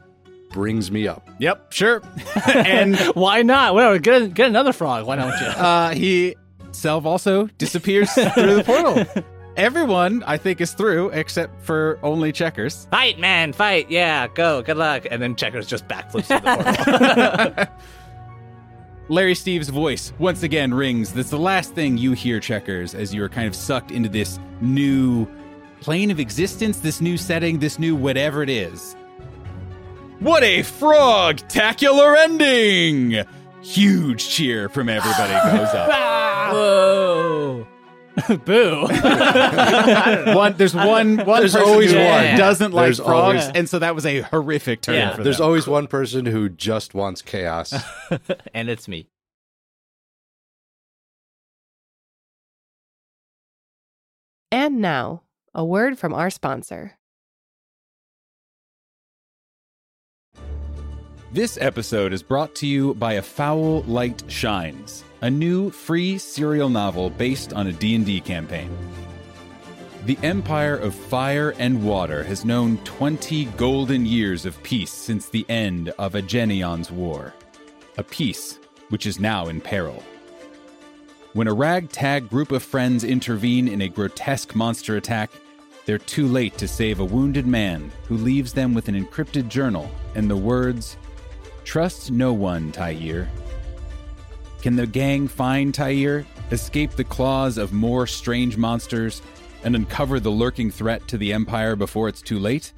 brings 0.50 0.92
me 0.92 1.08
up. 1.08 1.28
Yep, 1.40 1.72
sure. 1.72 2.02
and 2.48 2.98
Why 3.16 3.42
not? 3.44 3.76
Well, 3.76 3.98
get, 4.00 4.34
get 4.34 4.48
another 4.48 4.74
frog. 4.74 5.06
Why 5.06 5.16
don't 5.16 5.40
you? 5.40 5.48
uh, 5.48 5.90
he 5.92 6.36
Selv 6.72 7.06
also 7.06 7.48
disappears 7.58 8.12
through 8.14 8.56
the 8.56 8.64
portal. 8.66 9.24
Everyone, 9.58 10.24
I 10.26 10.38
think, 10.38 10.62
is 10.62 10.74
through 10.74 11.10
except 11.10 11.62
for 11.64 12.00
only 12.04 12.32
Checkers. 12.32 12.88
Fight, 12.92 13.20
man, 13.20 13.52
fight. 13.52 13.92
Yeah, 13.92 14.28
go. 14.28 14.62
Good 14.62 14.78
luck. 14.78 15.06
And 15.10 15.22
then 15.22 15.36
Checkers 15.36 15.68
just 15.68 15.88
backflips 15.88 16.26
through 16.28 16.40
the 16.40 17.54
portal. 17.56 17.76
Larry 19.10 19.34
Steve's 19.34 19.70
voice 19.70 20.14
once 20.20 20.44
again 20.44 20.72
rings. 20.72 21.12
That's 21.12 21.32
the 21.32 21.40
last 21.40 21.74
thing 21.74 21.98
you 21.98 22.12
hear, 22.12 22.40
Checkers, 22.40 22.94
as 22.94 23.12
you 23.12 23.24
are 23.24 23.30
kind 23.30 23.48
of 23.48 23.56
sucked 23.56 23.90
into 23.90 24.08
this 24.08 24.40
new 24.62 25.28
plane 25.82 26.12
of 26.12 26.20
existence, 26.20 26.80
this 26.80 27.02
new 27.02 27.18
setting, 27.18 27.58
this 27.58 27.80
new 27.80 27.96
whatever 27.96 28.44
it 28.44 28.50
is. 28.50 28.96
What 30.20 30.44
a 30.44 30.64
frog-tacular 30.64 32.18
ending! 32.18 33.24
Huge 33.62 34.28
cheer 34.28 34.68
from 34.68 34.90
everybody 34.90 35.34
goes 35.58 35.70
up. 35.74 35.90
Whoa. 36.54 37.68
Boo. 38.46 38.82
one, 40.36 40.54
there's 40.58 40.76
one, 40.76 41.18
one 41.18 41.26
There's 41.40 41.54
person 41.54 41.62
always 41.62 41.92
who 41.94 42.00
one. 42.00 42.38
doesn't 42.38 42.74
like 42.74 42.86
There's 42.88 42.98
frogs, 43.00 43.44
always- 43.44 43.56
and 43.56 43.70
so 43.70 43.80
that 43.80 43.96
was 43.96 44.06
a 44.06 44.22
horrific 44.22 44.82
turn 44.82 44.96
Yeah, 44.96 45.16
for 45.16 45.24
There's 45.24 45.38
them. 45.38 45.46
always 45.46 45.68
one 45.68 45.88
person 45.88 46.26
who 46.26 46.50
just 46.50 46.94
wants 46.94 47.22
chaos. 47.22 47.74
and 48.54 48.70
it's 48.70 48.88
me. 48.90 49.08
And 54.52 54.80
now, 54.82 55.24
a 55.54 55.64
word 55.64 55.98
from 56.00 56.14
our 56.14 56.30
sponsor. 56.30 56.99
This 61.32 61.60
episode 61.62 62.12
is 62.12 62.24
brought 62.24 62.56
to 62.56 62.66
you 62.66 62.96
by 62.96 63.14
A 63.14 63.22
Foul 63.22 63.84
Light 63.84 64.24
Shines, 64.28 65.04
a 65.22 65.30
new 65.30 65.70
free 65.70 66.18
serial 66.18 66.70
novel 66.70 67.12
based 67.12 67.54
on 67.54 67.68
a 67.68 67.72
D&D 67.72 68.22
campaign. 68.22 68.76
The 70.08 70.18
Empire 70.24 70.76
of 70.76 70.96
Fire 70.96 71.54
and 71.60 71.86
Water 71.86 72.24
has 72.24 72.46
known 72.46 72.80
20 72.80 73.46
golden 73.46 74.08
years 74.08 74.48
of 74.48 74.62
peace 74.64 74.92
since 74.92 75.30
the 75.30 75.46
end 75.50 75.90
of 76.00 76.16
Agenion's 76.16 76.90
War, 76.90 77.36
a 78.00 78.04
peace 78.04 78.58
which 78.90 79.06
is 79.06 79.20
now 79.20 79.50
in 79.50 79.62
peril. 79.62 80.02
When 81.34 81.48
a 81.48 81.54
ragtag 81.54 82.28
group 82.28 82.52
of 82.52 82.64
friends 82.64 83.04
intervene 83.04 83.68
in 83.68 83.82
a 83.84 83.88
grotesque 83.88 84.56
monster 84.56 84.98
attack, 84.98 85.30
they're 85.86 86.00
too 86.00 86.28
late 86.28 86.58
to 86.58 86.68
save 86.68 87.00
a 87.00 87.06
wounded 87.06 87.46
man 87.46 87.92
who 88.08 88.18
leaves 88.18 88.52
them 88.52 88.74
with 88.74 88.88
an 88.88 88.96
encrypted 88.96 89.48
journal 89.48 89.92
and 90.16 90.28
the 90.28 90.36
words, 90.36 90.98
Trust 91.70 92.10
no 92.10 92.34
one, 92.34 92.72
Tyir. 92.72 93.28
Can 94.64 94.76
the 94.76 94.88
gang 94.88 95.28
find 95.28 95.72
Tyir, 95.72 96.26
escape 96.50 96.94
the 96.94 97.04
claws 97.04 97.60
of 97.60 97.74
more 97.74 98.08
strange 98.08 98.58
monsters, 98.58 99.22
and 99.64 99.76
uncover 99.76 100.20
the 100.20 100.32
lurking 100.32 100.72
threat 100.72 101.08
to 101.10 101.16
the 101.20 101.32
Empire 101.32 101.76
before 101.76 102.10
it's 102.10 102.24
too 102.24 102.40
late? 102.40 102.74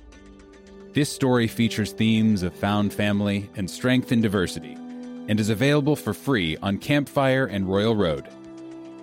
This 0.92 1.10
story 1.10 1.48
features 1.48 1.94
themes 1.94 2.44
of 2.44 2.54
found 2.54 2.94
family 2.94 3.50
and 3.56 3.72
strength 3.72 4.12
and 4.12 4.22
diversity, 4.22 4.74
and 4.74 5.40
is 5.40 5.50
available 5.50 5.96
for 5.96 6.14
free 6.14 6.58
on 6.58 6.78
Campfire 6.78 7.46
and 7.46 7.70
Royal 7.70 7.96
Road. 7.96 8.28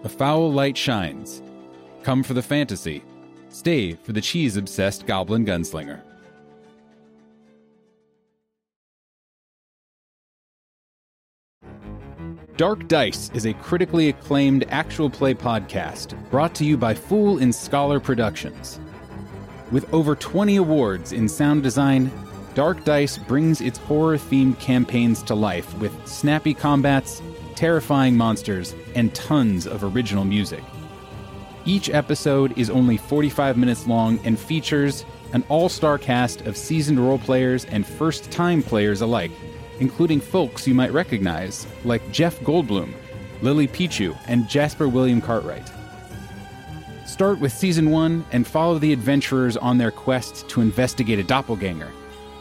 A 0.04 0.08
foul 0.10 0.52
light 0.52 0.76
shines. 0.76 1.40
Come 2.02 2.22
for 2.22 2.34
the 2.34 2.42
fantasy. 2.42 3.02
Stay 3.48 3.94
for 3.94 4.12
the 4.12 4.20
cheese 4.20 4.58
obsessed 4.58 5.06
goblin 5.06 5.46
gunslinger. 5.46 6.02
Dark 12.58 12.88
Dice 12.88 13.30
is 13.34 13.46
a 13.46 13.54
critically 13.54 14.08
acclaimed 14.08 14.64
actual 14.70 15.08
play 15.08 15.32
podcast 15.32 16.16
brought 16.28 16.56
to 16.56 16.64
you 16.64 16.76
by 16.76 16.92
Fool 16.92 17.38
and 17.38 17.54
Scholar 17.54 18.00
Productions. 18.00 18.80
With 19.70 19.94
over 19.94 20.16
20 20.16 20.56
awards 20.56 21.12
in 21.12 21.28
sound 21.28 21.62
design, 21.62 22.10
Dark 22.56 22.82
Dice 22.82 23.16
brings 23.16 23.60
its 23.60 23.78
horror 23.78 24.18
themed 24.18 24.58
campaigns 24.58 25.22
to 25.22 25.36
life 25.36 25.72
with 25.78 25.94
snappy 26.04 26.52
combats, 26.52 27.22
terrifying 27.54 28.16
monsters, 28.16 28.74
and 28.96 29.14
tons 29.14 29.68
of 29.68 29.84
original 29.84 30.24
music. 30.24 30.64
Each 31.64 31.88
episode 31.88 32.58
is 32.58 32.70
only 32.70 32.96
45 32.96 33.56
minutes 33.56 33.86
long 33.86 34.18
and 34.24 34.36
features 34.36 35.04
an 35.32 35.44
all 35.48 35.68
star 35.68 35.96
cast 35.96 36.40
of 36.40 36.56
seasoned 36.56 36.98
role 36.98 37.20
players 37.20 37.66
and 37.66 37.86
first 37.86 38.32
time 38.32 38.64
players 38.64 39.00
alike, 39.00 39.30
including 39.80 40.20
folks 40.20 40.66
you 40.66 40.74
might 40.74 40.92
recognize, 40.92 41.66
like 41.84 42.10
Jeff 42.12 42.38
Goldblum, 42.40 42.92
Lily 43.42 43.68
Pichu, 43.68 44.16
and 44.26 44.48
Jasper 44.48 44.88
William 44.88 45.20
Cartwright. 45.20 45.70
Start 47.06 47.40
with 47.40 47.52
Season 47.52 47.90
1 47.90 48.24
and 48.32 48.46
follow 48.46 48.78
the 48.78 48.92
adventurers 48.92 49.56
on 49.56 49.78
their 49.78 49.90
quest 49.90 50.48
to 50.50 50.60
investigate 50.60 51.18
a 51.18 51.24
doppelganger. 51.24 51.90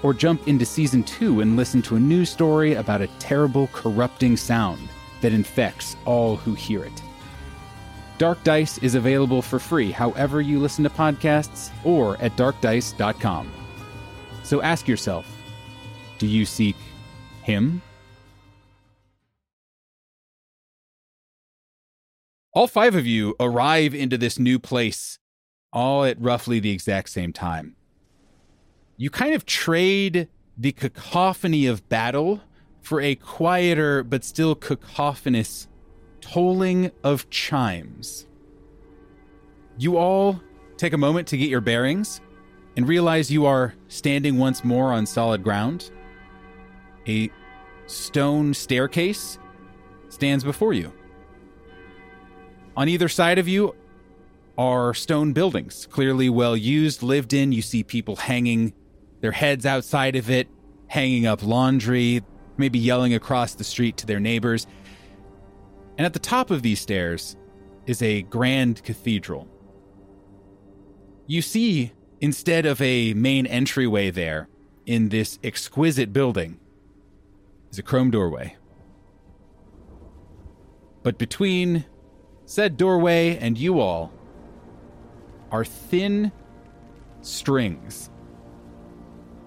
Or 0.04 0.14
jump 0.14 0.48
into 0.48 0.66
Season 0.66 1.04
2 1.04 1.42
and 1.42 1.56
listen 1.56 1.82
to 1.84 1.96
a 1.96 2.00
new 2.00 2.26
story 2.26 2.76
about 2.76 3.02
a 3.02 3.08
terrible, 3.20 3.68
corrupting 3.68 4.38
sound 4.38 4.88
that 5.22 5.34
infects 5.34 5.96
all 6.06 6.36
who 6.36 6.54
hear 6.54 6.84
it. 6.84 7.02
Dark 8.18 8.44
Dice 8.44 8.78
is 8.80 8.96
available 8.96 9.42
for 9.42 9.60
free 9.60 9.92
however 9.92 10.42
you 10.42 10.60
listen 10.60 10.84
to 10.84 10.90
podcasts 10.90 11.70
or 11.84 12.18
at 12.18 12.36
darkdice.com. 12.36 13.52
So 14.44 14.62
ask 14.62 14.88
yourself 14.88 15.28
do 16.18 16.26
you 16.26 16.46
seek 16.46 16.76
him? 17.48 17.82
All 22.54 22.68
five 22.68 22.96
of 22.96 23.06
you 23.08 23.36
arrive 23.40 23.96
into 23.96 24.18
this 24.18 24.38
new 24.38 24.60
place 24.60 25.20
all 25.72 26.04
at 26.06 26.20
roughly 26.20 26.60
the 26.60 26.72
exact 26.72 27.10
same 27.10 27.32
time. 27.32 27.76
You 28.98 29.10
kind 29.10 29.34
of 29.34 29.46
trade 29.46 30.28
the 30.58 30.72
cacophony 30.72 31.68
of 31.68 31.88
battle 31.88 32.42
for 32.82 33.00
a 33.00 33.16
quieter 33.16 34.04
but 34.04 34.24
still 34.24 34.56
cacophonous 34.56 35.68
tolling 36.20 36.92
of 37.04 37.30
chimes. 37.30 38.26
You 39.78 39.98
all 39.98 40.42
take 40.78 40.94
a 40.94 40.98
moment 40.98 41.28
to 41.28 41.38
get 41.38 41.50
your 41.50 41.62
bearings 41.62 42.22
and 42.76 42.88
realize 42.88 43.32
you 43.32 43.46
are 43.46 43.76
standing 43.88 44.38
once 44.38 44.64
more 44.64 44.92
on 44.94 45.06
solid 45.06 45.44
ground. 45.44 45.92
A 47.08 47.32
stone 47.86 48.54
staircase 48.54 49.40
stands 50.10 50.44
before 50.44 50.74
you. 50.74 50.92
On 52.76 52.90
either 52.90 53.10
side 53.10 53.40
of 53.40 53.48
you 53.48 53.76
are 54.58 54.94
stone 54.94 55.34
buildings, 55.34 55.88
clearly 55.88 56.30
well 56.30 56.58
used, 56.58 57.02
lived 57.04 57.34
in. 57.34 57.52
You 57.52 57.62
see 57.62 57.84
people 57.84 58.16
hanging 58.16 58.74
their 59.22 59.32
heads 59.32 59.66
outside 59.66 60.16
of 60.16 60.30
it, 60.30 60.48
hanging 60.88 61.26
up 61.26 61.44
laundry, 61.44 62.24
maybe 62.58 62.80
yelling 62.80 63.14
across 63.14 63.56
the 63.56 63.64
street 63.64 63.98
to 63.98 64.06
their 64.06 64.20
neighbors. 64.20 64.68
And 65.98 66.06
at 66.06 66.14
the 66.14 66.20
top 66.20 66.52
of 66.52 66.62
these 66.62 66.80
stairs 66.80 67.36
is 67.86 68.02
a 68.02 68.24
grand 68.24 68.84
cathedral. 68.84 69.48
You 71.26 71.42
see, 71.42 71.94
instead 72.22 72.66
of 72.66 72.82
a 72.82 73.14
main 73.14 73.46
entryway 73.46 74.12
there, 74.12 74.50
in 74.86 75.10
this 75.10 75.38
exquisite 75.44 76.14
building, 76.14 76.60
is 77.72 77.80
a 77.80 77.84
chrome 77.84 78.12
doorway. 78.12 78.56
But 81.04 81.18
between 81.18 81.86
said 82.46 82.78
doorway 82.78 83.38
and 83.38 83.58
you 83.58 83.80
all 83.80 84.12
are 85.52 85.64
thin 85.66 86.32
strings. 87.22 88.10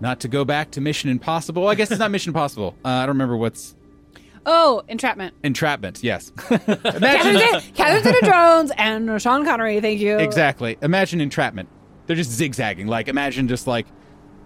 Not 0.01 0.21
to 0.21 0.29
go 0.29 0.45
back 0.47 0.71
to 0.73 0.81
Mission 0.81 1.11
Impossible. 1.11 1.67
I 1.69 1.75
guess 1.75 1.91
it's 1.91 2.01
not 2.01 2.11
Mission 2.11 2.31
Impossible. 2.31 2.75
Uh, 2.85 2.89
I 2.89 3.01
don't 3.01 3.09
remember 3.17 3.37
what's 3.37 3.77
Oh, 4.47 4.83
entrapment. 4.89 5.35
entrapment. 5.45 6.03
Yes. 6.03 6.33
Imagine 6.51 7.61
Catherine 7.75 8.03
Zeta-Jones 8.05 8.73
and 8.79 9.21
Sean 9.21 9.45
Connery. 9.45 9.83
Thank 9.83 10.01
you. 10.01 10.17
exactly. 10.19 10.79
Imagine 10.81 11.21
entrapment. 11.21 11.69
They're 12.07 12.17
just 12.17 12.31
zigzagging. 12.31 12.87
Like 12.87 13.09
imagine 13.09 13.47
just 13.49 13.67
like 13.67 13.87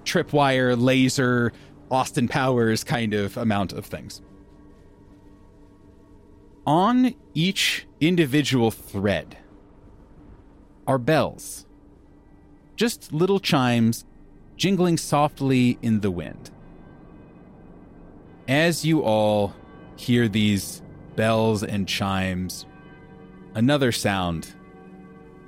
tripwire, 0.04 0.74
laser, 0.80 1.52
Austin 1.90 2.28
Powers 2.28 2.84
kind 2.84 3.14
of 3.14 3.36
amount 3.36 3.72
of 3.72 3.86
things. 3.86 4.22
On 6.66 7.14
each 7.34 7.86
individual 8.00 8.70
thread 8.70 9.36
are 10.86 10.98
bells. 10.98 11.66
Just 12.76 13.12
little 13.12 13.38
chimes 13.38 14.04
jingling 14.56 14.96
softly 14.96 15.78
in 15.82 16.00
the 16.00 16.10
wind. 16.10 16.50
As 18.48 18.84
you 18.84 19.02
all 19.02 19.54
hear 19.96 20.28
these 20.28 20.82
bells 21.16 21.62
and 21.62 21.88
chimes, 21.88 22.66
another 23.54 23.92
sound 23.92 24.54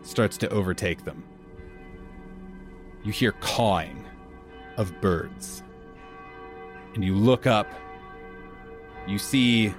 starts 0.03 0.37
to 0.39 0.49
overtake 0.51 1.05
them. 1.05 1.25
You 3.05 3.13
hear 3.13 3.33
cawing 3.33 4.05
of 4.77 5.01
birds. 5.01 5.63
And 6.97 7.05
you 7.05 7.15
look 7.15 7.47
up, 7.47 7.71
you 9.07 9.19
see 9.19 9.75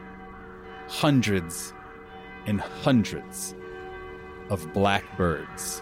hundreds 0.87 1.73
and 2.45 2.61
hundreds 2.61 3.55
of 4.51 4.71
blackbirds. 4.71 5.81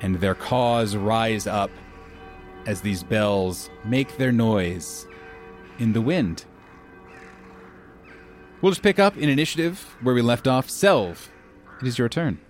And 0.00 0.16
their 0.16 0.34
caws 0.34 0.96
rise 0.96 1.46
up 1.46 1.70
as 2.64 2.80
these 2.80 3.02
bells 3.02 3.68
make 3.84 4.16
their 4.16 4.32
noise 4.32 5.06
in 5.78 5.92
the 5.92 6.00
wind. 6.00 6.46
We'll 8.62 8.72
just 8.72 8.82
pick 8.82 8.98
up 8.98 9.18
in 9.18 9.28
initiative 9.28 9.94
where 10.00 10.14
we 10.14 10.22
left 10.22 10.48
off. 10.48 10.70
Selv, 10.70 11.18
it 11.82 11.86
is 11.86 11.98
your 11.98 12.08
turn. 12.08 12.40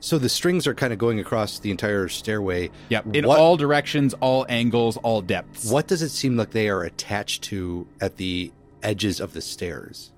So 0.00 0.18
the 0.18 0.28
strings 0.28 0.66
are 0.66 0.74
kind 0.74 0.92
of 0.92 0.98
going 0.98 1.18
across 1.18 1.58
the 1.58 1.70
entire 1.70 2.08
stairway. 2.08 2.70
Yep, 2.90 3.14
in 3.14 3.26
What- 3.26 3.38
all 3.38 3.56
directions, 3.56 4.14
all 4.20 4.46
angles, 4.48 4.96
all 4.98 5.22
depths. 5.22 5.70
What 5.70 5.86
does 5.86 6.02
it 6.02 6.10
seem 6.10 6.36
like 6.36 6.50
they 6.50 6.68
are 6.68 6.82
attached 6.82 7.42
to 7.44 7.86
at 8.00 8.16
the 8.16 8.52
edges 8.82 9.20
of 9.20 9.32
the 9.32 9.40
stairs? 9.40 10.12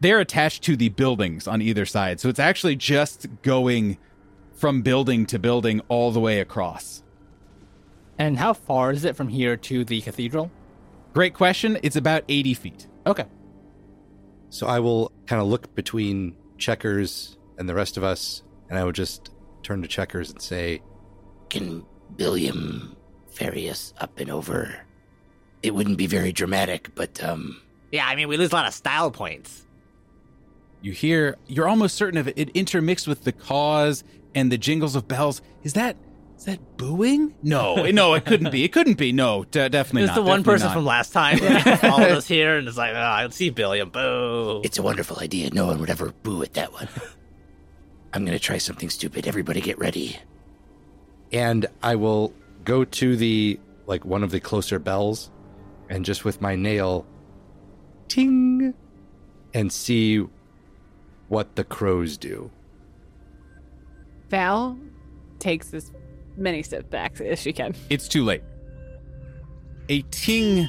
They're 0.00 0.20
attached 0.20 0.62
to 0.64 0.76
the 0.76 0.88
buildings 0.90 1.46
on 1.46 1.62
either 1.62 1.86
side, 1.86 2.20
so 2.20 2.28
it's 2.28 2.40
actually 2.40 2.76
just 2.76 3.26
going 3.42 3.98
from 4.54 4.82
building 4.82 5.26
to 5.26 5.38
building 5.38 5.80
all 5.88 6.10
the 6.10 6.20
way 6.20 6.40
across. 6.40 7.02
And 8.18 8.38
how 8.38 8.54
far 8.54 8.92
is 8.92 9.04
it 9.04 9.14
from 9.14 9.28
here 9.28 9.56
to 9.58 9.84
the 9.84 10.00
cathedral? 10.00 10.50
Great 11.12 11.34
question. 11.34 11.78
It's 11.82 11.96
about 11.96 12.24
80 12.28 12.54
feet. 12.54 12.86
Okay. 13.06 13.24
So 14.48 14.66
I 14.66 14.80
will 14.80 15.12
kind 15.26 15.40
of 15.40 15.48
look 15.48 15.74
between 15.74 16.34
Checkers 16.58 17.36
and 17.58 17.68
the 17.68 17.74
rest 17.74 17.96
of 17.98 18.04
us, 18.04 18.42
and 18.68 18.78
I 18.78 18.84
would 18.84 18.94
just 18.94 19.30
turn 19.62 19.82
to 19.82 19.88
Checkers 19.88 20.30
and 20.30 20.40
say, 20.40 20.82
Can 21.50 21.84
Billiam 22.16 22.96
ferry 23.28 23.68
us 23.70 23.92
up 23.98 24.18
and 24.18 24.30
over? 24.30 24.74
It 25.62 25.74
wouldn't 25.74 25.98
be 25.98 26.06
very 26.06 26.32
dramatic, 26.32 26.94
but 26.94 27.22
um, 27.24 27.60
Yeah, 27.92 28.06
I 28.06 28.14
mean, 28.16 28.28
we 28.28 28.36
lose 28.36 28.52
a 28.52 28.54
lot 28.54 28.66
of 28.68 28.74
style 28.74 29.10
points. 29.10 29.64
You 30.82 30.92
hear, 30.92 31.36
you're 31.46 31.68
almost 31.68 31.96
certain 31.96 32.18
of 32.18 32.28
it, 32.28 32.34
it 32.38 32.50
intermixed 32.50 33.08
with 33.08 33.24
the 33.24 33.32
caws 33.32 34.04
and 34.34 34.52
the 34.52 34.58
jingles 34.58 34.94
of 34.94 35.08
bells. 35.08 35.40
Is 35.64 35.72
that 35.72 35.96
Is 36.38 36.44
that 36.44 36.76
booing? 36.76 37.34
No, 37.42 37.86
no, 37.90 38.14
it 38.14 38.24
couldn't 38.26 38.52
be. 38.52 38.62
It 38.62 38.72
couldn't 38.72 38.98
be. 38.98 39.10
No, 39.10 39.44
de- 39.44 39.68
definitely 39.70 40.02
It's 40.02 40.10
not. 40.10 40.16
the 40.16 40.28
one 40.28 40.44
person 40.44 40.66
not. 40.68 40.74
from 40.74 40.84
last 40.84 41.12
time 41.12 41.38
that 41.40 41.80
followed 41.80 42.12
us 42.12 42.28
here 42.28 42.58
and 42.58 42.68
is 42.68 42.76
like, 42.76 42.92
oh, 42.94 43.00
I 43.00 43.26
see 43.30 43.50
Billiam. 43.50 43.88
Boo. 43.90 44.60
It's 44.62 44.78
a 44.78 44.82
wonderful 44.82 45.18
idea. 45.18 45.50
No 45.50 45.66
one 45.66 45.80
would 45.80 45.90
ever 45.90 46.12
boo 46.22 46.42
at 46.42 46.52
that 46.54 46.72
one. 46.72 46.88
I'm 48.12 48.24
gonna 48.24 48.38
try 48.38 48.58
something 48.58 48.88
stupid. 48.90 49.26
Everybody 49.26 49.60
get 49.60 49.78
ready. 49.78 50.18
and 51.32 51.66
I 51.82 51.96
will 51.96 52.32
go 52.64 52.84
to 52.84 53.16
the 53.16 53.58
like 53.86 54.04
one 54.04 54.22
of 54.22 54.30
the 54.30 54.40
closer 54.40 54.78
bells 54.78 55.30
and 55.90 56.04
just 56.04 56.24
with 56.24 56.40
my 56.40 56.54
nail 56.56 57.06
ting 58.08 58.74
and 59.54 59.72
see 59.72 60.24
what 61.28 61.56
the 61.56 61.64
crows 61.64 62.16
do. 62.16 62.50
Val 64.30 64.78
takes 65.38 65.72
as 65.74 65.92
many 66.36 66.62
steps 66.62 66.88
back 66.88 67.20
as 67.20 67.40
she 67.40 67.52
can. 67.52 67.74
It's 67.90 68.08
too 68.08 68.24
late. 68.24 68.42
A 69.88 70.02
ting 70.10 70.68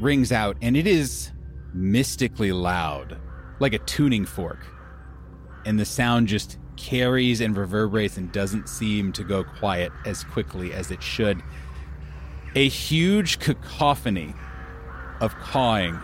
rings 0.00 0.32
out, 0.32 0.56
and 0.60 0.76
it 0.76 0.86
is 0.86 1.30
mystically 1.72 2.52
loud, 2.52 3.16
like 3.60 3.72
a 3.74 3.78
tuning 3.80 4.24
fork. 4.24 4.66
And 5.64 5.78
the 5.78 5.84
sound 5.84 6.26
just 6.28 6.58
carries 6.76 7.40
and 7.40 7.56
reverberates 7.56 8.16
and 8.16 8.30
doesn't 8.32 8.68
seem 8.68 9.12
to 9.12 9.24
go 9.24 9.44
quiet 9.44 9.92
as 10.04 10.24
quickly 10.24 10.72
as 10.72 10.90
it 10.90 11.02
should. 11.02 11.42
A 12.54 12.68
huge 12.68 13.38
cacophony 13.38 14.34
of 15.20 15.34
cawing 15.36 15.98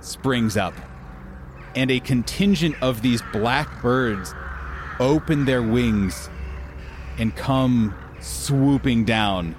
springs 0.00 0.56
up, 0.56 0.74
and 1.74 1.90
a 1.90 2.00
contingent 2.00 2.76
of 2.82 3.02
these 3.02 3.22
black 3.32 3.82
birds 3.82 4.34
open 5.00 5.44
their 5.44 5.62
wings 5.62 6.28
and 7.18 7.34
come 7.36 7.94
swooping 8.20 9.04
down 9.04 9.54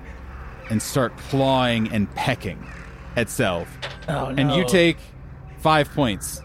and 0.69 0.81
start 0.81 1.15
clawing 1.17 1.91
and 1.91 2.13
pecking 2.15 2.65
at 3.15 3.29
Selv. 3.29 3.67
Oh, 4.07 4.27
And 4.27 4.51
you 4.51 4.65
take 4.65 4.97
five 5.59 5.89
points 5.91 6.41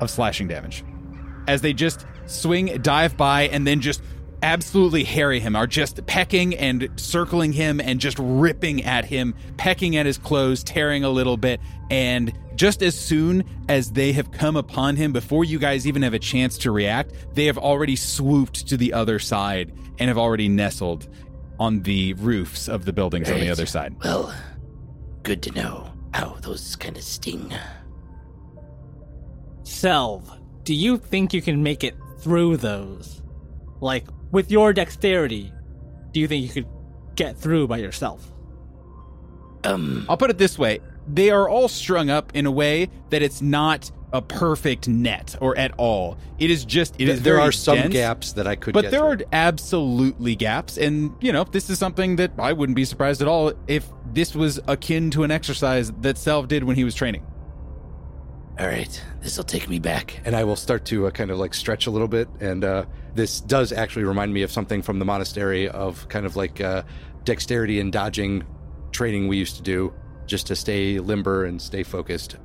of 0.00 0.10
slashing 0.10 0.48
damage 0.48 0.84
as 1.46 1.60
they 1.60 1.72
just 1.72 2.06
swing, 2.26 2.80
dive 2.82 3.16
by, 3.16 3.42
and 3.48 3.66
then 3.66 3.80
just 3.80 4.02
absolutely 4.42 5.04
harry 5.04 5.40
him, 5.40 5.56
are 5.56 5.66
just 5.66 6.04
pecking 6.06 6.54
and 6.54 6.88
circling 6.96 7.52
him 7.52 7.80
and 7.80 7.98
just 7.98 8.18
ripping 8.20 8.84
at 8.84 9.04
him, 9.06 9.34
pecking 9.56 9.96
at 9.96 10.04
his 10.04 10.18
clothes, 10.18 10.62
tearing 10.62 11.02
a 11.02 11.08
little 11.08 11.36
bit. 11.36 11.60
And 11.90 12.32
just 12.54 12.82
as 12.82 12.98
soon 12.98 13.44
as 13.68 13.92
they 13.92 14.12
have 14.12 14.30
come 14.32 14.56
upon 14.56 14.96
him, 14.96 15.12
before 15.12 15.44
you 15.44 15.58
guys 15.58 15.86
even 15.86 16.02
have 16.02 16.14
a 16.14 16.18
chance 16.18 16.58
to 16.58 16.70
react, 16.70 17.12
they 17.32 17.46
have 17.46 17.58
already 17.58 17.96
swooped 17.96 18.68
to 18.68 18.76
the 18.76 18.92
other 18.92 19.18
side 19.18 19.72
and 19.98 20.08
have 20.08 20.18
already 20.18 20.48
nestled 20.48 21.08
on 21.58 21.82
the 21.82 22.12
roofs 22.14 22.68
of 22.68 22.84
the 22.84 22.92
buildings 22.92 23.30
on 23.30 23.40
the 23.40 23.48
other 23.48 23.66
side. 23.66 23.94
Well, 24.02 24.34
good 25.22 25.42
to 25.44 25.52
know. 25.52 25.90
Ow, 26.14 26.36
those 26.42 26.76
kind 26.76 26.96
of 26.96 27.02
sting. 27.02 27.52
Selv, 29.62 30.28
do 30.64 30.74
you 30.74 30.98
think 30.98 31.32
you 31.32 31.40
can 31.40 31.62
make 31.62 31.82
it 31.82 31.94
through 32.24 32.56
those? 32.56 33.22
Like, 33.80 34.06
with 34.32 34.50
your 34.50 34.72
dexterity, 34.72 35.52
do 36.12 36.20
you 36.20 36.26
think 36.26 36.42
you 36.42 36.48
could 36.50 36.66
get 37.14 37.36
through 37.36 37.68
by 37.68 37.76
yourself? 37.78 38.32
Um, 39.62 40.06
I'll 40.08 40.16
put 40.16 40.30
it 40.30 40.38
this 40.38 40.58
way 40.58 40.80
they 41.06 41.30
are 41.30 41.48
all 41.48 41.68
strung 41.68 42.08
up 42.10 42.34
in 42.34 42.46
a 42.46 42.50
way 42.50 42.88
that 43.10 43.22
it's 43.22 43.42
not 43.42 43.90
a 44.12 44.22
perfect 44.22 44.88
net 44.88 45.36
or 45.40 45.58
at 45.58 45.72
all. 45.76 46.16
It 46.38 46.50
is 46.50 46.64
just 46.64 46.98
it 47.00 47.08
is 47.08 47.22
there 47.22 47.40
are 47.40 47.52
some 47.52 47.76
dense, 47.76 47.92
gaps 47.92 48.32
that 48.34 48.46
I 48.46 48.54
could 48.54 48.72
but 48.72 48.82
get 48.82 48.90
there 48.90 49.00
through. 49.00 49.26
are 49.26 49.28
absolutely 49.32 50.36
gaps 50.36 50.78
and 50.78 51.14
you 51.20 51.32
know 51.32 51.44
this 51.44 51.68
is 51.68 51.78
something 51.78 52.16
that 52.16 52.32
I 52.38 52.52
wouldn't 52.52 52.76
be 52.76 52.84
surprised 52.84 53.20
at 53.22 53.28
all 53.28 53.52
if 53.66 53.86
this 54.12 54.34
was 54.34 54.60
akin 54.68 55.10
to 55.10 55.24
an 55.24 55.30
exercise 55.30 55.90
that 56.00 56.16
Selv 56.16 56.48
did 56.48 56.64
when 56.64 56.76
he 56.76 56.84
was 56.84 56.94
training. 56.94 57.26
All 58.58 58.66
right, 58.66 59.02
this'll 59.20 59.44
take 59.44 59.68
me 59.68 59.78
back. 59.80 60.20
and 60.24 60.36
I 60.36 60.44
will 60.44 60.56
start 60.56 60.84
to 60.86 61.06
uh, 61.06 61.10
kind 61.10 61.30
of 61.30 61.38
like 61.38 61.54
stretch 61.54 61.86
a 61.86 61.90
little 61.90 62.08
bit. 62.08 62.28
And 62.40 62.64
uh, 62.64 62.84
this 63.14 63.40
does 63.40 63.72
actually 63.72 64.04
remind 64.04 64.32
me 64.32 64.42
of 64.42 64.52
something 64.52 64.80
from 64.80 64.98
the 65.00 65.04
monastery 65.04 65.68
of 65.68 66.08
kind 66.08 66.24
of 66.24 66.36
like 66.36 66.60
uh, 66.60 66.82
dexterity 67.24 67.80
and 67.80 67.92
dodging 67.92 68.44
training 68.92 69.26
we 69.26 69.36
used 69.36 69.56
to 69.56 69.62
do 69.62 69.92
just 70.26 70.46
to 70.46 70.56
stay 70.56 71.00
limber 71.00 71.44
and 71.44 71.60
stay 71.60 71.82
focused. 71.82 72.36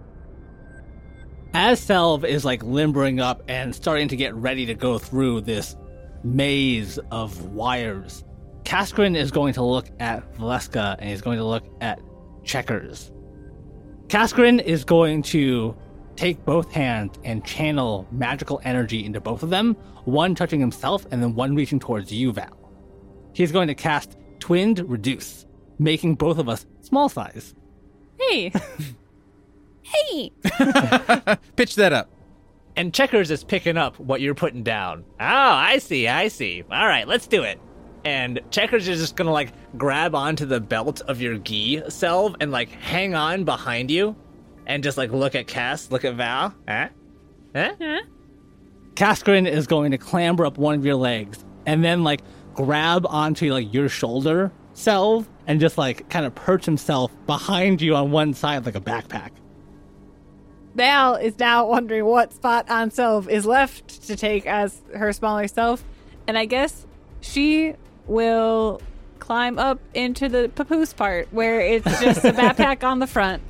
As 1.54 1.80
Selv 1.80 2.26
is 2.26 2.44
like 2.44 2.64
limbering 2.64 3.20
up 3.20 3.44
and 3.48 3.74
starting 3.76 4.08
to 4.08 4.16
get 4.16 4.34
ready 4.36 4.66
to 4.68 4.74
go 4.74 4.98
through 4.98 5.42
this 5.42 5.76
maze 6.24 7.00
of 7.12 7.46
wires, 7.46 8.24
Kaskrin 8.64 9.16
is 9.16 9.32
going 9.32 9.54
to 9.54 9.64
look 9.64 9.88
at 10.00 10.34
Valeska 10.36 10.96
and 11.00 11.10
he's 11.10 11.22
going 11.22 11.38
to 11.38 11.46
look 11.46 11.66
at 11.82 12.00
Checkers. 12.44 13.12
Kaskrin 14.08 14.62
is 14.62 14.84
going 14.84 15.22
to 15.24 15.76
take 16.20 16.44
both 16.44 16.70
hands 16.74 17.18
and 17.24 17.46
channel 17.46 18.06
magical 18.12 18.60
energy 18.66 19.06
into 19.06 19.22
both 19.22 19.42
of 19.42 19.50
them, 19.50 19.74
one 20.04 20.36
touching 20.36 20.60
himself 20.60 21.06
and 21.12 21.24
then 21.24 21.34
one 21.34 21.56
reaching 21.56 21.80
towards 21.80 22.12
you, 22.12 22.34
Val. 22.34 22.58
He's 23.32 23.54
going 23.54 23.70
to 23.70 23.76
cast 23.76 24.18
Twinned 24.40 24.80
Reduce, 24.90 25.46
making 25.78 26.16
both 26.16 26.38
of 26.38 26.50
us 26.50 26.66
small 26.82 27.08
size. 27.08 27.56
Hey. 28.20 28.52
hey. 29.82 30.32
Pitch 31.56 31.76
that 31.76 31.94
up. 31.94 32.10
And 32.76 32.94
Checkers 32.94 33.32
is 33.32 33.46
picking 33.46 33.78
up 33.78 33.98
what 33.98 34.20
you're 34.20 34.36
putting 34.36 34.62
down. 34.64 35.06
Oh, 35.22 35.26
I 35.26 35.78
see, 35.78 36.10
I 36.10 36.28
see. 36.28 36.66
All 36.70 36.88
right, 36.88 37.08
let's 37.08 37.28
do 37.28 37.44
it. 37.44 37.62
And 38.04 38.42
Checkers 38.52 38.90
is 38.90 39.00
just 39.00 39.16
gonna 39.16 39.32
like 39.32 39.54
grab 39.78 40.16
onto 40.16 40.46
the 40.46 40.60
belt 40.60 41.00
of 41.02 41.22
your 41.22 41.38
gi 41.38 41.84
self 41.88 42.36
and 42.42 42.52
like 42.52 42.72
hang 42.72 43.16
on 43.16 43.46
behind 43.46 43.90
you 43.90 44.18
and 44.70 44.84
just 44.84 44.98
like 44.98 45.12
look 45.12 45.36
at 45.36 45.48
Cass, 45.48 45.92
look 45.92 46.06
at 46.06 46.14
Val. 46.14 46.54
Huh? 46.68 46.90
Huh? 47.54 48.02
Kaskrin 48.94 49.50
is 49.50 49.68
going 49.68 49.92
to 49.92 49.98
clamber 49.98 50.46
up 50.46 50.58
one 50.58 50.76
of 50.76 50.86
your 50.86 50.96
legs 50.96 51.44
and 51.66 51.84
then 51.84 52.04
like 52.04 52.22
grab 52.54 53.06
onto 53.08 53.52
like 53.52 53.74
your 53.74 53.90
shoulder 53.90 54.52
self 54.74 55.28
and 55.48 55.60
just 55.60 55.78
like 55.78 56.08
kind 56.10 56.26
of 56.26 56.36
perch 56.36 56.66
himself 56.66 57.12
behind 57.26 57.82
you 57.82 57.96
on 57.96 58.12
one 58.12 58.34
side 58.34 58.66
like 58.66 58.76
a 58.76 58.82
backpack. 58.82 59.32
Val 60.76 61.16
is 61.16 61.38
now 61.40 61.66
wondering 61.66 62.06
what 62.06 62.32
spot 62.32 62.70
on 62.70 62.92
Selv 62.92 63.28
is 63.28 63.46
left 63.46 64.04
to 64.04 64.16
take 64.16 64.46
as 64.46 64.82
her 64.96 65.12
smaller 65.12 65.48
self. 65.48 65.84
And 66.28 66.38
I 66.38 66.46
guess 66.46 66.86
she 67.22 67.74
will 68.06 68.82
climb 69.18 69.58
up 69.58 69.80
into 69.96 70.30
the 70.30 70.52
papoose 70.54 70.94
part 70.94 71.28
where 71.32 71.60
it's 71.60 72.00
just 72.00 72.24
a 72.24 72.32
backpack 72.34 72.84
on 72.84 73.00
the 73.00 73.08
front. 73.08 73.42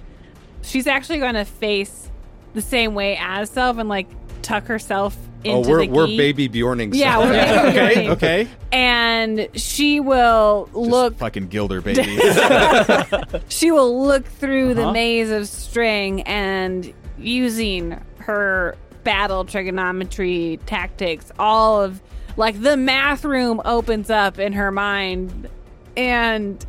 She's 0.61 0.87
actually 0.87 1.19
going 1.19 1.35
to 1.35 1.45
face 1.45 2.09
the 2.53 2.61
same 2.61 2.93
way 2.95 3.17
as 3.19 3.49
Selv 3.49 3.79
and 3.79 3.89
like 3.89 4.07
tuck 4.41 4.65
herself 4.65 5.15
into 5.43 5.67
oh, 5.67 5.71
we're, 5.71 5.85
the 5.85 5.91
we're 5.91 6.07
baby 6.07 6.49
Bjorning. 6.49 6.93
Yeah, 6.93 7.17
we're 7.19 7.31
baby 7.31 7.69
Okay, 7.69 7.95
Bjorning. 7.95 8.09
okay. 8.11 8.47
And 8.71 9.47
she 9.53 9.99
will 9.99 10.65
Just 10.65 10.77
look 10.77 11.17
fucking 11.17 11.47
Guilder 11.47 11.81
baby. 11.83 12.03
she 13.49 13.71
will 13.71 14.05
look 14.05 14.25
through 14.25 14.73
the 14.73 14.83
Uh-huh. 14.83 14.91
maze 14.91 15.31
of 15.31 15.47
string 15.47 16.21
and 16.23 16.93
using 17.17 17.99
her 18.19 18.75
battle 19.03 19.45
trigonometry 19.45 20.59
tactics 20.65 21.31
all 21.39 21.81
of 21.81 22.01
like 22.37 22.61
the 22.61 22.75
math 22.77 23.23
room 23.25 23.61
opens 23.65 24.09
up 24.09 24.37
in 24.39 24.53
her 24.53 24.71
mind 24.71 25.49
and 25.97 26.65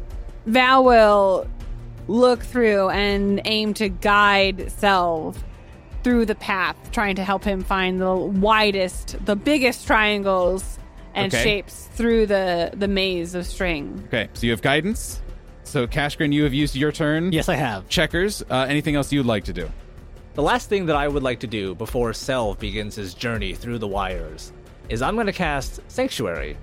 val 0.46 0.84
will 0.84 1.46
look 2.10 2.42
through 2.42 2.88
and 2.90 3.40
aim 3.44 3.72
to 3.74 3.88
guide 3.88 4.70
self 4.72 5.42
through 6.02 6.26
the 6.26 6.34
path 6.34 6.76
trying 6.90 7.14
to 7.14 7.22
help 7.24 7.44
him 7.44 7.62
find 7.62 8.00
the 8.00 8.14
widest 8.14 9.16
the 9.26 9.36
biggest 9.36 9.86
triangles 9.86 10.78
and 11.14 11.32
Okay. 11.32 11.42
shapes 11.42 11.88
through 11.92 12.26
the 12.26 12.70
the 12.74 12.88
maze 12.88 13.34
of 13.34 13.46
string 13.46 14.02
okay, 14.08 14.28
so 14.34 14.46
you 14.46 14.50
have 14.52 14.62
guidance. 14.62 15.22
So 15.62 15.86
Kaskrin, 15.86 16.32
you 16.32 16.42
have 16.42 16.52
used 16.54 16.74
your 16.74 16.90
turn. 16.90 17.30
Yes, 17.32 17.48
I 17.48 17.54
have. 17.54 17.88
Checkers. 17.88 18.42
Uh, 18.50 18.66
anything 18.68 18.96
else 18.96 19.12
you'd 19.12 19.24
like 19.26 19.44
to 19.44 19.52
do? 19.52 19.70
The 20.34 20.42
last 20.42 20.68
thing 20.68 20.86
that 20.86 20.96
I 20.96 21.06
would 21.06 21.22
like 21.22 21.38
to 21.40 21.46
do 21.46 21.76
before 21.76 22.10
Selv 22.12 22.58
begins 22.58 22.96
his 22.96 23.14
journey 23.14 23.54
through 23.54 23.78
the 23.78 23.86
wires 23.86 24.52
is 24.88 25.00
I'm 25.00 25.14
going 25.14 25.26
to 25.28 25.32
cast 25.32 25.80
Sanctuary. 25.86 26.56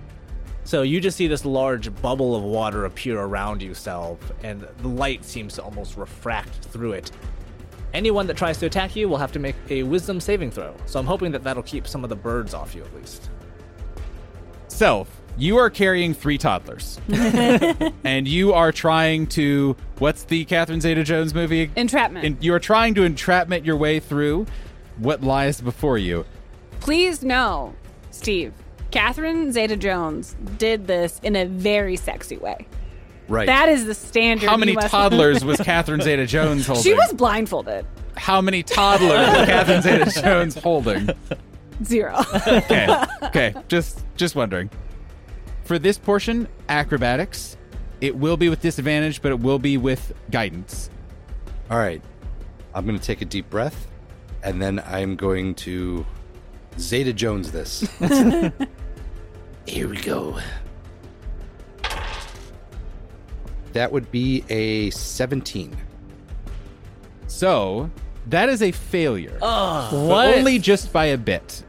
So 0.67 0.81
you 0.81 0.99
just 0.99 1.15
see 1.15 1.27
this 1.27 1.45
large 1.45 1.95
bubble 2.01 2.35
of 2.35 2.43
water 2.43 2.83
appear 2.83 3.17
around 3.17 3.63
you, 3.63 3.73
Selv, 3.73 4.19
and 4.43 4.67
the 4.79 4.87
light 4.89 5.23
seems 5.23 5.53
to 5.53 5.63
almost 5.63 5.95
refract 5.95 6.65
through 6.65 6.91
it. 6.91 7.09
Anyone 7.93 8.27
that 8.27 8.35
tries 8.35 8.57
to 8.57 8.65
attack 8.65 8.93
you 8.93 9.07
will 9.07 9.15
have 9.15 9.31
to 9.31 9.39
make 9.39 9.55
a 9.69 9.83
wisdom 9.83 10.19
saving 10.19 10.51
throw. 10.51 10.75
So 10.85 10.99
I'm 10.99 11.05
hoping 11.05 11.31
that 11.31 11.45
that'll 11.45 11.63
keep 11.63 11.87
some 11.87 12.03
of 12.03 12.09
the 12.09 12.17
birds 12.17 12.53
off 12.53 12.75
you 12.75 12.83
at 12.83 12.93
least. 12.93 13.29
Selv, 14.67 15.07
you 15.37 15.55
are 15.55 15.69
carrying 15.69 16.13
three 16.13 16.37
toddlers. 16.37 16.99
and 18.03 18.27
you 18.27 18.51
are 18.51 18.73
trying 18.73 19.27
to. 19.27 19.73
What's 19.99 20.23
the 20.23 20.43
Catherine 20.43 20.81
Zeta 20.81 21.05
Jones 21.05 21.33
movie? 21.33 21.71
entrapment 21.77 22.25
And 22.25 22.43
you 22.43 22.53
are 22.53 22.59
trying 22.59 22.93
to 22.95 23.03
entrapment 23.03 23.63
your 23.63 23.77
way 23.77 24.01
through 24.01 24.47
what 24.97 25.23
lies 25.23 25.61
before 25.61 25.97
you. 25.97 26.25
Please 26.81 27.23
know, 27.23 27.73
Steve, 28.11 28.51
Catherine 28.97 29.51
Zeta 29.51 29.75
Jones 29.75 30.35
did 30.57 30.87
this 30.87 31.19
in 31.21 31.35
a 31.35 31.45
very 31.45 31.95
sexy 31.97 32.35
way. 32.37 32.65
Right. 33.27 33.45
That 33.45 33.69
is 33.69 33.85
the 33.85 33.93
standard. 33.93 34.49
How 34.49 34.57
many 34.57 34.71
you 34.71 34.79
toddlers 34.79 35.45
was 35.45 35.59
Catherine 35.59 36.01
Zeta 36.01 36.25
Jones 36.25 36.65
holding? 36.65 36.83
she 36.83 36.95
was 36.95 37.13
blindfolded. 37.13 37.85
How 38.15 38.41
many 38.41 38.63
toddlers 38.63 39.27
was 39.37 39.45
Catherine 39.45 39.81
Zeta 39.83 40.19
Jones 40.19 40.55
holding? 40.55 41.09
Zero. 41.83 42.23
Okay. 42.47 42.87
Okay. 43.23 43.53
Just 43.67 44.03
just 44.15 44.35
wondering. 44.35 44.71
For 45.65 45.77
this 45.77 45.99
portion, 45.99 46.47
acrobatics, 46.67 47.55
it 48.01 48.15
will 48.15 48.37
be 48.37 48.49
with 48.49 48.61
disadvantage, 48.61 49.21
but 49.21 49.31
it 49.31 49.39
will 49.39 49.59
be 49.59 49.77
with 49.77 50.11
guidance. 50.31 50.89
All 51.69 51.77
right. 51.77 52.01
I'm 52.73 52.87
going 52.87 52.97
to 52.97 53.05
take 53.05 53.21
a 53.21 53.25
deep 53.25 53.47
breath, 53.51 53.87
and 54.43 54.59
then 54.59 54.81
I'm 54.87 55.15
going 55.15 55.53
to 55.55 56.03
Zeta 56.79 57.13
Jones 57.13 57.51
this. 57.51 57.87
Here 59.67 59.87
we 59.87 59.97
go. 59.97 60.39
that 63.73 63.91
would 63.91 64.11
be 64.11 64.43
a 64.49 64.89
17. 64.89 65.77
So 67.27 67.91
that 68.27 68.49
is 68.49 68.63
a 68.63 68.71
failure. 68.71 69.37
Ah. 69.41 69.89
but 69.91 70.07
What? 70.07 70.35
only 70.35 70.57
just 70.57 70.91
by 70.91 71.05
a 71.07 71.17
bit. 71.17 71.63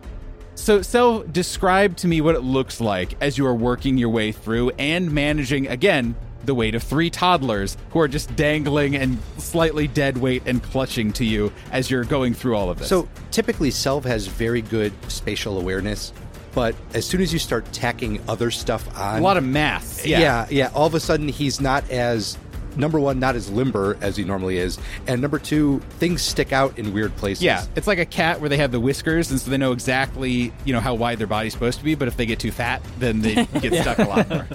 So, 0.55 0.81
so 0.83 1.23
describe 1.25 1.97
to 1.99 2.09
me 2.09 2.21
what 2.21 2.35
it 2.35 2.41
looks 2.41 2.81
like 2.81 3.15
as 3.21 3.37
you 3.37 3.47
are 3.47 3.55
working 3.55 3.99
your 3.99 4.09
way 4.09 4.33
through 4.33 4.71
and 4.79 5.11
managing 5.13 5.69
again 5.69 6.15
the 6.45 6.55
weight 6.55 6.75
of 6.75 6.83
three 6.83 7.11
toddlers 7.11 7.77
who 7.91 8.01
are 8.01 8.09
just 8.09 8.35
dangling 8.35 8.97
and 8.97 9.19
slightly 9.37 9.87
dead 9.87 10.17
weight 10.17 10.43
and 10.47 10.63
clutching 10.63 11.13
to 11.13 11.25
you 11.25 11.53
as 11.73 11.91
you're 11.91 12.05
going 12.05 12.33
through 12.33 12.57
all 12.57 12.71
of 12.71 12.79
this. 12.79 12.89
So 12.89 13.09
typically, 13.31 13.71
Selv 13.71 14.05
has 14.07 14.27
very 14.27 14.63
good 14.63 14.93
spatial 15.09 15.59
awareness, 15.59 16.13
but 16.55 16.75
as 16.95 17.05
soon 17.07 17.21
as 17.21 17.33
you 17.33 17.39
start 17.39 17.71
tacking 17.73 18.21
other 18.29 18.51
stuff 18.51 18.89
on, 18.99 19.19
a 19.19 19.23
lot 19.23 19.37
of 19.37 19.45
mass. 19.45 20.05
yeah. 20.05 20.19
Yeah. 20.21 20.47
yeah, 20.51 20.71
all 20.75 20.87
of 20.87 20.95
a 20.95 21.01
sudden 21.01 21.29
he's 21.29 21.61
not 21.61 21.89
as 21.91 22.37
number 22.77 23.01
one, 23.01 23.19
not 23.19 23.35
as 23.35 23.51
limber 23.51 23.97
as 24.01 24.17
he 24.17 24.25
normally 24.25 24.59
is, 24.59 24.79
and 25.07 25.21
number 25.21 25.39
two, 25.39 25.81
things 25.99 26.23
stick 26.23 26.53
out 26.53 26.79
in 26.79 26.93
weird 26.93 27.15
places. 27.17 27.43
Yeah, 27.43 27.65
it's 27.75 27.87
like 27.87 27.99
a 27.99 28.07
cat 28.07 28.41
where 28.41 28.49
they 28.49 28.57
have 28.59 28.71
the 28.73 28.81
whiskers, 28.81 29.31
and 29.31 29.41
so 29.41 29.51
they 29.51 29.57
know 29.57 29.73
exactly, 29.73 30.53
you 30.65 30.73
know, 30.73 30.81
how 30.81 30.95
wide 30.95 31.19
their 31.19 31.27
body's 31.27 31.53
supposed 31.53 31.79
to 31.79 31.85
be. 31.85 31.95
But 31.95 32.09
if 32.09 32.17
they 32.17 32.27
get 32.27 32.39
too 32.39 32.53
fat, 32.53 32.83
then 32.99 33.21
they 33.21 33.35
get 33.61 33.75
stuck 33.83 33.99
a 33.99 34.05
lot 34.05 34.29
more. 34.31 34.47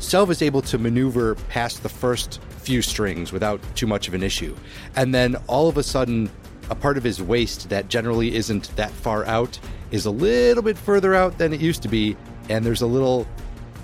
Selv 0.00 0.30
is 0.30 0.42
able 0.42 0.62
to 0.62 0.78
maneuver 0.78 1.34
past 1.48 1.82
the 1.82 1.88
first 1.88 2.40
few 2.58 2.82
strings 2.82 3.32
without 3.32 3.60
too 3.74 3.86
much 3.86 4.08
of 4.08 4.14
an 4.14 4.22
issue. 4.22 4.54
And 4.94 5.14
then 5.14 5.36
all 5.46 5.68
of 5.68 5.76
a 5.76 5.82
sudden, 5.82 6.30
a 6.70 6.74
part 6.74 6.96
of 6.96 7.02
his 7.04 7.20
waist 7.22 7.68
that 7.70 7.88
generally 7.88 8.34
isn't 8.36 8.74
that 8.76 8.90
far 8.90 9.24
out 9.26 9.58
is 9.90 10.06
a 10.06 10.10
little 10.10 10.62
bit 10.62 10.78
further 10.78 11.14
out 11.14 11.38
than 11.38 11.52
it 11.52 11.60
used 11.60 11.82
to 11.82 11.88
be. 11.88 12.16
And 12.48 12.64
there's 12.64 12.82
a 12.82 12.86
little 12.86 13.26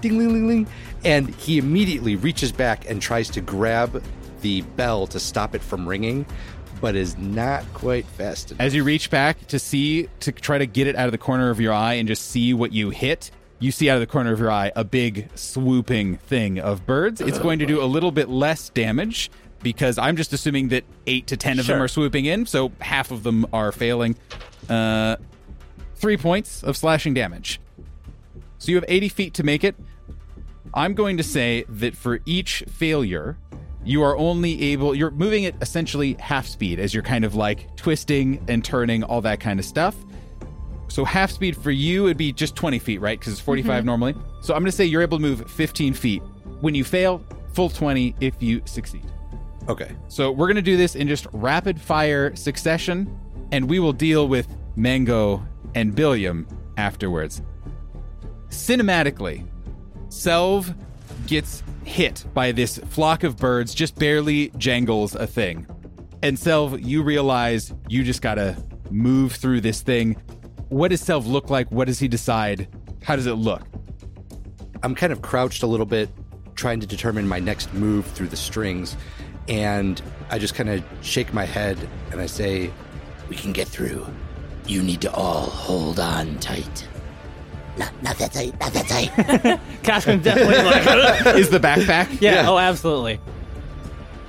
ding, 0.01 0.19
ling, 0.19 0.33
ling, 0.33 0.47
ling. 0.47 0.67
And 1.05 1.35
he 1.35 1.59
immediately 1.59 2.17
reaches 2.17 2.53
back 2.53 2.89
and 2.89 3.01
tries 3.01 3.29
to 3.31 3.41
grab 3.41 4.03
the 4.41 4.63
bell 4.63 5.07
to 5.09 5.21
stop 5.21 5.55
it 5.55 5.63
from 5.63 5.89
ringing, 5.89 6.27
but 6.81 6.95
is 6.95 7.17
not 7.17 7.65
quite 7.75 8.05
fast 8.07 8.51
enough. 8.51 8.61
As 8.61 8.75
you 8.75 8.85
reach 8.85 9.11
back 9.11 9.47
to 9.49 9.59
see, 9.59 10.09
to 10.21 10.33
try 10.33 10.59
to 10.59 10.67
get 10.67 10.87
it 10.87 10.97
out 10.97 11.07
of 11.07 11.13
the 11.13 11.19
corner 11.19 11.51
of 11.51 11.61
your 11.61 11.73
eye 11.73 11.95
and 11.95 12.07
just 12.09 12.31
see 12.31 12.53
what 12.53 12.73
you 12.73 12.91
hit, 12.91 13.31
you 13.59 13.73
see 13.73 13.89
out 13.89 13.95
of 13.95 14.01
the 14.01 14.07
corner 14.07 14.33
of 14.33 14.41
your 14.41 14.51
eye 14.51 14.73
a 14.77 14.85
big 14.85 15.29
swooping 15.35 16.17
thing 16.19 16.59
of 16.59 16.85
birds. 16.85 17.21
It's 17.21 17.39
going 17.39 17.59
to 17.61 17.67
do 17.67 17.83
a 17.83 17.87
little 17.87 18.13
bit 18.13 18.29
less 18.29 18.69
damage 18.69 19.31
because 19.63 19.97
I'm 19.97 20.17
just 20.17 20.35
assuming 20.35 20.69
that 20.69 20.85
eight 21.07 21.29
to 21.29 21.39
ten 21.39 21.59
of 21.59 21.67
them 21.67 21.81
are 21.81 21.89
swooping 21.89 22.27
in, 22.27 22.45
so 22.45 22.73
half 22.81 23.11
of 23.11 23.23
them 23.23 23.47
are 23.53 23.73
failing. 23.73 24.17
Uh, 24.69 25.17
three 26.05 26.19
points 26.19 26.63
of 26.63 26.77
slashing 26.77 27.15
damage. 27.15 27.59
So 28.59 28.71
you 28.71 28.77
have 28.77 28.85
80 28.87 29.09
feet 29.09 29.35
to 29.35 29.43
make 29.43 29.65
it. 29.65 29.75
I'm 30.75 30.93
going 30.93 31.17
to 31.17 31.23
say 31.23 31.65
that 31.67 31.97
for 31.97 32.21
each 32.27 32.63
failure, 32.69 33.39
you 33.87 34.03
are 34.03 34.15
only 34.15 34.61
able, 34.65 34.95
you're 34.95 35.13
moving 35.13 35.47
at 35.47 35.55
essentially 35.63 36.13
half 36.21 36.47
speed 36.47 36.79
as 36.79 36.93
you're 36.93 37.03
kind 37.03 37.25
of 37.25 37.35
like 37.35 37.75
twisting 37.77 38.45
and 38.49 38.63
turning, 38.63 39.03
all 39.03 39.23
that 39.23 39.41
kind 39.41 39.59
of 39.59 39.65
stuff. 39.65 39.97
So 40.89 41.07
half 41.07 41.31
speed 41.31 41.57
for 41.57 41.71
you 41.71 42.03
would 42.03 42.19
be 42.19 42.35
just 42.35 42.55
20 42.55 42.81
feet, 42.81 43.01
right? 43.01 43.19
Because 43.19 43.33
it's 43.33 43.41
45 43.41 43.71
mm-hmm. 43.79 43.87
normally. 43.87 44.15
So 44.43 44.53
I'm 44.53 44.61
going 44.61 44.71
to 44.71 44.77
say 44.77 44.85
you're 44.85 45.01
able 45.01 45.17
to 45.17 45.23
move 45.23 45.51
15 45.51 45.95
feet. 45.95 46.23
When 46.61 46.75
you 46.75 46.85
fail, 46.85 47.25
full 47.55 47.71
20 47.71 48.15
if 48.21 48.43
you 48.43 48.61
succeed. 48.67 49.11
Okay. 49.71 49.97
So 50.09 50.31
we're 50.31 50.49
going 50.49 50.57
to 50.57 50.61
do 50.61 50.77
this 50.77 50.97
in 50.97 51.09
just 51.09 51.27
rapid 51.33 51.81
fire 51.81 52.37
succession, 52.37 53.19
and 53.53 53.71
we 53.71 53.79
will 53.79 53.95
deal 53.95 54.29
with 54.29 54.47
Mango 54.77 55.43
and 55.75 55.95
Billiam 55.95 56.47
afterwards. 56.77 57.43
Cinematically, 58.49 59.47
Selv 60.09 60.75
gets 61.27 61.63
hit 61.85 62.25
by 62.35 62.53
this 62.53 62.79
flock 62.79 63.25
of 63.25 63.37
birds, 63.37 63.75
just 63.75 63.97
barely 63.97 64.51
jangles 64.57 65.15
a 65.15 65.27
thing. 65.27 65.67
And 66.23 66.39
Selv, 66.39 66.81
you 66.81 67.03
realize 67.03 67.73
you 67.89 68.03
just 68.05 68.23
got 68.23 68.37
to 68.37 68.57
move 68.91 69.33
through 69.33 69.61
this 69.61 69.83
thing. 69.83 70.15
What 70.69 70.89
does 70.89 71.01
Selv 71.01 71.27
look 71.27 71.51
like? 71.51 71.71
What 71.71 71.87
does 71.87 71.99
he 71.99 72.09
decide? 72.09 72.69
How 73.03 73.17
does 73.17 73.27
it 73.27 73.35
look? 73.35 73.63
I'm 74.83 74.95
kind 74.95 75.13
of 75.13 75.23
crouched 75.23 75.63
a 75.63 75.67
little 75.67 75.87
bit, 75.87 76.09
trying 76.55 76.81
to 76.81 76.87
determine 76.87 77.27
my 77.29 77.39
next 77.39 77.73
move 77.75 78.07
through 78.07 78.29
the 78.29 78.37
strings. 78.37 78.97
And 79.49 80.01
I 80.31 80.39
just 80.39 80.55
kind 80.55 80.71
of 80.71 80.83
shake 81.03 81.35
my 81.35 81.45
head 81.45 81.79
and 82.11 82.21
I 82.21 82.27
say, 82.27 82.71
We 83.29 83.37
can 83.37 83.53
get 83.53 83.69
through. 83.69 84.07
You 84.67 84.83
need 84.83 85.01
to 85.03 85.13
all 85.13 85.43
hold 85.43 86.01
on 86.01 86.39
tight. 86.39 86.89
Not, 87.77 87.93
not 88.03 88.17
that 88.19 88.33
tight, 88.33 88.59
not 88.61 88.73
that 88.73 88.87
tight. 88.87 89.11
Kaskrin 89.83 90.23
definitely 90.23 90.57
like. 91.27 91.37
Is 91.37 91.51
the 91.51 91.59
backpack? 91.59 92.21
yeah, 92.21 92.49
Oh, 92.49 92.57
absolutely. 92.59 93.21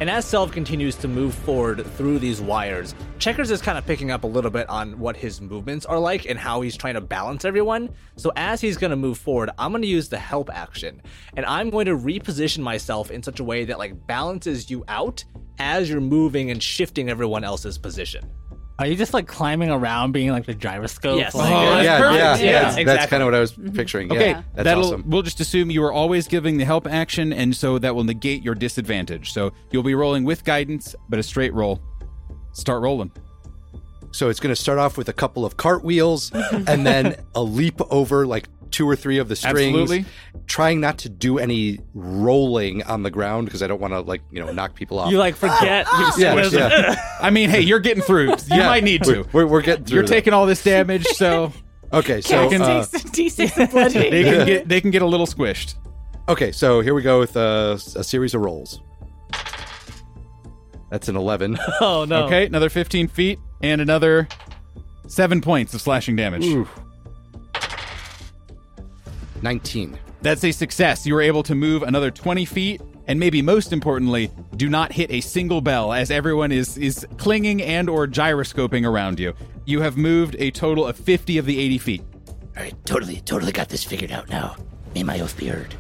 And 0.02 0.10
as 0.10 0.26
Selv 0.26 0.52
continues 0.52 0.96
to 0.98 1.08
move 1.08 1.34
forward 1.34 1.86
through 1.96 2.20
these 2.20 2.42
wires, 2.42 2.94
Checkers 3.18 3.50
is 3.50 3.62
kind 3.62 3.78
of 3.78 3.86
picking 3.86 4.12
up 4.12 4.26
a 4.26 4.28
little 4.28 4.52
bit 4.52 4.68
on 4.68 5.00
what 5.00 5.16
his 5.16 5.40
movements 5.40 5.86
are 5.86 5.98
like 5.98 6.26
and 6.30 6.38
how 6.38 6.60
he's 6.60 6.76
trying 6.76 6.96
to 6.96 7.02
balance 7.02 7.46
everyone. 7.46 7.90
So 8.18 8.30
as 8.36 8.60
he's 8.60 8.76
going 8.76 8.90
to 8.90 8.98
move 8.98 9.18
forward, 9.18 9.52
I'm 9.58 9.72
going 9.72 9.84
to 9.84 9.88
use 9.88 10.10
the 10.10 10.18
help 10.18 10.50
action, 10.54 11.02
and 11.38 11.46
I'm 11.46 11.70
going 11.70 11.86
to 11.86 11.96
reposition 11.96 12.60
myself 12.60 13.10
in 13.10 13.24
such 13.24 13.40
a 13.40 13.44
way 13.46 13.64
that 13.64 13.80
like 13.80 14.06
balances 14.06 14.70
you 14.70 14.84
out 14.90 15.24
as 15.60 15.90
you're 15.90 16.02
moving 16.02 16.52
and 16.52 16.62
shifting 16.62 17.10
everyone 17.10 17.46
else's 17.46 17.78
position. 17.78 18.30
Are 18.78 18.86
you 18.86 18.96
just 18.96 19.14
like 19.14 19.26
climbing 19.26 19.70
around, 19.70 20.12
being 20.12 20.32
like 20.32 20.46
the 20.46 20.54
gyroscope? 20.54 21.18
Yes. 21.18 21.34
Like, 21.34 21.50
Oh, 21.50 21.76
that's 21.76 21.86
yeah, 21.86 22.00
yeah, 22.00 22.14
Yeah, 22.14 22.38
yeah. 22.44 22.62
That's, 22.64 22.78
exactly. 22.78 23.08
kind 23.08 23.24
of 23.24 23.28
what 23.28 23.36
I 23.36 23.40
was 23.40 23.54
mm-hmm. 23.54 23.76
picturing. 23.76 24.12
Okay, 24.12 24.32
yeah, 24.32 24.44
that's 24.54 24.66
that'll 24.66 24.86
awesome. 24.86 25.04
we'll 25.10 25.22
just 25.22 25.40
assume 25.40 25.72
you 25.72 25.82
are 25.84 25.94
always 25.94 26.28
giving 26.28 26.58
the 26.58 26.66
help 26.66 26.86
action, 26.86 27.32
and 27.32 27.56
so 27.56 27.80
that 27.80 27.96
will 27.96 28.04
negate 28.04 28.44
your 28.44 28.54
disadvantage. 28.54 29.32
So 29.32 29.52
you'll 29.72 29.84
be 29.84 29.96
rolling 29.96 30.26
with 30.26 30.44
guidance, 30.44 30.94
but 31.08 31.20
a 31.20 31.24
straight 31.24 31.54
roll. 31.54 31.82
Start 32.52 32.82
rolling. 32.82 33.12
So 34.12 34.30
it's 34.30 34.40
going 34.40 34.54
to 34.54 34.62
start 34.62 34.80
off 34.80 34.98
with 34.98 35.10
a 35.10 35.14
couple 35.14 35.46
of 35.46 35.58
cartwheels 35.58 36.32
and 36.52 36.86
then 36.86 37.22
a 37.36 37.44
leap 37.44 37.82
over 37.92 38.26
like 38.26 38.48
two 38.76 38.90
or 38.90 38.96
three 38.96 39.20
of 39.20 39.30
the 39.30 39.38
strings. 39.38 39.80
Absolutely. 39.80 40.06
Trying 40.48 40.82
not 40.82 40.98
to 41.00 41.10
do 41.10 41.40
any 41.40 41.80
rolling 41.94 42.84
on 42.84 43.04
the 43.04 43.10
ground 43.10 43.46
because 43.46 43.64
I 43.64 43.68
don't 43.68 43.80
want 43.80 43.94
to 43.94 44.02
like 44.02 44.22
you 44.32 44.44
know 44.44 44.52
knock 44.52 44.76
people 44.76 45.00
off. 45.00 45.10
You 45.10 45.18
like 45.18 45.38
forget. 45.38 45.88
you 45.98 46.12
yeah, 46.18 46.50
yeah. 46.52 46.96
I 47.22 47.30
mean, 47.30 47.50
hey, 47.50 47.62
you're 47.62 47.80
getting 47.80 48.04
through. 48.04 48.32
You 48.52 48.58
Yeah. 48.58 48.66
might 48.68 48.84
need 48.84 49.04
to. 49.04 49.26
We're, 49.32 49.48
we're 49.48 49.62
getting 49.62 49.86
through. 49.86 49.96
You're 49.96 50.04
that. 50.04 50.10
taking 50.10 50.34
all 50.34 50.46
this 50.46 50.62
damage, 50.62 51.06
so 51.06 51.54
Okay, 51.94 52.20
so 52.20 52.50
Cax 52.50 52.60
uh, 52.62 52.86
takes 52.86 53.04
D6 53.12 53.64
of 53.64 53.72
bludgeoning. 53.72 54.12
they 54.12 54.24
can 54.24 54.46
get 54.46 54.68
they 54.68 54.82
can 54.82 54.92
get 54.92 55.02
a 55.02 55.06
little 55.06 55.26
squished. 55.26 55.76
okay, 56.28 56.52
so 56.52 56.82
here 56.82 56.94
we 56.94 57.02
go 57.02 57.18
with 57.20 57.38
uh, 57.38 57.78
a 57.96 58.04
series 58.04 58.34
of 58.34 58.42
rolls. 58.42 58.82
That's 60.92 61.08
an 61.08 61.16
eleven. 61.16 61.58
Oh 61.80 62.06
no. 62.06 62.26
Okay, 62.26 62.46
another 62.46 62.70
15 62.70 63.08
feet 63.08 63.40
and 63.62 63.80
another 63.80 64.28
seven 65.08 65.40
points 65.40 65.74
of 65.74 65.82
slashing 65.82 66.16
damage. 66.18 66.46
Nineteen. 69.46 70.00
That's 70.24 70.44
a 70.44 70.52
success. 70.52 71.06
You 71.06 71.14
were 71.14 71.22
able 71.22 71.44
to 71.44 71.54
move 71.54 71.84
another 71.84 72.10
20 72.10 72.46
feet, 72.46 72.82
and 73.06 73.20
maybe 73.20 73.44
most 73.44 73.72
importantly, 73.72 74.32
do 74.56 74.68
not 74.70 74.92
hit 74.92 75.12
a 75.12 75.22
single 75.22 75.62
bell 75.62 75.94
as 75.94 76.10
everyone 76.10 76.52
is 76.52 76.80
is 76.80 77.06
clinging 77.18 77.62
and 77.62 77.88
or 77.88 78.08
gyroscoping 78.08 78.86
around 78.88 79.20
you. 79.20 79.36
You 79.66 79.82
have 79.82 79.98
moved 79.98 80.36
a 80.40 80.50
total 80.50 80.88
of 80.88 80.98
50 80.98 81.38
of 81.38 81.46
the 81.46 81.60
80 81.60 81.78
feet. 81.78 82.02
All 82.58 82.64
right, 82.64 82.74
totally, 82.86 83.22
totally 83.22 83.52
got 83.52 83.70
this 83.70 83.84
figured 83.84 84.12
out 84.12 84.28
now. 84.30 84.56
May 84.96 85.04
my 85.04 85.20
oath 85.20 85.38
be 85.38 85.46
heard. 85.46 85.76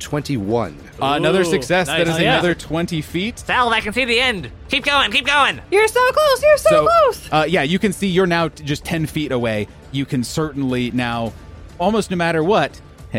Twenty-one. 0.00 0.76
Uh, 1.00 1.14
another 1.16 1.42
Ooh, 1.42 1.44
success. 1.44 1.86
nice. 1.86 1.98
That 1.98 2.08
is 2.08 2.14
Oh, 2.16 2.18
yeah. 2.18 2.32
another 2.34 2.54
20 2.56 3.02
feet. 3.02 3.38
Selv, 3.38 3.72
I 3.72 3.80
can 3.80 3.92
see 3.92 4.04
the 4.04 4.18
end. 4.18 4.50
Keep 4.68 4.84
going, 4.84 5.10
keep 5.12 5.26
going. 5.26 5.60
You're 5.70 5.86
so 5.86 6.10
close. 6.12 6.42
You're 6.42 6.56
so, 6.56 6.86
close. 6.88 7.28
Uh, 7.30 7.46
yeah, 7.48 7.62
you 7.62 7.78
can 7.78 7.92
see 7.92 8.08
you're 8.08 8.26
now 8.26 8.48
t- 8.48 8.64
just 8.64 8.84
10 8.84 9.06
feet 9.06 9.30
away. 9.30 9.68
You 9.92 10.06
can 10.06 10.24
certainly 10.24 10.90
now, 10.92 11.32
almost 11.78 12.10
no 12.10 12.16
matter 12.16 12.42
what, 12.44 12.80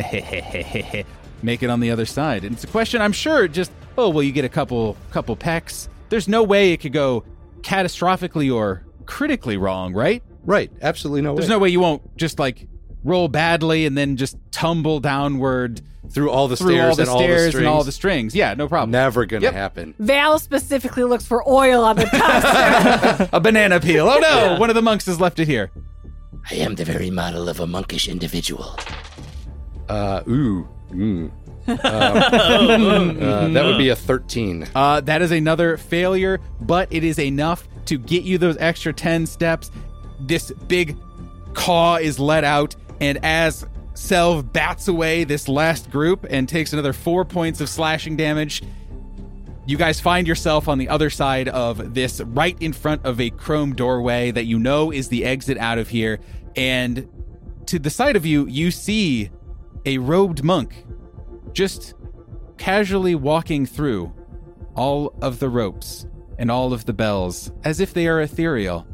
make 1.44 1.64
it 1.64 1.70
on 1.70 1.80
the 1.80 1.92
other 1.92 2.06
side. 2.06 2.44
And 2.44 2.54
it's 2.54 2.64
a 2.64 2.68
question 2.68 3.02
I'm 3.02 3.12
sure 3.12 3.48
just, 3.48 3.72
oh, 3.98 4.10
well, 4.10 4.24
you 4.24 4.32
get 4.32 4.46
a 4.46 4.50
couple 4.50 4.98
couple 5.12 5.36
pecks. 5.36 5.90
There's 6.10 6.28
no 6.28 6.44
way 6.44 6.72
it 6.74 6.78
could 6.78 6.94
go 6.94 7.24
catastrophically 7.62 8.54
or 8.54 8.84
critically 9.06 9.58
wrong, 9.58 9.94
right? 9.94 10.24
Right. 10.44 10.72
Absolutely 10.82 11.22
no 11.22 11.34
way. 11.34 11.38
There's 11.38 11.50
no 11.50 11.60
way 11.60 11.70
you 11.70 11.80
won't 11.80 12.18
just 12.18 12.40
like 12.40 12.68
roll 13.04 13.28
badly 13.28 13.86
and 13.86 13.98
then 13.98 14.18
just 14.18 14.38
tumble 14.52 15.00
downward 15.00 15.82
Through 16.10 16.32
all 16.32 16.48
the 16.48 16.56
through 16.58 16.72
stairs 16.76 16.90
all 16.90 16.96
the 16.96 17.02
and 17.04 17.10
all 17.10 17.20
the 17.20 17.38
strings. 17.38 17.56
and 17.56 17.68
all 17.68 17.84
the 17.84 17.92
strings. 17.92 18.36
Yeah, 18.36 18.54
no 18.56 18.68
problem. 18.68 18.92
Never 18.92 19.26
gonna 19.26 19.44
Yep. 19.44 19.54
happen. 19.54 19.94
Val 20.00 20.40
specifically 20.40 21.04
looks 21.04 21.26
for 21.26 21.48
oil 21.48 21.84
on 21.84 21.96
the 21.98 22.04
tusk. 22.12 23.30
A 23.32 23.40
banana 23.40 23.80
peel. 23.80 24.08
Oh 24.10 24.18
no, 24.20 24.58
one 24.60 24.70
of 24.70 24.76
the 24.76 24.82
monks 24.82 25.06
has 25.06 25.20
left 25.22 25.40
it 25.40 25.48
here. 25.48 25.72
I 26.52 26.56
am 26.56 26.76
the 26.76 26.86
very 26.86 27.12
model 27.12 27.48
of 27.48 27.60
a 27.60 27.68
monkish 27.68 28.08
individual. 28.08 28.76
Uh, 29.88 30.24
ooh. 30.28 30.68
Mm. 30.92 31.32
Um, 31.70 33.22
uh, 33.22 33.48
that 33.50 33.64
would 33.64 33.78
be 33.78 33.90
a 33.90 33.96
13. 33.96 34.68
Uh, 34.74 35.02
that 35.02 35.22
is 35.22 35.30
another 35.30 35.78
failure, 35.78 36.40
but 36.62 36.88
it 36.92 37.04
is 37.04 37.20
enough 37.20 37.68
to 37.86 38.00
get 38.00 38.24
you 38.24 38.40
those 38.40 38.58
extra 38.58 38.92
10 38.92 39.28
steps. 39.28 39.70
This 40.20 40.52
big 40.68 40.98
caw 41.54 41.98
is 41.98 42.20
let 42.20 42.44
out, 42.44 42.76
and 43.00 43.24
as 43.24 43.68
Selv 43.94 44.52
bats 44.52 44.88
away 44.88 45.26
this 45.26 45.48
last 45.48 45.92
group 45.92 46.26
and 46.28 46.50
takes 46.50 46.74
another 46.74 46.94
four 46.94 47.24
points 47.24 47.62
of 47.62 47.70
slashing 47.70 48.16
damage, 48.16 48.64
you 49.70 49.78
guys 49.78 50.00
find 50.00 50.28
yourself 50.28 50.68
on 50.68 50.80
the 50.80 50.90
other 50.90 51.12
side 51.12 51.48
of 51.48 51.94
this, 51.94 52.22
right 52.22 52.58
in 52.60 52.74
front 52.74 53.06
of 53.06 53.22
a 53.22 53.30
chrome 53.30 53.76
doorway 53.76 54.32
that 54.32 54.46
you 54.46 54.58
know 54.58 54.92
is 54.92 55.10
the 55.10 55.24
exit 55.24 55.60
out 55.60 55.78
of 55.78 55.90
here. 55.90 56.20
And 56.60 57.08
to 57.68 57.80
the 57.80 57.90
side 57.90 58.18
of 58.18 58.26
you, 58.26 58.46
you 58.46 58.70
see 58.70 59.32
a 59.86 59.98
robed 59.98 60.44
monk 60.44 60.86
just 61.54 61.94
casually 62.58 63.16
walking 63.16 63.66
through 63.66 64.14
all 64.76 65.14
of 65.22 65.40
the 65.40 65.48
ropes 65.48 66.06
and 66.38 66.52
all 66.52 66.74
of 66.74 66.84
the 66.84 66.92
bells 66.92 67.54
as 67.64 67.80
if 67.80 67.94
they 67.94 68.08
are 68.08 68.20
ethereal. 68.20 68.86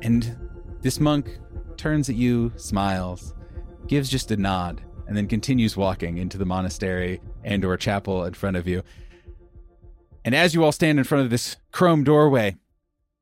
And 0.00 0.38
this 0.80 0.98
monk 0.98 1.38
turns 1.76 2.08
at 2.08 2.16
you, 2.16 2.50
smiles, 2.56 3.34
gives 3.88 4.08
just 4.08 4.30
a 4.30 4.36
nod, 4.38 4.80
and 5.06 5.14
then 5.14 5.28
continues 5.28 5.76
walking 5.76 6.16
into 6.16 6.38
the 6.38 6.46
monastery 6.46 7.20
and 7.44 7.62
or 7.62 7.76
chapel 7.76 8.24
in 8.24 8.32
front 8.32 8.56
of 8.56 8.66
you. 8.66 8.82
And 10.24 10.34
as 10.34 10.54
you 10.54 10.64
all 10.64 10.72
stand 10.72 10.96
in 10.96 11.04
front 11.04 11.24
of 11.24 11.30
this 11.30 11.56
chrome 11.72 12.04
doorway, 12.04 12.56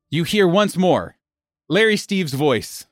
you 0.09 0.23
hear 0.23 0.47
once 0.47 0.77
more 0.77 1.17
Larry 1.67 1.97
Steve's 1.97 2.33
voice. 2.33 2.85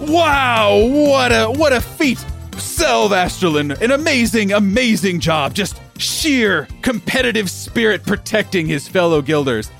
Wow, 0.00 0.86
what 0.86 1.32
a 1.32 1.46
what 1.46 1.72
a 1.72 1.80
feat! 1.80 2.18
Selv 2.56 3.12
an 3.12 3.90
amazing, 3.90 4.52
amazing 4.52 5.20
job. 5.20 5.54
Just 5.54 5.80
sheer 5.98 6.68
competitive 6.82 7.50
spirit 7.50 8.04
protecting 8.04 8.66
his 8.66 8.88
fellow 8.88 9.22
guilders. 9.22 9.70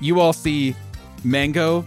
You 0.00 0.20
all 0.20 0.32
see 0.32 0.74
Mango 1.24 1.86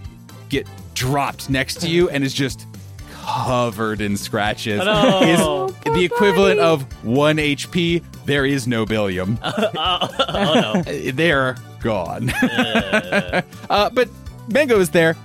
get 0.50 0.68
dropped 0.94 1.50
next 1.50 1.82
to 1.82 1.88
you 1.88 2.10
and 2.10 2.24
is 2.24 2.34
just 2.34 2.68
covered 3.12 4.02
in 4.02 4.18
scratches. 4.18 4.80
no. 4.80 5.68
Is 5.86 5.94
the 5.94 6.04
equivalent 6.04 6.60
of 6.60 6.84
one 7.04 7.38
HP. 7.38 8.04
There 8.26 8.46
is 8.46 8.68
no 8.68 8.86
Billiam. 8.86 9.38
oh 9.44 10.84
no. 10.86 11.12
They're 11.12 11.56
gone. 11.82 12.32
uh, 12.42 13.90
but 13.94 14.10
Mango 14.50 14.80
is 14.80 14.90
there. 14.90 15.16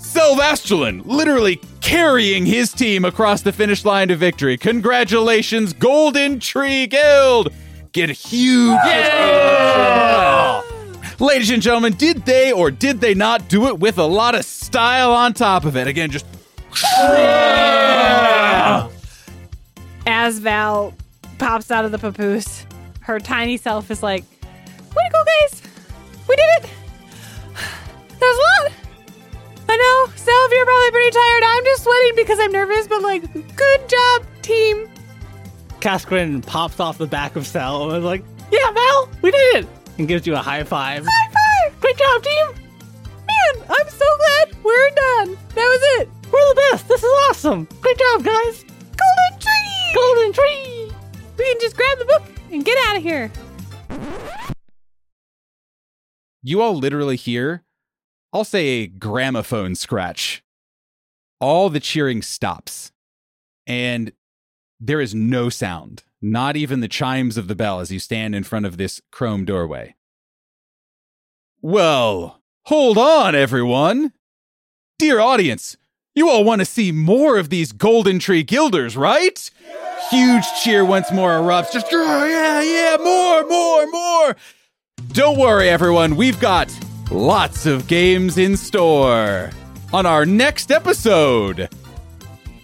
Sylvastrelin 0.00 1.04
literally 1.04 1.60
carrying 1.80 2.46
his 2.46 2.72
team 2.72 3.04
across 3.04 3.42
the 3.42 3.52
finish 3.52 3.84
line 3.84 4.08
to 4.08 4.16
victory. 4.16 4.56
Congratulations, 4.56 5.72
Golden 5.72 6.40
Tree 6.40 6.86
Guild! 6.86 7.52
Get 7.92 8.08
a 8.08 8.12
huge. 8.12 8.78
Ladies 11.20 11.50
and 11.50 11.62
gentlemen, 11.62 11.92
did 11.94 12.24
they 12.24 12.50
or 12.50 12.70
did 12.70 13.00
they 13.00 13.14
not 13.14 13.48
do 13.48 13.66
it 13.66 13.78
with 13.78 13.98
a 13.98 14.04
lot 14.04 14.34
of 14.34 14.44
style 14.44 15.12
on 15.12 15.34
top 15.34 15.64
of 15.64 15.76
it? 15.76 15.86
Again, 15.86 16.10
just. 16.10 16.24
As 20.06 20.38
Val 20.38 20.94
pops 21.38 21.70
out 21.70 21.84
of 21.84 21.92
the 21.92 21.98
papoose, 21.98 22.64
her 23.00 23.20
tiny 23.20 23.56
self 23.56 23.90
is 23.90 24.02
like, 24.02 24.24
Way 24.42 25.02
to 25.04 25.10
go, 25.12 25.24
guys! 25.24 25.62
We 26.28 26.36
did 26.36 26.64
it! 26.64 26.70
That 28.20 28.26
was 28.26 28.38
a 28.38 28.64
lot! 28.64 28.79
I 29.80 30.06
know, 30.06 30.12
Selv, 30.14 30.52
you're 30.52 30.66
probably 30.66 30.90
pretty 30.90 31.10
tired. 31.10 31.42
I'm 31.46 31.64
just 31.64 31.84
sweating 31.84 32.12
because 32.16 32.38
I'm 32.38 32.52
nervous, 32.52 32.86
but 32.86 33.02
like, 33.02 33.32
good 33.56 33.88
job, 33.88 34.26
team. 34.42 34.88
Kaskrin 35.80 36.44
pops 36.44 36.80
off 36.80 36.98
the 36.98 37.06
back 37.06 37.34
of 37.36 37.46
Cell 37.46 37.88
and 37.88 37.98
is 37.98 38.04
like, 38.04 38.22
Yeah, 38.52 38.70
Val, 38.72 39.08
we 39.22 39.30
did 39.30 39.64
it! 39.64 39.68
And 39.98 40.06
gives 40.06 40.26
you 40.26 40.34
a 40.34 40.38
high 40.38 40.64
five. 40.64 41.06
High 41.08 41.32
five! 41.32 41.80
Great 41.80 41.96
job, 41.96 42.22
team! 42.22 42.46
Man, 43.26 43.64
I'm 43.70 43.88
so 43.88 44.04
glad 44.18 44.62
we're 44.62 44.90
done. 44.90 45.38
That 45.54 45.66
was 45.66 46.00
it. 46.00 46.08
We're 46.30 46.48
the 46.54 46.62
best! 46.70 46.88
This 46.88 47.02
is 47.02 47.12
awesome! 47.30 47.66
Great 47.80 47.98
job, 47.98 48.22
guys! 48.22 48.64
Golden 48.64 49.40
tree! 49.40 49.94
Golden 49.94 50.32
tree! 50.34 50.92
We 51.38 51.44
can 51.52 51.60
just 51.60 51.76
grab 51.76 51.98
the 51.98 52.04
book 52.04 52.22
and 52.52 52.62
get 52.64 52.76
out 52.86 52.98
of 52.98 53.02
here. 53.02 53.32
You 56.42 56.60
all 56.60 56.74
literally 56.74 57.16
hear, 57.16 57.64
I'll 58.32 58.44
say 58.44 58.66
a 58.66 58.86
gramophone 58.86 59.74
scratch. 59.74 60.42
All 61.40 61.68
the 61.70 61.80
cheering 61.80 62.22
stops. 62.22 62.92
And 63.66 64.12
there 64.78 65.00
is 65.00 65.14
no 65.14 65.48
sound, 65.48 66.04
not 66.22 66.56
even 66.56 66.80
the 66.80 66.88
chimes 66.88 67.36
of 67.36 67.48
the 67.48 67.54
bell 67.54 67.80
as 67.80 67.90
you 67.90 67.98
stand 67.98 68.34
in 68.34 68.44
front 68.44 68.66
of 68.66 68.76
this 68.76 69.00
chrome 69.10 69.44
doorway. 69.44 69.94
Well, 71.60 72.40
hold 72.64 72.98
on, 72.98 73.34
everyone. 73.34 74.12
Dear 74.98 75.20
audience, 75.20 75.76
you 76.14 76.28
all 76.28 76.44
want 76.44 76.60
to 76.60 76.64
see 76.64 76.92
more 76.92 77.36
of 77.38 77.50
these 77.50 77.72
Golden 77.72 78.18
Tree 78.18 78.42
Guilders, 78.42 78.96
right? 78.96 79.50
Huge 80.10 80.44
cheer 80.62 80.84
once 80.84 81.12
more 81.12 81.30
erupts. 81.32 81.72
Just, 81.72 81.86
"Oh, 81.92 82.24
yeah, 82.24 82.62
yeah, 82.62 82.96
more, 82.96 83.46
more, 83.46 83.86
more. 83.90 84.36
Don't 85.12 85.38
worry, 85.38 85.68
everyone. 85.68 86.16
We've 86.16 86.40
got 86.40 86.70
lots 87.10 87.66
of 87.66 87.86
games 87.86 88.38
in 88.38 88.56
store 88.56 89.50
on 89.92 90.06
our 90.06 90.24
next 90.24 90.70
episode 90.70 91.68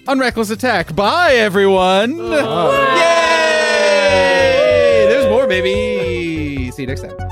on 0.06 0.18
Reckless 0.18 0.50
Attack. 0.50 0.94
Bye, 0.94 1.34
everyone. 1.34 2.16
Yay! 2.16 2.28
There's 5.08 5.28
more, 5.28 5.46
baby. 5.46 6.70
See 6.70 6.82
you 6.82 6.88
next 6.88 7.02
time. 7.02 7.25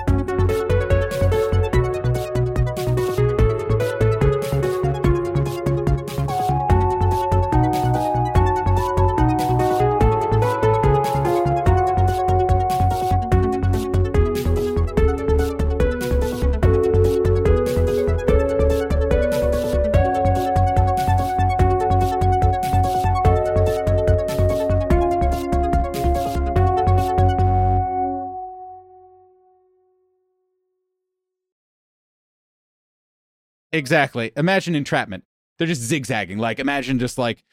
Exactly. 33.75 34.33
Imagine 34.37 34.75
entrapment. 34.75 35.25
They're 35.59 35.67
just 35.67 35.83
zigzagging. 35.83 36.39
Like 36.39 36.59
imagine 36.59 36.99
just 36.99 37.19
like 37.19 37.45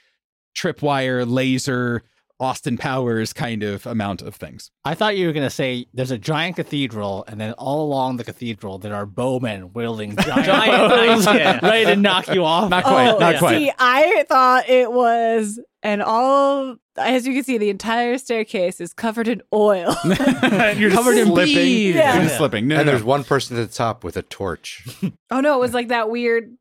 tripwire, 0.55 1.25
laser, 1.27 2.03
Austin 2.41 2.75
Powers 2.75 3.33
kind 3.33 3.61
of 3.61 3.85
amount 3.85 4.23
of 4.23 4.35
things. 4.35 4.71
I 4.83 4.95
thought 4.95 5.15
you 5.15 5.27
were 5.27 5.33
going 5.33 5.45
to 5.45 5.51
say 5.51 5.85
there's 5.93 6.09
a 6.09 6.17
giant 6.17 6.55
cathedral, 6.55 7.23
and 7.27 7.39
then 7.39 7.53
all 7.53 7.85
along 7.85 8.17
the 8.17 8.23
cathedral, 8.23 8.79
there 8.79 8.95
are 8.95 9.05
bowmen 9.05 9.73
wielding 9.73 10.15
giant, 10.25 10.45
Giant 10.45 10.89
bows 10.89 11.25
knives, 11.25 11.39
yeah. 11.39 11.59
ready 11.63 11.85
to 11.85 11.95
knock 11.95 12.27
you 12.33 12.43
off. 12.43 12.71
Not 12.71 12.83
quite. 12.83 13.09
Oh, 13.11 13.19
not 13.19 13.33
yeah. 13.33 13.39
quite. 13.39 13.57
See, 13.57 13.71
I 13.77 14.25
thought 14.27 14.67
it 14.67 14.91
was, 14.91 15.59
and 15.83 16.01
all, 16.03 16.75
as 16.97 17.25
you 17.25 17.33
can 17.33 17.43
see, 17.43 17.57
the 17.57 17.69
entire 17.69 18.17
staircase 18.17 18.79
is 18.79 18.93
covered 18.93 19.27
in 19.27 19.41
oil. 19.53 19.95
You're 20.03 20.89
just 20.89 20.95
Covered 20.95 21.17
in 21.17 21.27
slipping. 21.27 21.55
bees. 21.55 21.95
Yeah. 21.95 22.27
Slipping. 22.37 22.67
No, 22.67 22.77
and 22.77 22.85
no, 22.85 22.91
there's 22.91 23.03
no. 23.03 23.07
one 23.07 23.23
person 23.23 23.57
at 23.57 23.67
the 23.67 23.73
top 23.73 24.03
with 24.03 24.15
a 24.17 24.21
torch. 24.21 24.85
oh 25.31 25.41
no, 25.41 25.55
it 25.55 25.59
was 25.59 25.73
like 25.73 25.87
that 25.87 26.09
weird 26.09 26.55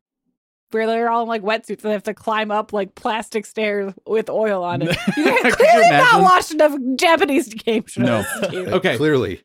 where 0.71 0.87
they're 0.87 1.09
all 1.09 1.23
in 1.23 1.27
like 1.27 1.41
wetsuits 1.43 1.81
and 1.83 1.89
they 1.89 1.91
have 1.91 2.03
to 2.03 2.13
climb 2.13 2.49
up 2.49 2.71
like 2.71 2.95
plastic 2.95 3.45
stairs 3.45 3.93
with 4.07 4.29
oil 4.29 4.63
on 4.63 4.81
it. 4.81 4.97
You 5.17 5.25
guys 5.25 5.41
Could 5.41 5.45
you 5.45 5.55
clearly 5.55 5.89
not 5.89 6.21
watched 6.21 6.51
enough 6.51 6.73
Japanese 6.95 7.53
game 7.53 7.83
shows. 7.87 8.03
No. 8.03 8.23
Okay. 8.51 8.95
Clearly. 8.97 9.41